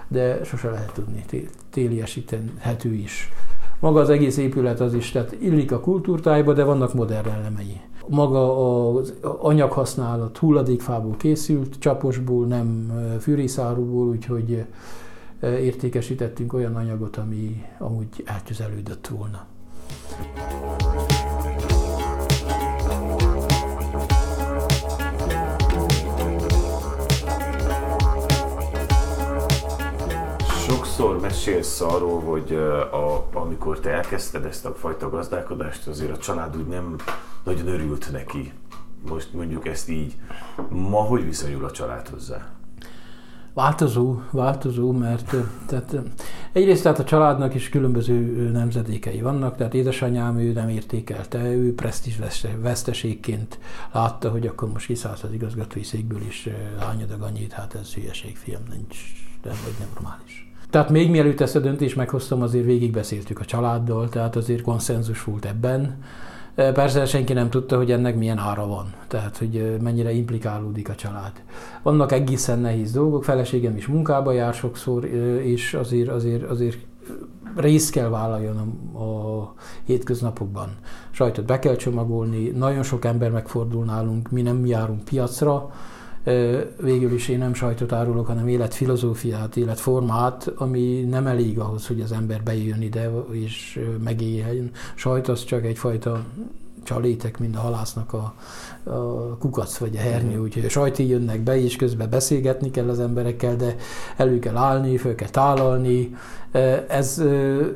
de 0.08 0.44
sose 0.44 0.70
lehet 0.70 0.92
tudni, 0.92 1.24
téliesíthető 1.70 2.92
is. 2.92 3.32
Maga 3.80 4.00
az 4.00 4.10
egész 4.10 4.36
épület 4.36 4.80
az 4.80 4.94
is, 4.94 5.10
tehát 5.10 5.36
illik 5.40 5.72
a 5.72 5.80
kultúrtájba, 5.80 6.52
de 6.52 6.64
vannak 6.64 6.94
modern 6.94 7.28
elemei. 7.28 7.80
Maga 8.08 8.92
az 8.94 9.14
anyaghasználat 9.38 10.38
hulladékfából 10.38 11.16
készült, 11.16 11.78
csaposból, 11.78 12.46
nem 12.46 12.92
fűrészárúból, 13.20 14.06
úgyhogy 14.06 14.64
értékesítettünk 15.44 16.52
olyan 16.52 16.76
anyagot, 16.76 17.16
ami 17.16 17.64
amúgy 17.78 18.22
eltüzelődött 18.24 19.06
volna. 19.06 19.46
sokszor 30.96 31.20
mesélsz 31.20 31.80
arról, 31.80 32.20
hogy 32.20 32.54
a, 32.92 33.28
amikor 33.32 33.80
te 33.80 33.90
elkezdted 33.90 34.44
ezt 34.44 34.64
a 34.64 34.74
fajta 34.74 35.10
gazdálkodást, 35.10 35.86
azért 35.86 36.10
a 36.10 36.18
család 36.18 36.56
úgy 36.56 36.66
nem 36.66 36.96
nagyon 37.44 37.66
örült 37.66 38.12
neki. 38.12 38.52
Most 39.08 39.32
mondjuk 39.32 39.66
ezt 39.66 39.88
így. 39.88 40.16
Ma 40.68 41.00
hogy 41.00 41.24
viszonyul 41.24 41.64
a 41.64 41.70
család 41.70 42.08
hozzá? 42.08 42.63
Változó, 43.54 44.20
változó, 44.30 44.92
mert 44.92 45.34
tehát, 45.66 45.96
egyrészt 46.52 46.82
tehát 46.82 46.98
a 46.98 47.04
családnak 47.04 47.54
is 47.54 47.68
különböző 47.68 48.50
nemzedékei 48.52 49.20
vannak, 49.20 49.56
tehát 49.56 49.74
édesanyám 49.74 50.38
ő 50.38 50.52
nem 50.52 50.68
értékelte, 50.68 51.52
ő 51.52 51.74
presztízs 51.74 52.16
veszteségként 52.60 53.58
látta, 53.92 54.30
hogy 54.30 54.46
akkor 54.46 54.72
most 54.72 54.86
kiszállt 54.86 55.22
az 55.22 55.32
igazgatói 55.32 55.82
székből 55.82 56.20
is 56.26 56.48
hányadag 56.78 57.22
annyit, 57.22 57.52
hát 57.52 57.74
ez 57.74 57.94
hülyeség, 57.94 58.36
fiam, 58.36 58.62
nincs, 58.70 58.98
nem 59.44 59.54
vagy 59.64 59.74
nem 59.78 59.88
normális. 59.94 60.52
Tehát 60.70 60.90
még 60.90 61.10
mielőtt 61.10 61.40
ezt 61.40 61.56
a 61.56 61.60
döntést 61.60 61.96
meghoztam, 61.96 62.42
azért 62.42 62.64
végigbeszéltük 62.64 63.40
a 63.40 63.44
családdal, 63.44 64.08
tehát 64.08 64.36
azért 64.36 64.62
konszenzus 64.62 65.24
volt 65.24 65.44
ebben. 65.44 66.02
Persze 66.54 67.06
senki 67.06 67.32
nem 67.32 67.50
tudta, 67.50 67.76
hogy 67.76 67.90
ennek 67.90 68.16
milyen 68.16 68.38
ára 68.38 68.66
van, 68.66 68.94
tehát 69.08 69.36
hogy 69.36 69.76
mennyire 69.80 70.12
implikálódik 70.12 70.88
a 70.88 70.94
család. 70.94 71.32
Vannak 71.82 72.12
egészen 72.12 72.58
nehéz 72.58 72.92
dolgok, 72.92 73.24
feleségem 73.24 73.76
is 73.76 73.86
munkába 73.86 74.32
jár 74.32 74.54
sokszor, 74.54 75.04
és 75.42 75.74
azért, 75.74 76.08
azért, 76.08 76.42
azért 76.42 76.78
részt 77.56 77.90
kell 77.90 78.08
vállaljon 78.08 78.56
a, 78.92 79.02
a 79.02 79.54
hétköznapokban. 79.84 80.68
Sajtot 81.10 81.44
be 81.44 81.58
kell 81.58 81.76
csomagolni, 81.76 82.48
nagyon 82.48 82.82
sok 82.82 83.04
ember 83.04 83.30
megfordul 83.30 83.84
nálunk, 83.84 84.30
mi 84.30 84.42
nem 84.42 84.66
járunk 84.66 85.04
piacra, 85.04 85.70
végül 86.80 87.12
is 87.12 87.28
én 87.28 87.38
nem 87.38 87.54
sajtot 87.54 87.92
árulok, 87.92 88.26
hanem 88.26 88.48
életfilozófiát, 88.48 89.56
életformát, 89.56 90.52
ami 90.56 91.00
nem 91.00 91.26
elég 91.26 91.58
ahhoz, 91.58 91.86
hogy 91.86 92.00
az 92.00 92.12
ember 92.12 92.42
bejön 92.42 92.82
ide 92.82 93.10
és 93.30 93.80
megéljen. 94.04 94.70
Sajt 94.94 95.28
az 95.28 95.44
csak 95.44 95.64
egyfajta 95.64 96.24
csalétek, 96.84 97.38
mint 97.38 97.56
a 97.56 97.60
halásznak 97.60 98.12
a, 98.12 98.34
a 98.90 99.36
kukac 99.38 99.76
vagy 99.76 99.96
a 99.96 100.00
hernyő, 100.00 100.38
úgyhogy 100.40 100.64
a 100.64 100.68
sajti 100.68 101.08
jönnek 101.08 101.40
be, 101.40 101.60
és 101.60 101.76
közben 101.76 102.10
beszélgetni 102.10 102.70
kell 102.70 102.88
az 102.88 103.00
emberekkel, 103.00 103.56
de 103.56 103.76
elő 104.16 104.38
kell 104.38 104.56
állni, 104.56 104.96
föl 104.96 105.14
kell 105.14 105.28
tálalni, 105.28 106.14
ez, 106.88 107.22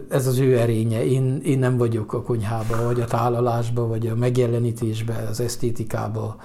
ez 0.08 0.26
az 0.26 0.38
ő 0.38 0.58
erénye. 0.58 1.04
Én, 1.04 1.40
én 1.44 1.58
nem 1.58 1.76
vagyok 1.76 2.12
a 2.12 2.22
konyhába, 2.22 2.84
vagy 2.84 3.00
a 3.00 3.04
tálalásba, 3.04 3.86
vagy 3.86 4.06
a 4.06 4.14
megjelenítésbe, 4.14 5.26
az 5.30 5.40
esztétikába, 5.40 6.36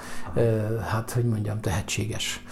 hát, 0.81 1.11
hogy 1.11 1.25
mondjam, 1.25 1.59
tehetséges. 1.59 2.43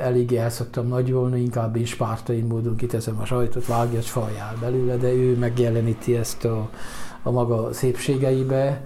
Eléggé 0.00 0.36
el 0.36 0.50
szoktam 0.50 0.86
nagyolni, 0.86 1.40
inkább 1.40 1.76
is 1.76 1.94
pártai 1.94 2.40
módon 2.40 2.76
kiteszem 2.76 3.18
a 3.20 3.24
sajtot, 3.24 3.66
vágja, 3.66 4.00
faljál 4.00 4.56
belőle, 4.60 4.96
de 4.96 5.12
ő 5.12 5.36
megjeleníti 5.36 6.16
ezt 6.16 6.44
a, 6.44 6.70
a 7.22 7.30
maga 7.30 7.72
szépségeibe, 7.72 8.84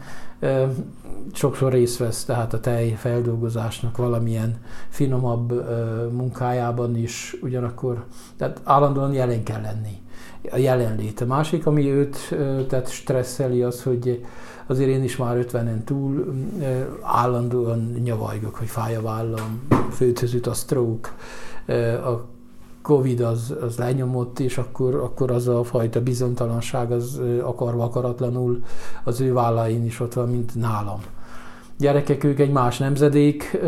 sokszor 1.32 1.72
részt 1.72 1.98
vesz 1.98 2.24
tehát 2.24 2.52
a 2.52 2.60
tej 2.60 2.90
feldolgozásnak 2.90 3.96
valamilyen 3.96 4.56
finomabb 4.88 5.52
munkájában 6.12 6.96
is, 6.96 7.36
ugyanakkor 7.42 8.04
tehát 8.36 8.60
állandóan 8.64 9.12
jelen 9.12 9.42
kell 9.42 9.60
lenni 9.60 9.98
a 10.50 10.56
jelenlét. 10.56 11.20
A 11.20 11.26
másik, 11.26 11.66
ami 11.66 11.90
őt 11.90 12.16
tehát 12.68 12.90
stresszeli, 12.90 13.62
az, 13.62 13.82
hogy 13.82 14.24
azért 14.66 14.90
én 14.90 15.02
is 15.02 15.16
már 15.16 15.46
50-en 15.50 15.84
túl 15.84 16.34
állandóan 17.02 18.00
nyavajgok, 18.04 18.54
hogy 18.54 18.68
fáj 18.68 18.96
a 18.96 19.02
vállam, 19.02 19.62
főtözüt 19.90 20.46
a 20.46 20.52
stroke, 20.52 21.10
a 22.04 22.28
Covid 22.90 23.20
az, 23.20 23.54
az 23.60 23.76
lenyomott, 23.76 24.38
és 24.38 24.58
akkor, 24.58 24.94
akkor 24.94 25.30
az 25.30 25.48
a 25.48 25.64
fajta 25.64 26.02
bizonytalanság 26.02 26.92
az 26.92 27.20
akarva 27.42 27.84
akaratlanul 27.84 28.62
az 29.04 29.20
ő 29.20 29.32
vállain 29.32 29.84
is 29.84 30.00
ott 30.00 30.12
van, 30.12 30.28
mint 30.28 30.54
nálam. 30.54 31.00
Gyerekek, 31.78 32.24
ők 32.24 32.38
egy 32.38 32.50
más 32.50 32.78
nemzedék, 32.78 33.58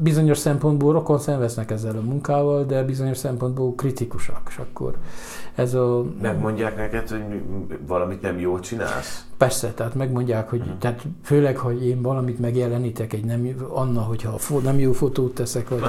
bizonyos 0.00 0.38
szempontból 0.38 0.92
rokon 0.92 1.18
szenveznek 1.18 1.70
ezzel 1.70 1.96
a 1.96 2.00
munkával, 2.00 2.64
de 2.64 2.82
bizonyos 2.82 3.16
szempontból 3.16 3.74
kritikusak, 3.74 4.40
és 4.48 4.56
akkor 4.56 4.94
ez 5.54 5.74
a... 5.74 6.04
Megmondják 6.22 6.76
neked, 6.76 7.08
hogy 7.08 7.42
valamit 7.86 8.22
nem 8.22 8.38
jól 8.38 8.60
csinálsz? 8.60 9.24
Persze, 9.36 9.72
tehát 9.72 9.94
megmondják, 9.94 10.50
hogy 10.50 10.60
uh-huh. 10.60 10.78
tehát 10.78 11.02
főleg, 11.22 11.56
hogy 11.56 11.86
én 11.86 12.02
valamit 12.02 12.38
megjelenítek, 12.38 13.12
egy 13.12 13.24
nem, 13.24 13.48
Anna, 13.68 14.00
hogyha 14.00 14.38
nem 14.62 14.78
jó 14.78 14.92
fotót 14.92 15.34
teszek, 15.34 15.68
vagy 15.68 15.80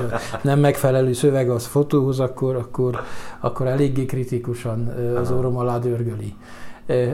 nem 0.41 0.60
megfelelő 0.60 1.14
szöveg 1.14 1.49
az 1.49 1.66
fotóhoz, 1.66 2.20
akkor, 2.20 2.55
akkor, 2.55 3.01
akkor 3.39 3.68
eléggé 3.68 4.05
kritikusan 4.05 4.88
az 5.16 5.32
orrom 5.32 5.57
alá 5.57 5.80
dörgöli. 5.80 6.36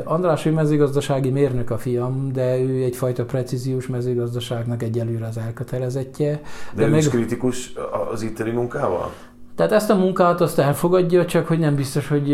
András, 0.03 0.45
ő 0.45 0.51
mezőgazdasági 0.51 1.29
mérnök 1.29 1.69
a 1.69 1.77
fiam, 1.77 2.31
de 2.33 2.59
ő 2.59 2.83
egyfajta 2.83 3.25
precíziós 3.25 3.87
mezőgazdaságnak 3.87 4.83
egyelőre 4.83 5.25
az 5.25 5.37
elkötelezettje. 5.37 6.31
De, 6.31 6.81
de 6.81 6.87
ő 6.87 6.89
meg... 6.89 6.99
is 6.99 7.09
kritikus 7.09 7.73
az 8.11 8.21
itteni 8.21 8.51
munkával? 8.51 9.11
Tehát 9.55 9.71
ezt 9.71 9.89
a 9.89 9.95
munkát 9.95 10.41
azt 10.41 10.59
elfogadja, 10.59 11.25
csak 11.25 11.47
hogy 11.47 11.59
nem 11.59 11.75
biztos, 11.75 12.07
hogy 12.07 12.27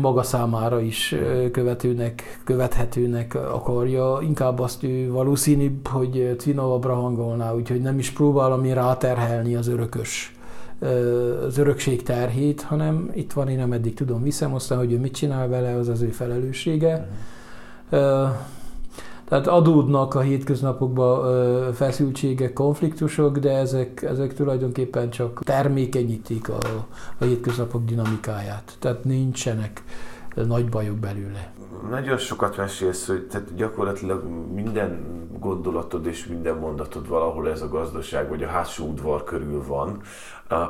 maga 0.00 0.22
számára 0.22 0.80
is 0.80 1.14
követőnek, 1.52 2.40
követhetőnek 2.44 3.34
akarja. 3.34 4.18
Inkább 4.22 4.58
azt 4.58 4.82
ő 4.82 5.10
valószínűbb, 5.10 5.86
hogy 5.86 6.34
cinovabbra 6.38 6.94
hangolná, 6.94 7.54
úgyhogy 7.54 7.80
nem 7.80 7.98
is 7.98 8.10
próbálom 8.10 8.64
én 8.64 8.74
ráterhelni 8.74 9.54
az 9.54 9.68
örökös 9.68 10.37
az 11.46 11.58
örökség 11.58 12.02
terhét, 12.02 12.62
hanem 12.62 13.10
itt 13.14 13.32
van, 13.32 13.48
én 13.48 13.60
ameddig 13.60 13.94
tudom 13.94 14.22
viszem, 14.22 14.54
aztán, 14.54 14.78
hogy 14.78 14.92
ő 14.92 14.98
mit 14.98 15.14
csinál 15.14 15.48
vele, 15.48 15.74
az 15.74 15.88
az 15.88 16.02
ő 16.02 16.08
felelőssége. 16.08 17.08
Uh-huh. 17.90 18.28
Tehát 19.28 19.46
adódnak 19.46 20.14
a 20.14 20.20
hétköznapokban 20.20 21.72
feszültségek, 21.72 22.52
konfliktusok, 22.52 23.38
de 23.38 23.56
ezek, 23.56 24.02
ezek 24.02 24.34
tulajdonképpen 24.34 25.10
csak 25.10 25.40
termékenyítik 25.44 26.48
a, 26.48 26.58
a 27.18 27.24
hétköznapok 27.24 27.84
dinamikáját. 27.84 28.76
Tehát 28.78 29.04
nincsenek 29.04 29.82
nagy 30.34 30.68
bajok 30.68 30.96
belőle. 30.96 31.52
Nagyon 31.90 32.16
sokat 32.16 32.56
mesélsz, 32.56 33.06
hogy 33.06 33.26
tehát 33.26 33.54
gyakorlatilag 33.54 34.24
minden 34.54 35.18
gondolatod 35.38 36.06
és 36.06 36.26
minden 36.26 36.56
mondatod 36.56 37.08
valahol 37.08 37.48
ez 37.48 37.62
a 37.62 37.68
gazdaság 37.68 38.28
vagy 38.28 38.42
a 38.42 38.48
hátsó 38.48 38.86
udvar 38.86 39.24
körül 39.24 39.64
van. 39.66 40.00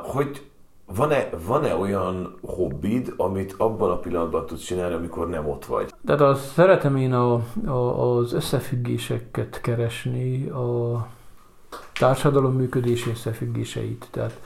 Hogy 0.03 0.49
van-e, 0.95 1.29
van-e 1.45 1.75
olyan 1.75 2.37
hobbid, 2.41 3.13
amit 3.17 3.55
abban 3.57 3.91
a 3.91 3.97
pillanatban 3.97 4.45
tudsz 4.45 4.63
csinálni, 4.63 4.95
amikor 4.95 5.29
nem 5.29 5.47
ott 5.47 5.65
vagy? 5.65 5.93
Tehát 6.05 6.21
az, 6.21 6.51
szeretem 6.53 6.95
én 6.95 7.13
a, 7.13 7.41
a, 7.65 8.17
az 8.17 8.33
összefüggéseket 8.33 9.61
keresni, 9.61 10.49
a 10.49 11.07
társadalom 11.93 12.53
működési 12.53 13.09
összefüggéseit. 13.09 14.07
Tehát 14.11 14.41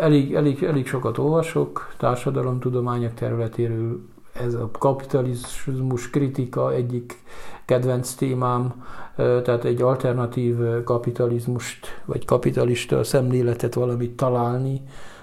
elég, 0.00 0.34
elég, 0.34 0.62
elég 0.62 0.86
sokat 0.86 1.18
olvasok 1.18 1.94
társadalomtudományok 1.96 3.14
területéről, 3.14 4.00
ez 4.44 4.54
a 4.54 4.70
kapitalizmus 4.78 6.10
kritika 6.10 6.72
egyik 6.72 7.22
kedvenc 7.64 8.14
témám, 8.14 8.84
tehát 9.16 9.64
egy 9.64 9.82
alternatív 9.82 10.56
kapitalizmust, 10.84 11.86
vagy 12.04 12.24
kapitalista 12.24 13.04
szemléletet 13.04 13.74
valamit 13.74 14.16
találni, 14.16 14.82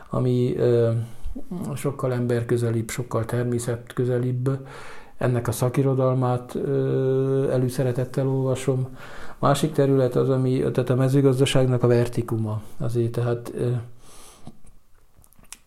ami 0.09 0.55
sokkal 1.76 2.14
emberközelibb, 2.14 2.89
sokkal 2.89 3.26
természetközelibb. 3.26 4.49
Ennek 5.18 5.47
a 5.47 5.51
szakirodalmát 5.51 6.55
előszeretettel 7.51 8.28
olvasom. 8.28 8.88
Másik 9.39 9.72
terület 9.72 10.16
az, 10.16 10.30
ami, 10.30 10.59
tehát 10.59 10.89
a 10.89 10.95
mezőgazdaságnak 10.95 11.84
a 11.84 11.88
vertikuma. 11.88 12.61
Azért 12.78 13.11
tehát 13.11 13.53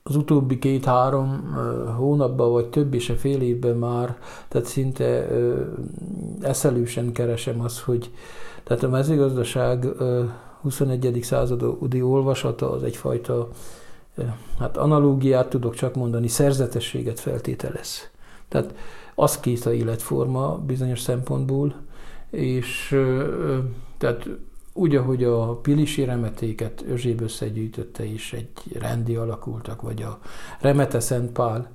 az 0.09 0.17
utóbbi 0.17 0.59
két-három 0.59 1.55
hónapban, 1.97 2.53
vagy 2.53 2.67
több 2.67 2.95
is 2.95 3.11
a 3.11 3.15
fél 3.15 3.41
évben 3.41 3.77
már, 3.77 4.19
tehát 4.49 4.67
szinte 4.67 5.29
eszelősen 6.41 7.13
keresem 7.13 7.61
azt, 7.61 7.79
hogy 7.79 8.11
tehát 8.65 8.83
a 8.83 8.89
mezőgazdaság 8.89 9.87
21. 10.63 11.19
századi 11.23 12.03
olvasata 12.03 12.71
az 12.71 12.83
egyfajta 12.83 13.49
hát 14.59 14.77
analógiát 14.77 15.49
tudok 15.49 15.75
csak 15.75 15.95
mondani, 15.95 16.29
szerzetességet 16.29 17.21
feltételez. 17.21 18.11
Tehát 18.49 18.75
az 19.15 19.41
kész 19.41 19.67
a 19.67 19.73
életforma 19.73 20.59
bizonyos 20.67 21.01
szempontból, 21.01 21.75
és 22.31 22.97
tehát 23.99 24.29
úgy, 24.77 24.97
ahogy 24.97 25.25
a 25.25 25.55
pilisi 25.57 26.05
remetéket 26.05 26.85
Özséb 26.89 27.21
összegyűjtötte 27.21 28.05
is 28.05 28.33
egy 28.33 28.79
rendi 28.79 29.17
alakultak, 29.17 29.83
vagy 29.83 30.03
a 30.03 30.19
Remete 30.61 31.01
Szent 31.01 31.33
Pál 31.33 31.71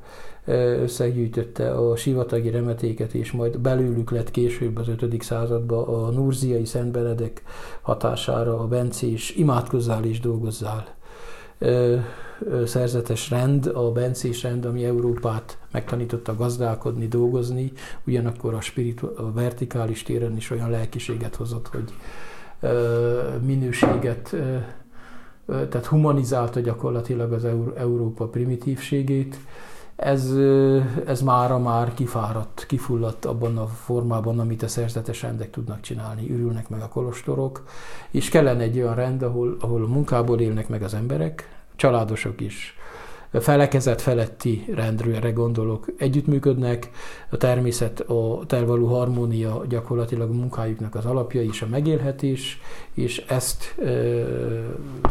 összegyűjtötte 0.82 1.72
a 1.72 1.96
sivatagi 1.96 2.50
remetéket, 2.50 3.14
és 3.14 3.32
majd 3.32 3.60
belőlük 3.60 4.12
lett 4.12 4.32
később 4.32 4.78
az 4.78 4.88
5. 4.88 5.22
században 5.22 5.88
a 5.88 6.10
Nurziai 6.10 6.66
Szent 6.66 6.92
Benedek 6.92 7.44
hatására 7.82 8.60
a 8.60 8.68
bencés 8.68 9.36
imádkozzál 9.36 10.04
és 10.04 10.20
dolgozzál 10.20 10.96
szerzetes 12.66 13.30
rend, 13.30 13.66
a 13.66 13.92
bencés 13.92 14.44
rend, 14.44 14.66
ami 14.66 14.84
Európát 14.86 15.58
megtanította 15.72 16.36
gazdálkodni, 16.36 17.08
dolgozni, 17.08 17.72
ugyanakkor 18.06 18.54
a, 18.54 18.62
spiritu, 18.62 19.08
a 19.16 19.32
vertikális 19.32 20.04
téren 20.04 20.36
is 20.36 20.52
olyan 20.52 20.70
lelkiséget 20.70 21.36
hozott, 21.36 21.68
hogy 21.68 21.94
minőséget, 23.42 24.36
tehát 25.46 25.86
humanizálta 25.86 26.60
gyakorlatilag 26.60 27.32
az 27.34 27.46
Európa 27.76 28.26
primitívségét. 28.26 29.38
Ez, 29.96 30.34
ez 31.06 31.22
mára 31.22 31.60
már 31.60 31.94
kifáradt, 31.94 32.66
kifulladt 32.68 33.26
abban 33.26 33.58
a 33.58 33.68
formában, 33.68 34.40
amit 34.40 34.64
a 34.64 34.68
szerzetes 34.68 35.22
rendek 35.22 35.50
tudnak 35.50 35.82
csinálni. 35.82 36.30
Ürülnek 36.30 36.70
meg 36.70 36.82
a 36.82 36.88
kolostorok, 36.88 37.66
és 38.12 38.30
kellene 38.30 38.64
egy 38.64 38.78
olyan 38.78 38.96
rend, 38.96 39.22
ahol, 39.22 39.58
ahol 39.60 39.88
munkából 39.88 40.40
élnek 40.40 40.70
meg 40.70 40.84
az 40.84 40.94
emberek, 40.94 41.64
családosok 41.76 42.42
is, 42.42 42.76
felekezet 43.40 44.02
feletti 44.02 44.66
rendről 44.74 45.34
gondolok, 45.34 45.88
együttműködnek, 45.98 46.90
a 47.30 47.38
természet, 47.38 48.00
a 48.00 48.42
tervaló 48.48 48.88
harmónia 48.88 49.66
gyakorlatilag 49.70 50.30
a 50.30 50.34
munkájuknak 50.34 50.96
az 50.96 51.06
alapja 51.06 51.42
is 51.42 51.62
a 51.62 51.68
megélhetés, 51.68 52.60
és 52.94 53.18
ezt 53.18 53.76
e, 53.80 53.92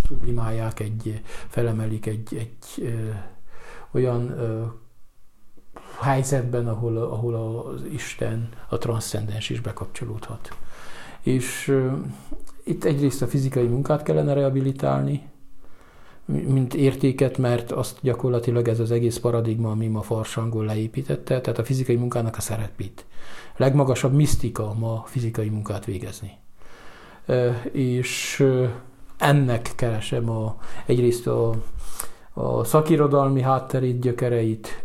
sublimálják, 0.06 0.80
egy, 0.80 1.20
felemelik 1.48 2.06
egy, 2.06 2.28
egy 2.38 2.84
e, 2.84 3.30
olyan 3.90 4.30
e, 4.30 4.72
helyzetben, 6.00 6.68
ahol, 6.68 6.96
ahol 6.96 7.34
az 7.34 7.82
Isten, 7.92 8.48
a 8.68 8.78
transzcendens 8.78 9.50
is 9.50 9.60
bekapcsolódhat. 9.60 10.56
És 11.22 11.78
itt 12.64 12.84
egyrészt 12.84 13.22
a 13.22 13.26
fizikai 13.26 13.66
munkát 13.66 14.02
kellene 14.02 14.32
rehabilitálni, 14.32 15.29
mint 16.30 16.74
értéket, 16.74 17.38
mert 17.38 17.72
azt 17.72 17.98
gyakorlatilag 18.02 18.68
ez 18.68 18.80
az 18.80 18.90
egész 18.90 19.18
paradigma, 19.18 19.70
ami 19.70 19.86
ma 19.86 20.02
farsangol 20.02 20.64
leépítette, 20.64 21.40
tehát 21.40 21.58
a 21.58 21.64
fizikai 21.64 21.96
munkának 21.96 22.36
a 22.36 22.40
szerepét. 22.40 23.04
Legmagasabb 23.56 24.12
misztika 24.12 24.74
ma 24.78 25.04
fizikai 25.06 25.48
munkát 25.48 25.84
végezni. 25.84 26.30
És 27.72 28.46
ennek 29.18 29.72
keresem 29.76 30.30
a, 30.30 30.56
egyrészt 30.86 31.26
a, 31.26 31.54
a 32.32 32.64
szakirodalmi 32.64 33.40
hátterét, 33.40 34.00
gyökereit. 34.00 34.82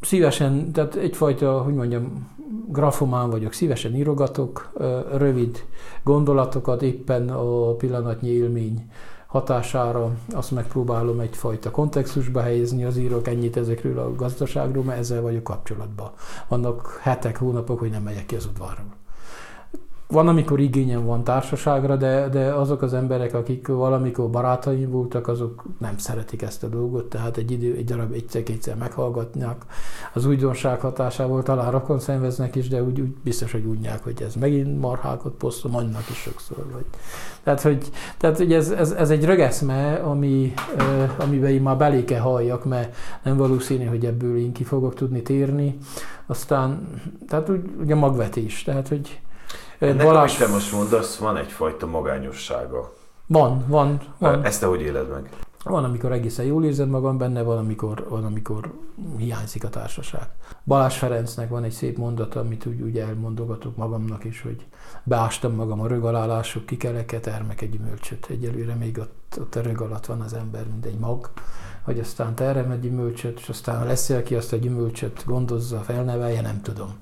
Szívesen, 0.00 0.72
tehát 0.72 0.94
egyfajta, 0.94 1.62
hogy 1.62 1.74
mondjam, 1.74 2.34
grafomán 2.68 3.30
vagyok, 3.30 3.52
szívesen 3.52 3.94
írogatok 3.94 4.72
rövid 5.16 5.64
gondolatokat 6.02 6.82
éppen 6.82 7.28
a 7.28 7.72
pillanatnyi 7.72 8.28
élmény 8.28 8.90
hatására, 9.36 10.10
azt 10.32 10.50
megpróbálom 10.50 11.20
egyfajta 11.20 11.70
kontextusba 11.70 12.40
helyezni, 12.40 12.84
az 12.84 12.96
írok 12.96 13.28
ennyit 13.28 13.56
ezekről 13.56 13.98
a 13.98 14.14
gazdaságról, 14.14 14.84
mert 14.84 14.98
ezzel 14.98 15.20
vagyok 15.20 15.44
kapcsolatban. 15.44 16.10
Vannak 16.48 16.98
hetek, 17.02 17.36
hónapok, 17.36 17.78
hogy 17.78 17.90
nem 17.90 18.02
megyek 18.02 18.26
ki 18.26 18.36
az 18.36 18.46
udvarról 18.46 18.95
van, 20.08 20.28
amikor 20.28 20.60
igényem 20.60 21.04
van 21.04 21.24
társaságra, 21.24 21.96
de, 21.96 22.28
de 22.28 22.52
azok 22.52 22.82
az 22.82 22.94
emberek, 22.94 23.34
akik 23.34 23.66
valamikor 23.66 24.30
barátaim 24.30 24.90
voltak, 24.90 25.28
azok 25.28 25.64
nem 25.78 25.98
szeretik 25.98 26.42
ezt 26.42 26.62
a 26.62 26.66
dolgot, 26.66 27.04
tehát 27.04 27.36
egy 27.36 27.50
idő, 27.50 27.74
egy 27.74 27.84
darab 27.84 28.12
egyszer-kétszer 28.12 28.76
meghallgatnak. 28.76 29.66
Az 30.12 30.26
újdonság 30.26 30.80
hatásával 30.80 31.42
talán 31.42 31.70
rokon 31.70 31.98
szenveznek 31.98 32.54
is, 32.54 32.68
de 32.68 32.82
úgy, 32.82 33.00
úgy 33.00 33.14
biztos, 33.22 33.52
hogy 33.52 33.64
unják, 33.64 34.04
hogy 34.04 34.22
ez 34.22 34.34
megint 34.34 34.80
marhákat 34.80 35.32
posztom, 35.32 35.76
annak 35.76 36.10
is 36.10 36.16
sokszor. 36.16 36.66
Vagy. 36.72 36.84
Tehát, 37.42 37.60
hogy, 37.60 37.90
tehát, 38.16 38.36
hogy 38.36 38.52
ez, 38.52 38.70
ez, 38.70 38.90
ez, 38.90 39.10
egy 39.10 39.24
rögeszme, 39.24 39.94
ami, 39.94 40.54
amiben 41.18 41.50
én 41.50 41.62
már 41.62 41.76
belé 41.76 42.04
kell 42.04 42.20
halljak, 42.20 42.64
mert 42.64 42.96
nem 43.22 43.36
valószínű, 43.36 43.84
hogy 43.84 44.04
ebből 44.04 44.38
én 44.38 44.52
ki 44.52 44.64
fogok 44.64 44.94
tudni 44.94 45.22
térni. 45.22 45.78
Aztán, 46.26 46.88
tehát 47.28 47.48
úgy, 47.48 47.70
ugye 47.80 47.94
magvetés, 47.94 48.62
tehát, 48.62 48.88
hogy 48.88 49.20
ennek, 49.78 50.06
Balázs... 50.06 50.36
amit 50.36 50.46
te 50.46 50.54
most 50.54 50.72
mondasz, 50.72 51.16
van 51.16 51.36
egyfajta 51.36 51.86
magányossága. 51.86 52.94
Van, 53.26 53.64
van, 53.66 54.00
van. 54.18 54.44
Ezt 54.44 54.60
te 54.60 54.66
hogy 54.66 54.80
éled 54.80 55.08
meg? 55.08 55.30
Van, 55.64 55.84
amikor 55.84 56.12
egészen 56.12 56.44
jól 56.44 56.64
érzed 56.64 56.88
magam 56.88 57.18
benne, 57.18 57.42
van, 57.42 57.58
amikor, 57.58 58.06
van, 58.08 58.24
amikor 58.24 58.72
hiányzik 59.16 59.64
a 59.64 59.68
társaság. 59.68 60.28
Balázs 60.64 60.96
Ferencnek 60.96 61.48
van 61.48 61.64
egy 61.64 61.72
szép 61.72 61.96
mondata, 61.96 62.40
amit 62.40 62.66
úgy, 62.66 62.80
úgy 62.80 62.98
elmondogatok 62.98 63.76
magamnak 63.76 64.24
is, 64.24 64.42
hogy 64.42 64.66
beástam 65.02 65.54
magam 65.54 65.80
a 65.80 65.86
rög 65.86 66.04
alá, 66.04 66.26
lássuk 66.26 66.66
ki 66.66 66.76
keleke, 66.76 67.20
termek 67.20 67.60
egy 67.60 67.70
gyümölcsöt. 67.70 68.26
Egyelőre 68.30 68.74
még 68.74 68.98
ott, 68.98 69.36
ott 69.40 69.54
a 69.54 69.60
rög 69.60 69.80
alatt 69.80 70.06
van 70.06 70.20
az 70.20 70.32
ember, 70.32 70.66
mint 70.66 70.84
egy 70.84 70.98
mag, 70.98 71.30
hogy 71.82 71.98
aztán 71.98 72.34
terem 72.34 72.70
egy 72.70 72.80
gyümölcsöt, 72.80 73.38
és 73.40 73.48
aztán 73.48 73.86
lesz 73.86 74.12
ki 74.24 74.34
azt 74.34 74.52
a 74.52 74.56
gyümölcsöt, 74.56 75.24
gondozza, 75.24 75.80
felnevelje, 75.80 76.40
nem 76.40 76.62
tudom. 76.62 76.94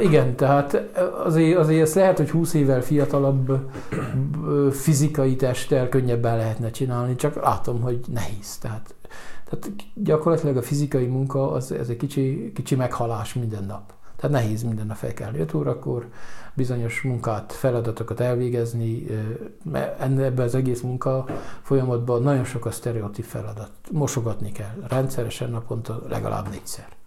Igen, 0.00 0.36
tehát 0.36 0.82
azért, 1.24 1.58
azért 1.58 1.82
ez 1.82 1.94
lehet, 1.94 2.16
hogy 2.16 2.30
20 2.30 2.54
évvel 2.54 2.82
fiatalabb 2.82 3.70
fizikai 4.70 5.36
testtel 5.36 5.88
könnyebben 5.88 6.36
lehetne 6.36 6.70
csinálni, 6.70 7.16
csak 7.16 7.42
látom, 7.42 7.80
hogy 7.80 8.00
nehéz. 8.12 8.58
Tehát, 8.58 8.94
tehát 9.44 9.70
gyakorlatilag 9.94 10.56
a 10.56 10.62
fizikai 10.62 11.06
munka 11.06 11.50
az, 11.50 11.72
ez 11.72 11.88
egy 11.88 11.96
kicsi, 11.96 12.52
kicsi 12.54 12.74
meghalás 12.74 13.34
minden 13.34 13.64
nap. 13.64 13.92
Tehát 14.16 14.36
nehéz 14.36 14.62
minden 14.62 14.86
nap 14.86 14.96
fel 14.96 15.14
kell 15.14 15.34
5 15.34 15.54
órakor, 15.54 16.08
bizonyos 16.54 17.02
munkát, 17.02 17.52
feladatokat 17.52 18.20
elvégezni, 18.20 19.06
mert 19.64 20.00
ebben 20.00 20.46
az 20.46 20.54
egész 20.54 20.80
munka 20.80 21.24
folyamatban 21.62 22.22
nagyon 22.22 22.44
sok 22.44 22.66
a 22.66 22.70
sztereotíp 22.70 23.24
feladat. 23.24 23.70
Mosogatni 23.90 24.52
kell 24.52 24.74
rendszeresen 24.88 25.50
naponta 25.50 26.02
legalább 26.08 26.48
négyszer 26.50 26.97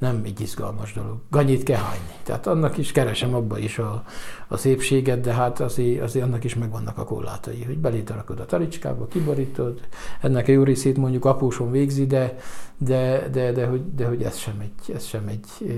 nem 0.00 0.20
egy 0.24 0.40
izgalmas 0.40 0.92
dolog. 0.92 1.16
Ganyit 1.30 1.62
kell 1.62 1.80
hányni. 1.80 2.14
Tehát 2.22 2.46
annak 2.46 2.76
is 2.76 2.92
keresem 2.92 3.34
abba 3.34 3.58
is 3.58 3.78
a, 3.78 4.04
a 4.48 4.56
szépséget, 4.56 5.20
de 5.20 5.32
hát 5.32 5.60
azért, 5.60 6.02
azért 6.02 6.24
annak 6.24 6.44
is 6.44 6.54
megvannak 6.54 6.98
a 6.98 7.04
korlátai, 7.04 7.64
hogy 7.64 7.78
belét 7.78 8.10
rakod 8.10 8.40
a 8.40 8.46
taricskába, 8.46 9.06
kiborítod, 9.06 9.80
ennek 10.20 10.48
a 10.48 10.52
jó 10.52 10.62
részét 10.62 10.96
mondjuk 10.96 11.24
apóson 11.24 11.70
végzi, 11.70 12.06
de, 12.06 12.36
de, 12.76 13.28
de, 13.28 13.52
de, 13.52 13.66
hogy, 13.66 13.94
de 13.94 14.06
hogy 14.06 14.22
ez 14.22 14.36
sem 14.36 14.60
egy, 14.60 14.94
ez 14.94 15.04
sem 15.04 15.28
egy 15.28 15.74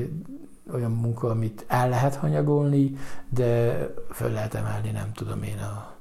olyan 0.73 0.93
munka, 0.93 1.31
amit 1.31 1.65
el 1.69 1.89
lehet 1.89 2.15
hanyagolni, 2.15 2.97
de 3.29 3.77
föl 4.11 4.31
lehet 4.31 4.55
emelni, 4.55 4.91
nem 4.91 5.13
tudom 5.13 5.43
én, 5.43 5.59
a 5.59 5.93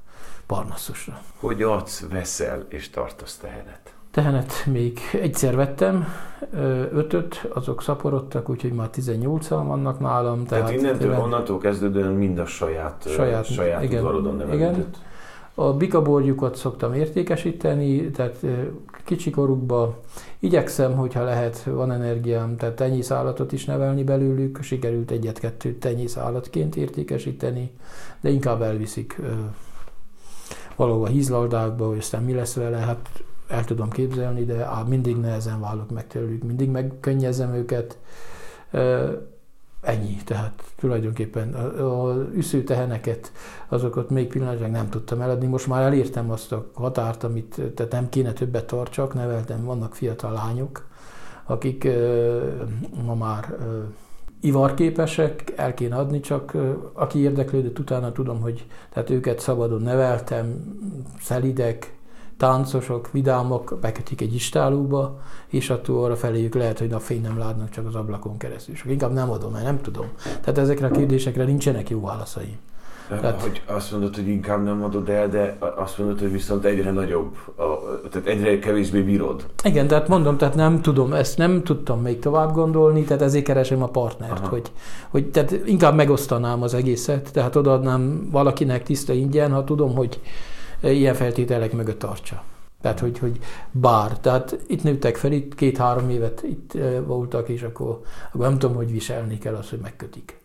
parnasszusra. 0.46 1.22
Hogy 1.36 1.62
adsz, 1.62 2.06
veszel 2.10 2.66
és 2.68 2.90
tartasz 2.90 3.36
tehenet? 3.36 3.81
Tehenet 4.12 4.52
még 4.66 4.98
egyszer 5.12 5.56
vettem, 5.56 6.06
ötöt, 6.92 7.48
azok 7.54 7.82
szaporodtak, 7.82 8.48
úgyhogy 8.48 8.72
már 8.72 8.88
18-an 8.92 9.62
vannak 9.66 10.00
nálam. 10.00 10.44
Tehát, 10.44 10.64
tehát 10.64 10.80
innentől, 10.80 11.08
tőle... 11.08 11.18
onnantól 11.18 11.58
kezdődően 11.58 12.12
mind 12.12 12.38
a 12.38 12.46
saját, 12.46 13.04
saját, 13.08 13.44
saját 13.44 13.82
igen, 13.82 13.98
udvarodon 13.98 14.52
Igen. 14.52 14.86
A 15.54 15.72
bikaborjukat 15.72 16.56
szoktam 16.56 16.94
értékesíteni, 16.94 18.10
tehát 18.10 18.36
kicsikorukba 19.04 19.98
igyekszem, 20.38 20.96
hogyha 20.96 21.24
lehet, 21.24 21.62
van 21.62 21.92
energiám, 21.92 22.56
tehát 22.56 22.74
tenyészállatot 22.74 23.52
is 23.52 23.64
nevelni 23.64 24.04
belőlük, 24.04 24.62
sikerült 24.62 25.10
egyet-kettőt 25.10 25.80
tenyészállatként 25.80 26.76
értékesíteni, 26.76 27.70
de 28.20 28.30
inkább 28.30 28.62
elviszik 28.62 29.20
valahol 30.76 31.04
a 31.04 31.08
hízlaldákba, 31.08 31.86
hogy 31.86 31.98
aztán 31.98 32.22
mi 32.22 32.34
lesz 32.34 32.54
vele, 32.54 32.76
hát 32.76 33.22
el 33.52 33.64
tudom 33.64 33.90
képzelni, 33.90 34.44
de 34.44 34.64
á, 34.64 34.82
mindig 34.82 35.16
nehezen 35.16 35.60
válok 35.60 35.90
meg 35.90 36.06
tőlük, 36.06 36.42
mindig 36.42 36.70
megkönnyezem 36.70 37.54
őket. 37.54 37.98
Ennyi, 39.80 40.16
tehát 40.24 40.62
tulajdonképpen 40.76 41.54
az 41.54 42.16
üszőteheneket, 42.34 43.32
azokat 43.68 44.10
még 44.10 44.26
pillanatban 44.26 44.70
nem 44.70 44.88
tudtam 44.88 45.20
eladni. 45.20 45.46
Most 45.46 45.66
már 45.66 45.82
elértem 45.82 46.30
azt 46.30 46.52
a 46.52 46.70
határt, 46.74 47.24
amit 47.24 47.60
tehát 47.74 47.92
nem 47.92 48.08
kéne 48.08 48.32
többet 48.32 48.66
tartsak, 48.66 49.14
neveltem, 49.14 49.64
vannak 49.64 49.94
fiatal 49.94 50.32
lányok, 50.32 50.86
akik 51.44 51.88
ma 53.04 53.14
már 53.14 53.56
ivarképesek, 54.40 55.52
el 55.56 55.74
kéne 55.74 55.96
adni, 55.96 56.20
csak 56.20 56.56
aki 56.92 57.18
érdeklődött, 57.18 57.78
utána 57.78 58.12
tudom, 58.12 58.40
hogy 58.40 58.66
tehát 58.92 59.10
őket 59.10 59.40
szabadon 59.40 59.82
neveltem, 59.82 60.76
szelidek, 61.20 61.94
táncosok, 62.42 63.10
vidámok 63.10 63.78
bekötik 63.80 64.20
egy 64.20 64.34
istálóba, 64.34 65.20
és 65.46 65.70
attól 65.70 66.04
arra 66.04 66.16
feléjük 66.16 66.54
lehet, 66.54 66.78
hogy 66.78 66.88
napfény 66.88 67.20
nem 67.20 67.38
látnak 67.38 67.70
csak 67.70 67.86
az 67.86 67.94
ablakon 67.94 68.36
keresztül. 68.36 68.74
Csak 68.74 68.90
inkább 68.90 69.12
nem 69.12 69.30
adom, 69.30 69.52
mert 69.52 69.64
nem 69.64 69.80
tudom. 69.80 70.06
Tehát 70.40 70.58
ezekre 70.58 70.86
a 70.86 70.90
kérdésekre 70.90 71.44
nincsenek 71.44 71.90
jó 71.90 72.00
válaszaim. 72.00 72.56
Tehát, 73.08 73.42
hogy 73.42 73.62
azt 73.66 73.92
mondod, 73.92 74.14
hogy 74.14 74.28
inkább 74.28 74.64
nem 74.64 74.82
adod 74.82 75.08
el, 75.08 75.28
de 75.28 75.56
azt 75.76 75.98
mondod, 75.98 76.18
hogy 76.18 76.32
viszont 76.32 76.64
egyre 76.64 76.90
nagyobb, 76.90 77.36
tehát 78.10 78.28
egyre 78.28 78.58
kevésbé 78.58 79.00
bírod. 79.00 79.46
Igen, 79.64 79.86
tehát 79.86 80.08
mondom, 80.08 80.36
tehát 80.36 80.54
nem 80.54 80.80
tudom, 80.80 81.12
ezt 81.12 81.38
nem 81.38 81.62
tudtam 81.62 82.00
még 82.00 82.18
tovább 82.18 82.52
gondolni, 82.52 83.02
tehát 83.02 83.22
ezért 83.22 83.44
keresem 83.44 83.82
a 83.82 83.88
partnert, 83.88 84.38
Aha. 84.38 84.48
hogy, 84.48 84.72
hogy 85.08 85.30
tehát 85.30 85.60
inkább 85.64 85.94
megosztanám 85.94 86.62
az 86.62 86.74
egészet, 86.74 87.32
tehát 87.32 87.56
odaadnám 87.56 88.28
valakinek 88.30 88.82
tiszta 88.82 89.12
ingyen, 89.12 89.52
ha 89.52 89.64
tudom, 89.64 89.94
hogy 89.94 90.20
ilyen 90.82 91.14
feltételek 91.14 91.72
mögött 91.72 91.98
tartsa. 91.98 92.44
Tehát, 92.80 93.00
hogy, 93.00 93.18
hogy 93.18 93.38
bár. 93.70 94.18
Tehát 94.18 94.58
itt 94.66 94.82
nőttek 94.82 95.16
fel, 95.16 95.32
itt 95.32 95.54
két-három 95.54 96.10
évet 96.10 96.42
itt 96.42 96.72
voltak, 97.04 97.48
és 97.48 97.62
akkor, 97.62 98.00
akkor 98.32 98.46
nem 98.46 98.58
tudom, 98.58 98.76
hogy 98.76 98.90
viselni 98.90 99.38
kell 99.38 99.54
azt, 99.54 99.70
hogy 99.70 99.78
megkötik. 99.78 100.40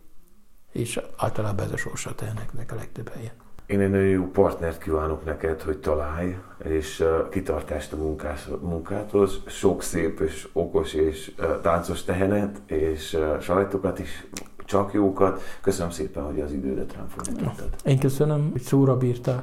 És 0.72 1.00
általában 1.16 1.64
ez 1.64 1.72
a 1.72 1.76
sorsa 1.76 2.14
teheneknek 2.14 2.72
a 2.72 2.74
legtöbb 2.74 3.08
helyen. 3.08 3.32
Én 3.68 3.80
egy 3.80 3.90
nagyon 3.90 4.06
jó 4.06 4.30
partnert 4.30 4.82
kívánok 4.82 5.24
neked, 5.24 5.62
hogy 5.62 5.78
találj, 5.78 6.36
és 6.64 7.00
uh, 7.00 7.28
kitartást 7.28 7.92
a 7.92 7.96
munkás, 7.96 8.48
munkáthoz, 8.60 9.40
sok 9.46 9.82
szép 9.82 10.20
és 10.20 10.48
okos 10.52 10.94
és 10.94 11.32
uh, 11.38 11.60
táncos 11.60 12.02
tehenet, 12.04 12.60
és 12.66 13.14
uh, 13.14 13.40
sajtokat 13.40 13.98
is 13.98 14.26
csak 14.68 14.92
jókat. 14.92 15.42
Köszönöm 15.60 15.90
szépen, 15.90 16.24
hogy 16.24 16.40
az 16.40 16.52
idődet 16.52 16.92
rám 16.92 17.08
fordítottad. 17.08 17.68
Én 17.84 17.98
köszönöm, 17.98 18.48
hogy 18.52 18.60
szóra 18.60 18.96
bírtál. 18.96 19.42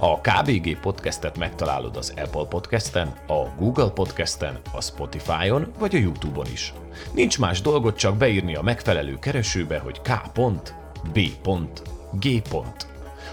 A 0.00 0.20
KBG 0.20 0.80
podcastet 0.80 1.38
megtalálod 1.38 1.96
az 1.96 2.14
Apple 2.16 2.44
podcasten, 2.44 3.14
a 3.26 3.42
Google 3.58 3.90
podcasten, 3.90 4.58
a 4.74 4.80
Spotify-on 4.80 5.66
vagy 5.78 5.94
a 5.94 5.98
YouTube-on 5.98 6.46
is. 6.46 6.74
Nincs 7.12 7.38
más 7.38 7.60
dolgot 7.60 7.96
csak 7.96 8.16
beírni 8.16 8.54
a 8.54 8.62
megfelelő 8.62 9.18
keresőbe, 9.20 9.78
hogy 9.78 10.00
k.b.g. 10.00 11.42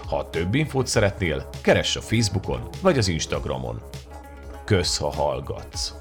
Ha 0.08 0.30
több 0.30 0.54
infót 0.54 0.86
szeretnél, 0.86 1.48
keress 1.62 1.96
a 1.96 2.00
Facebookon 2.00 2.68
vagy 2.82 2.98
az 2.98 3.08
Instagramon. 3.08 3.80
kösz, 4.64 4.98
ha 4.98 5.12
hallgatsz. 5.12 5.94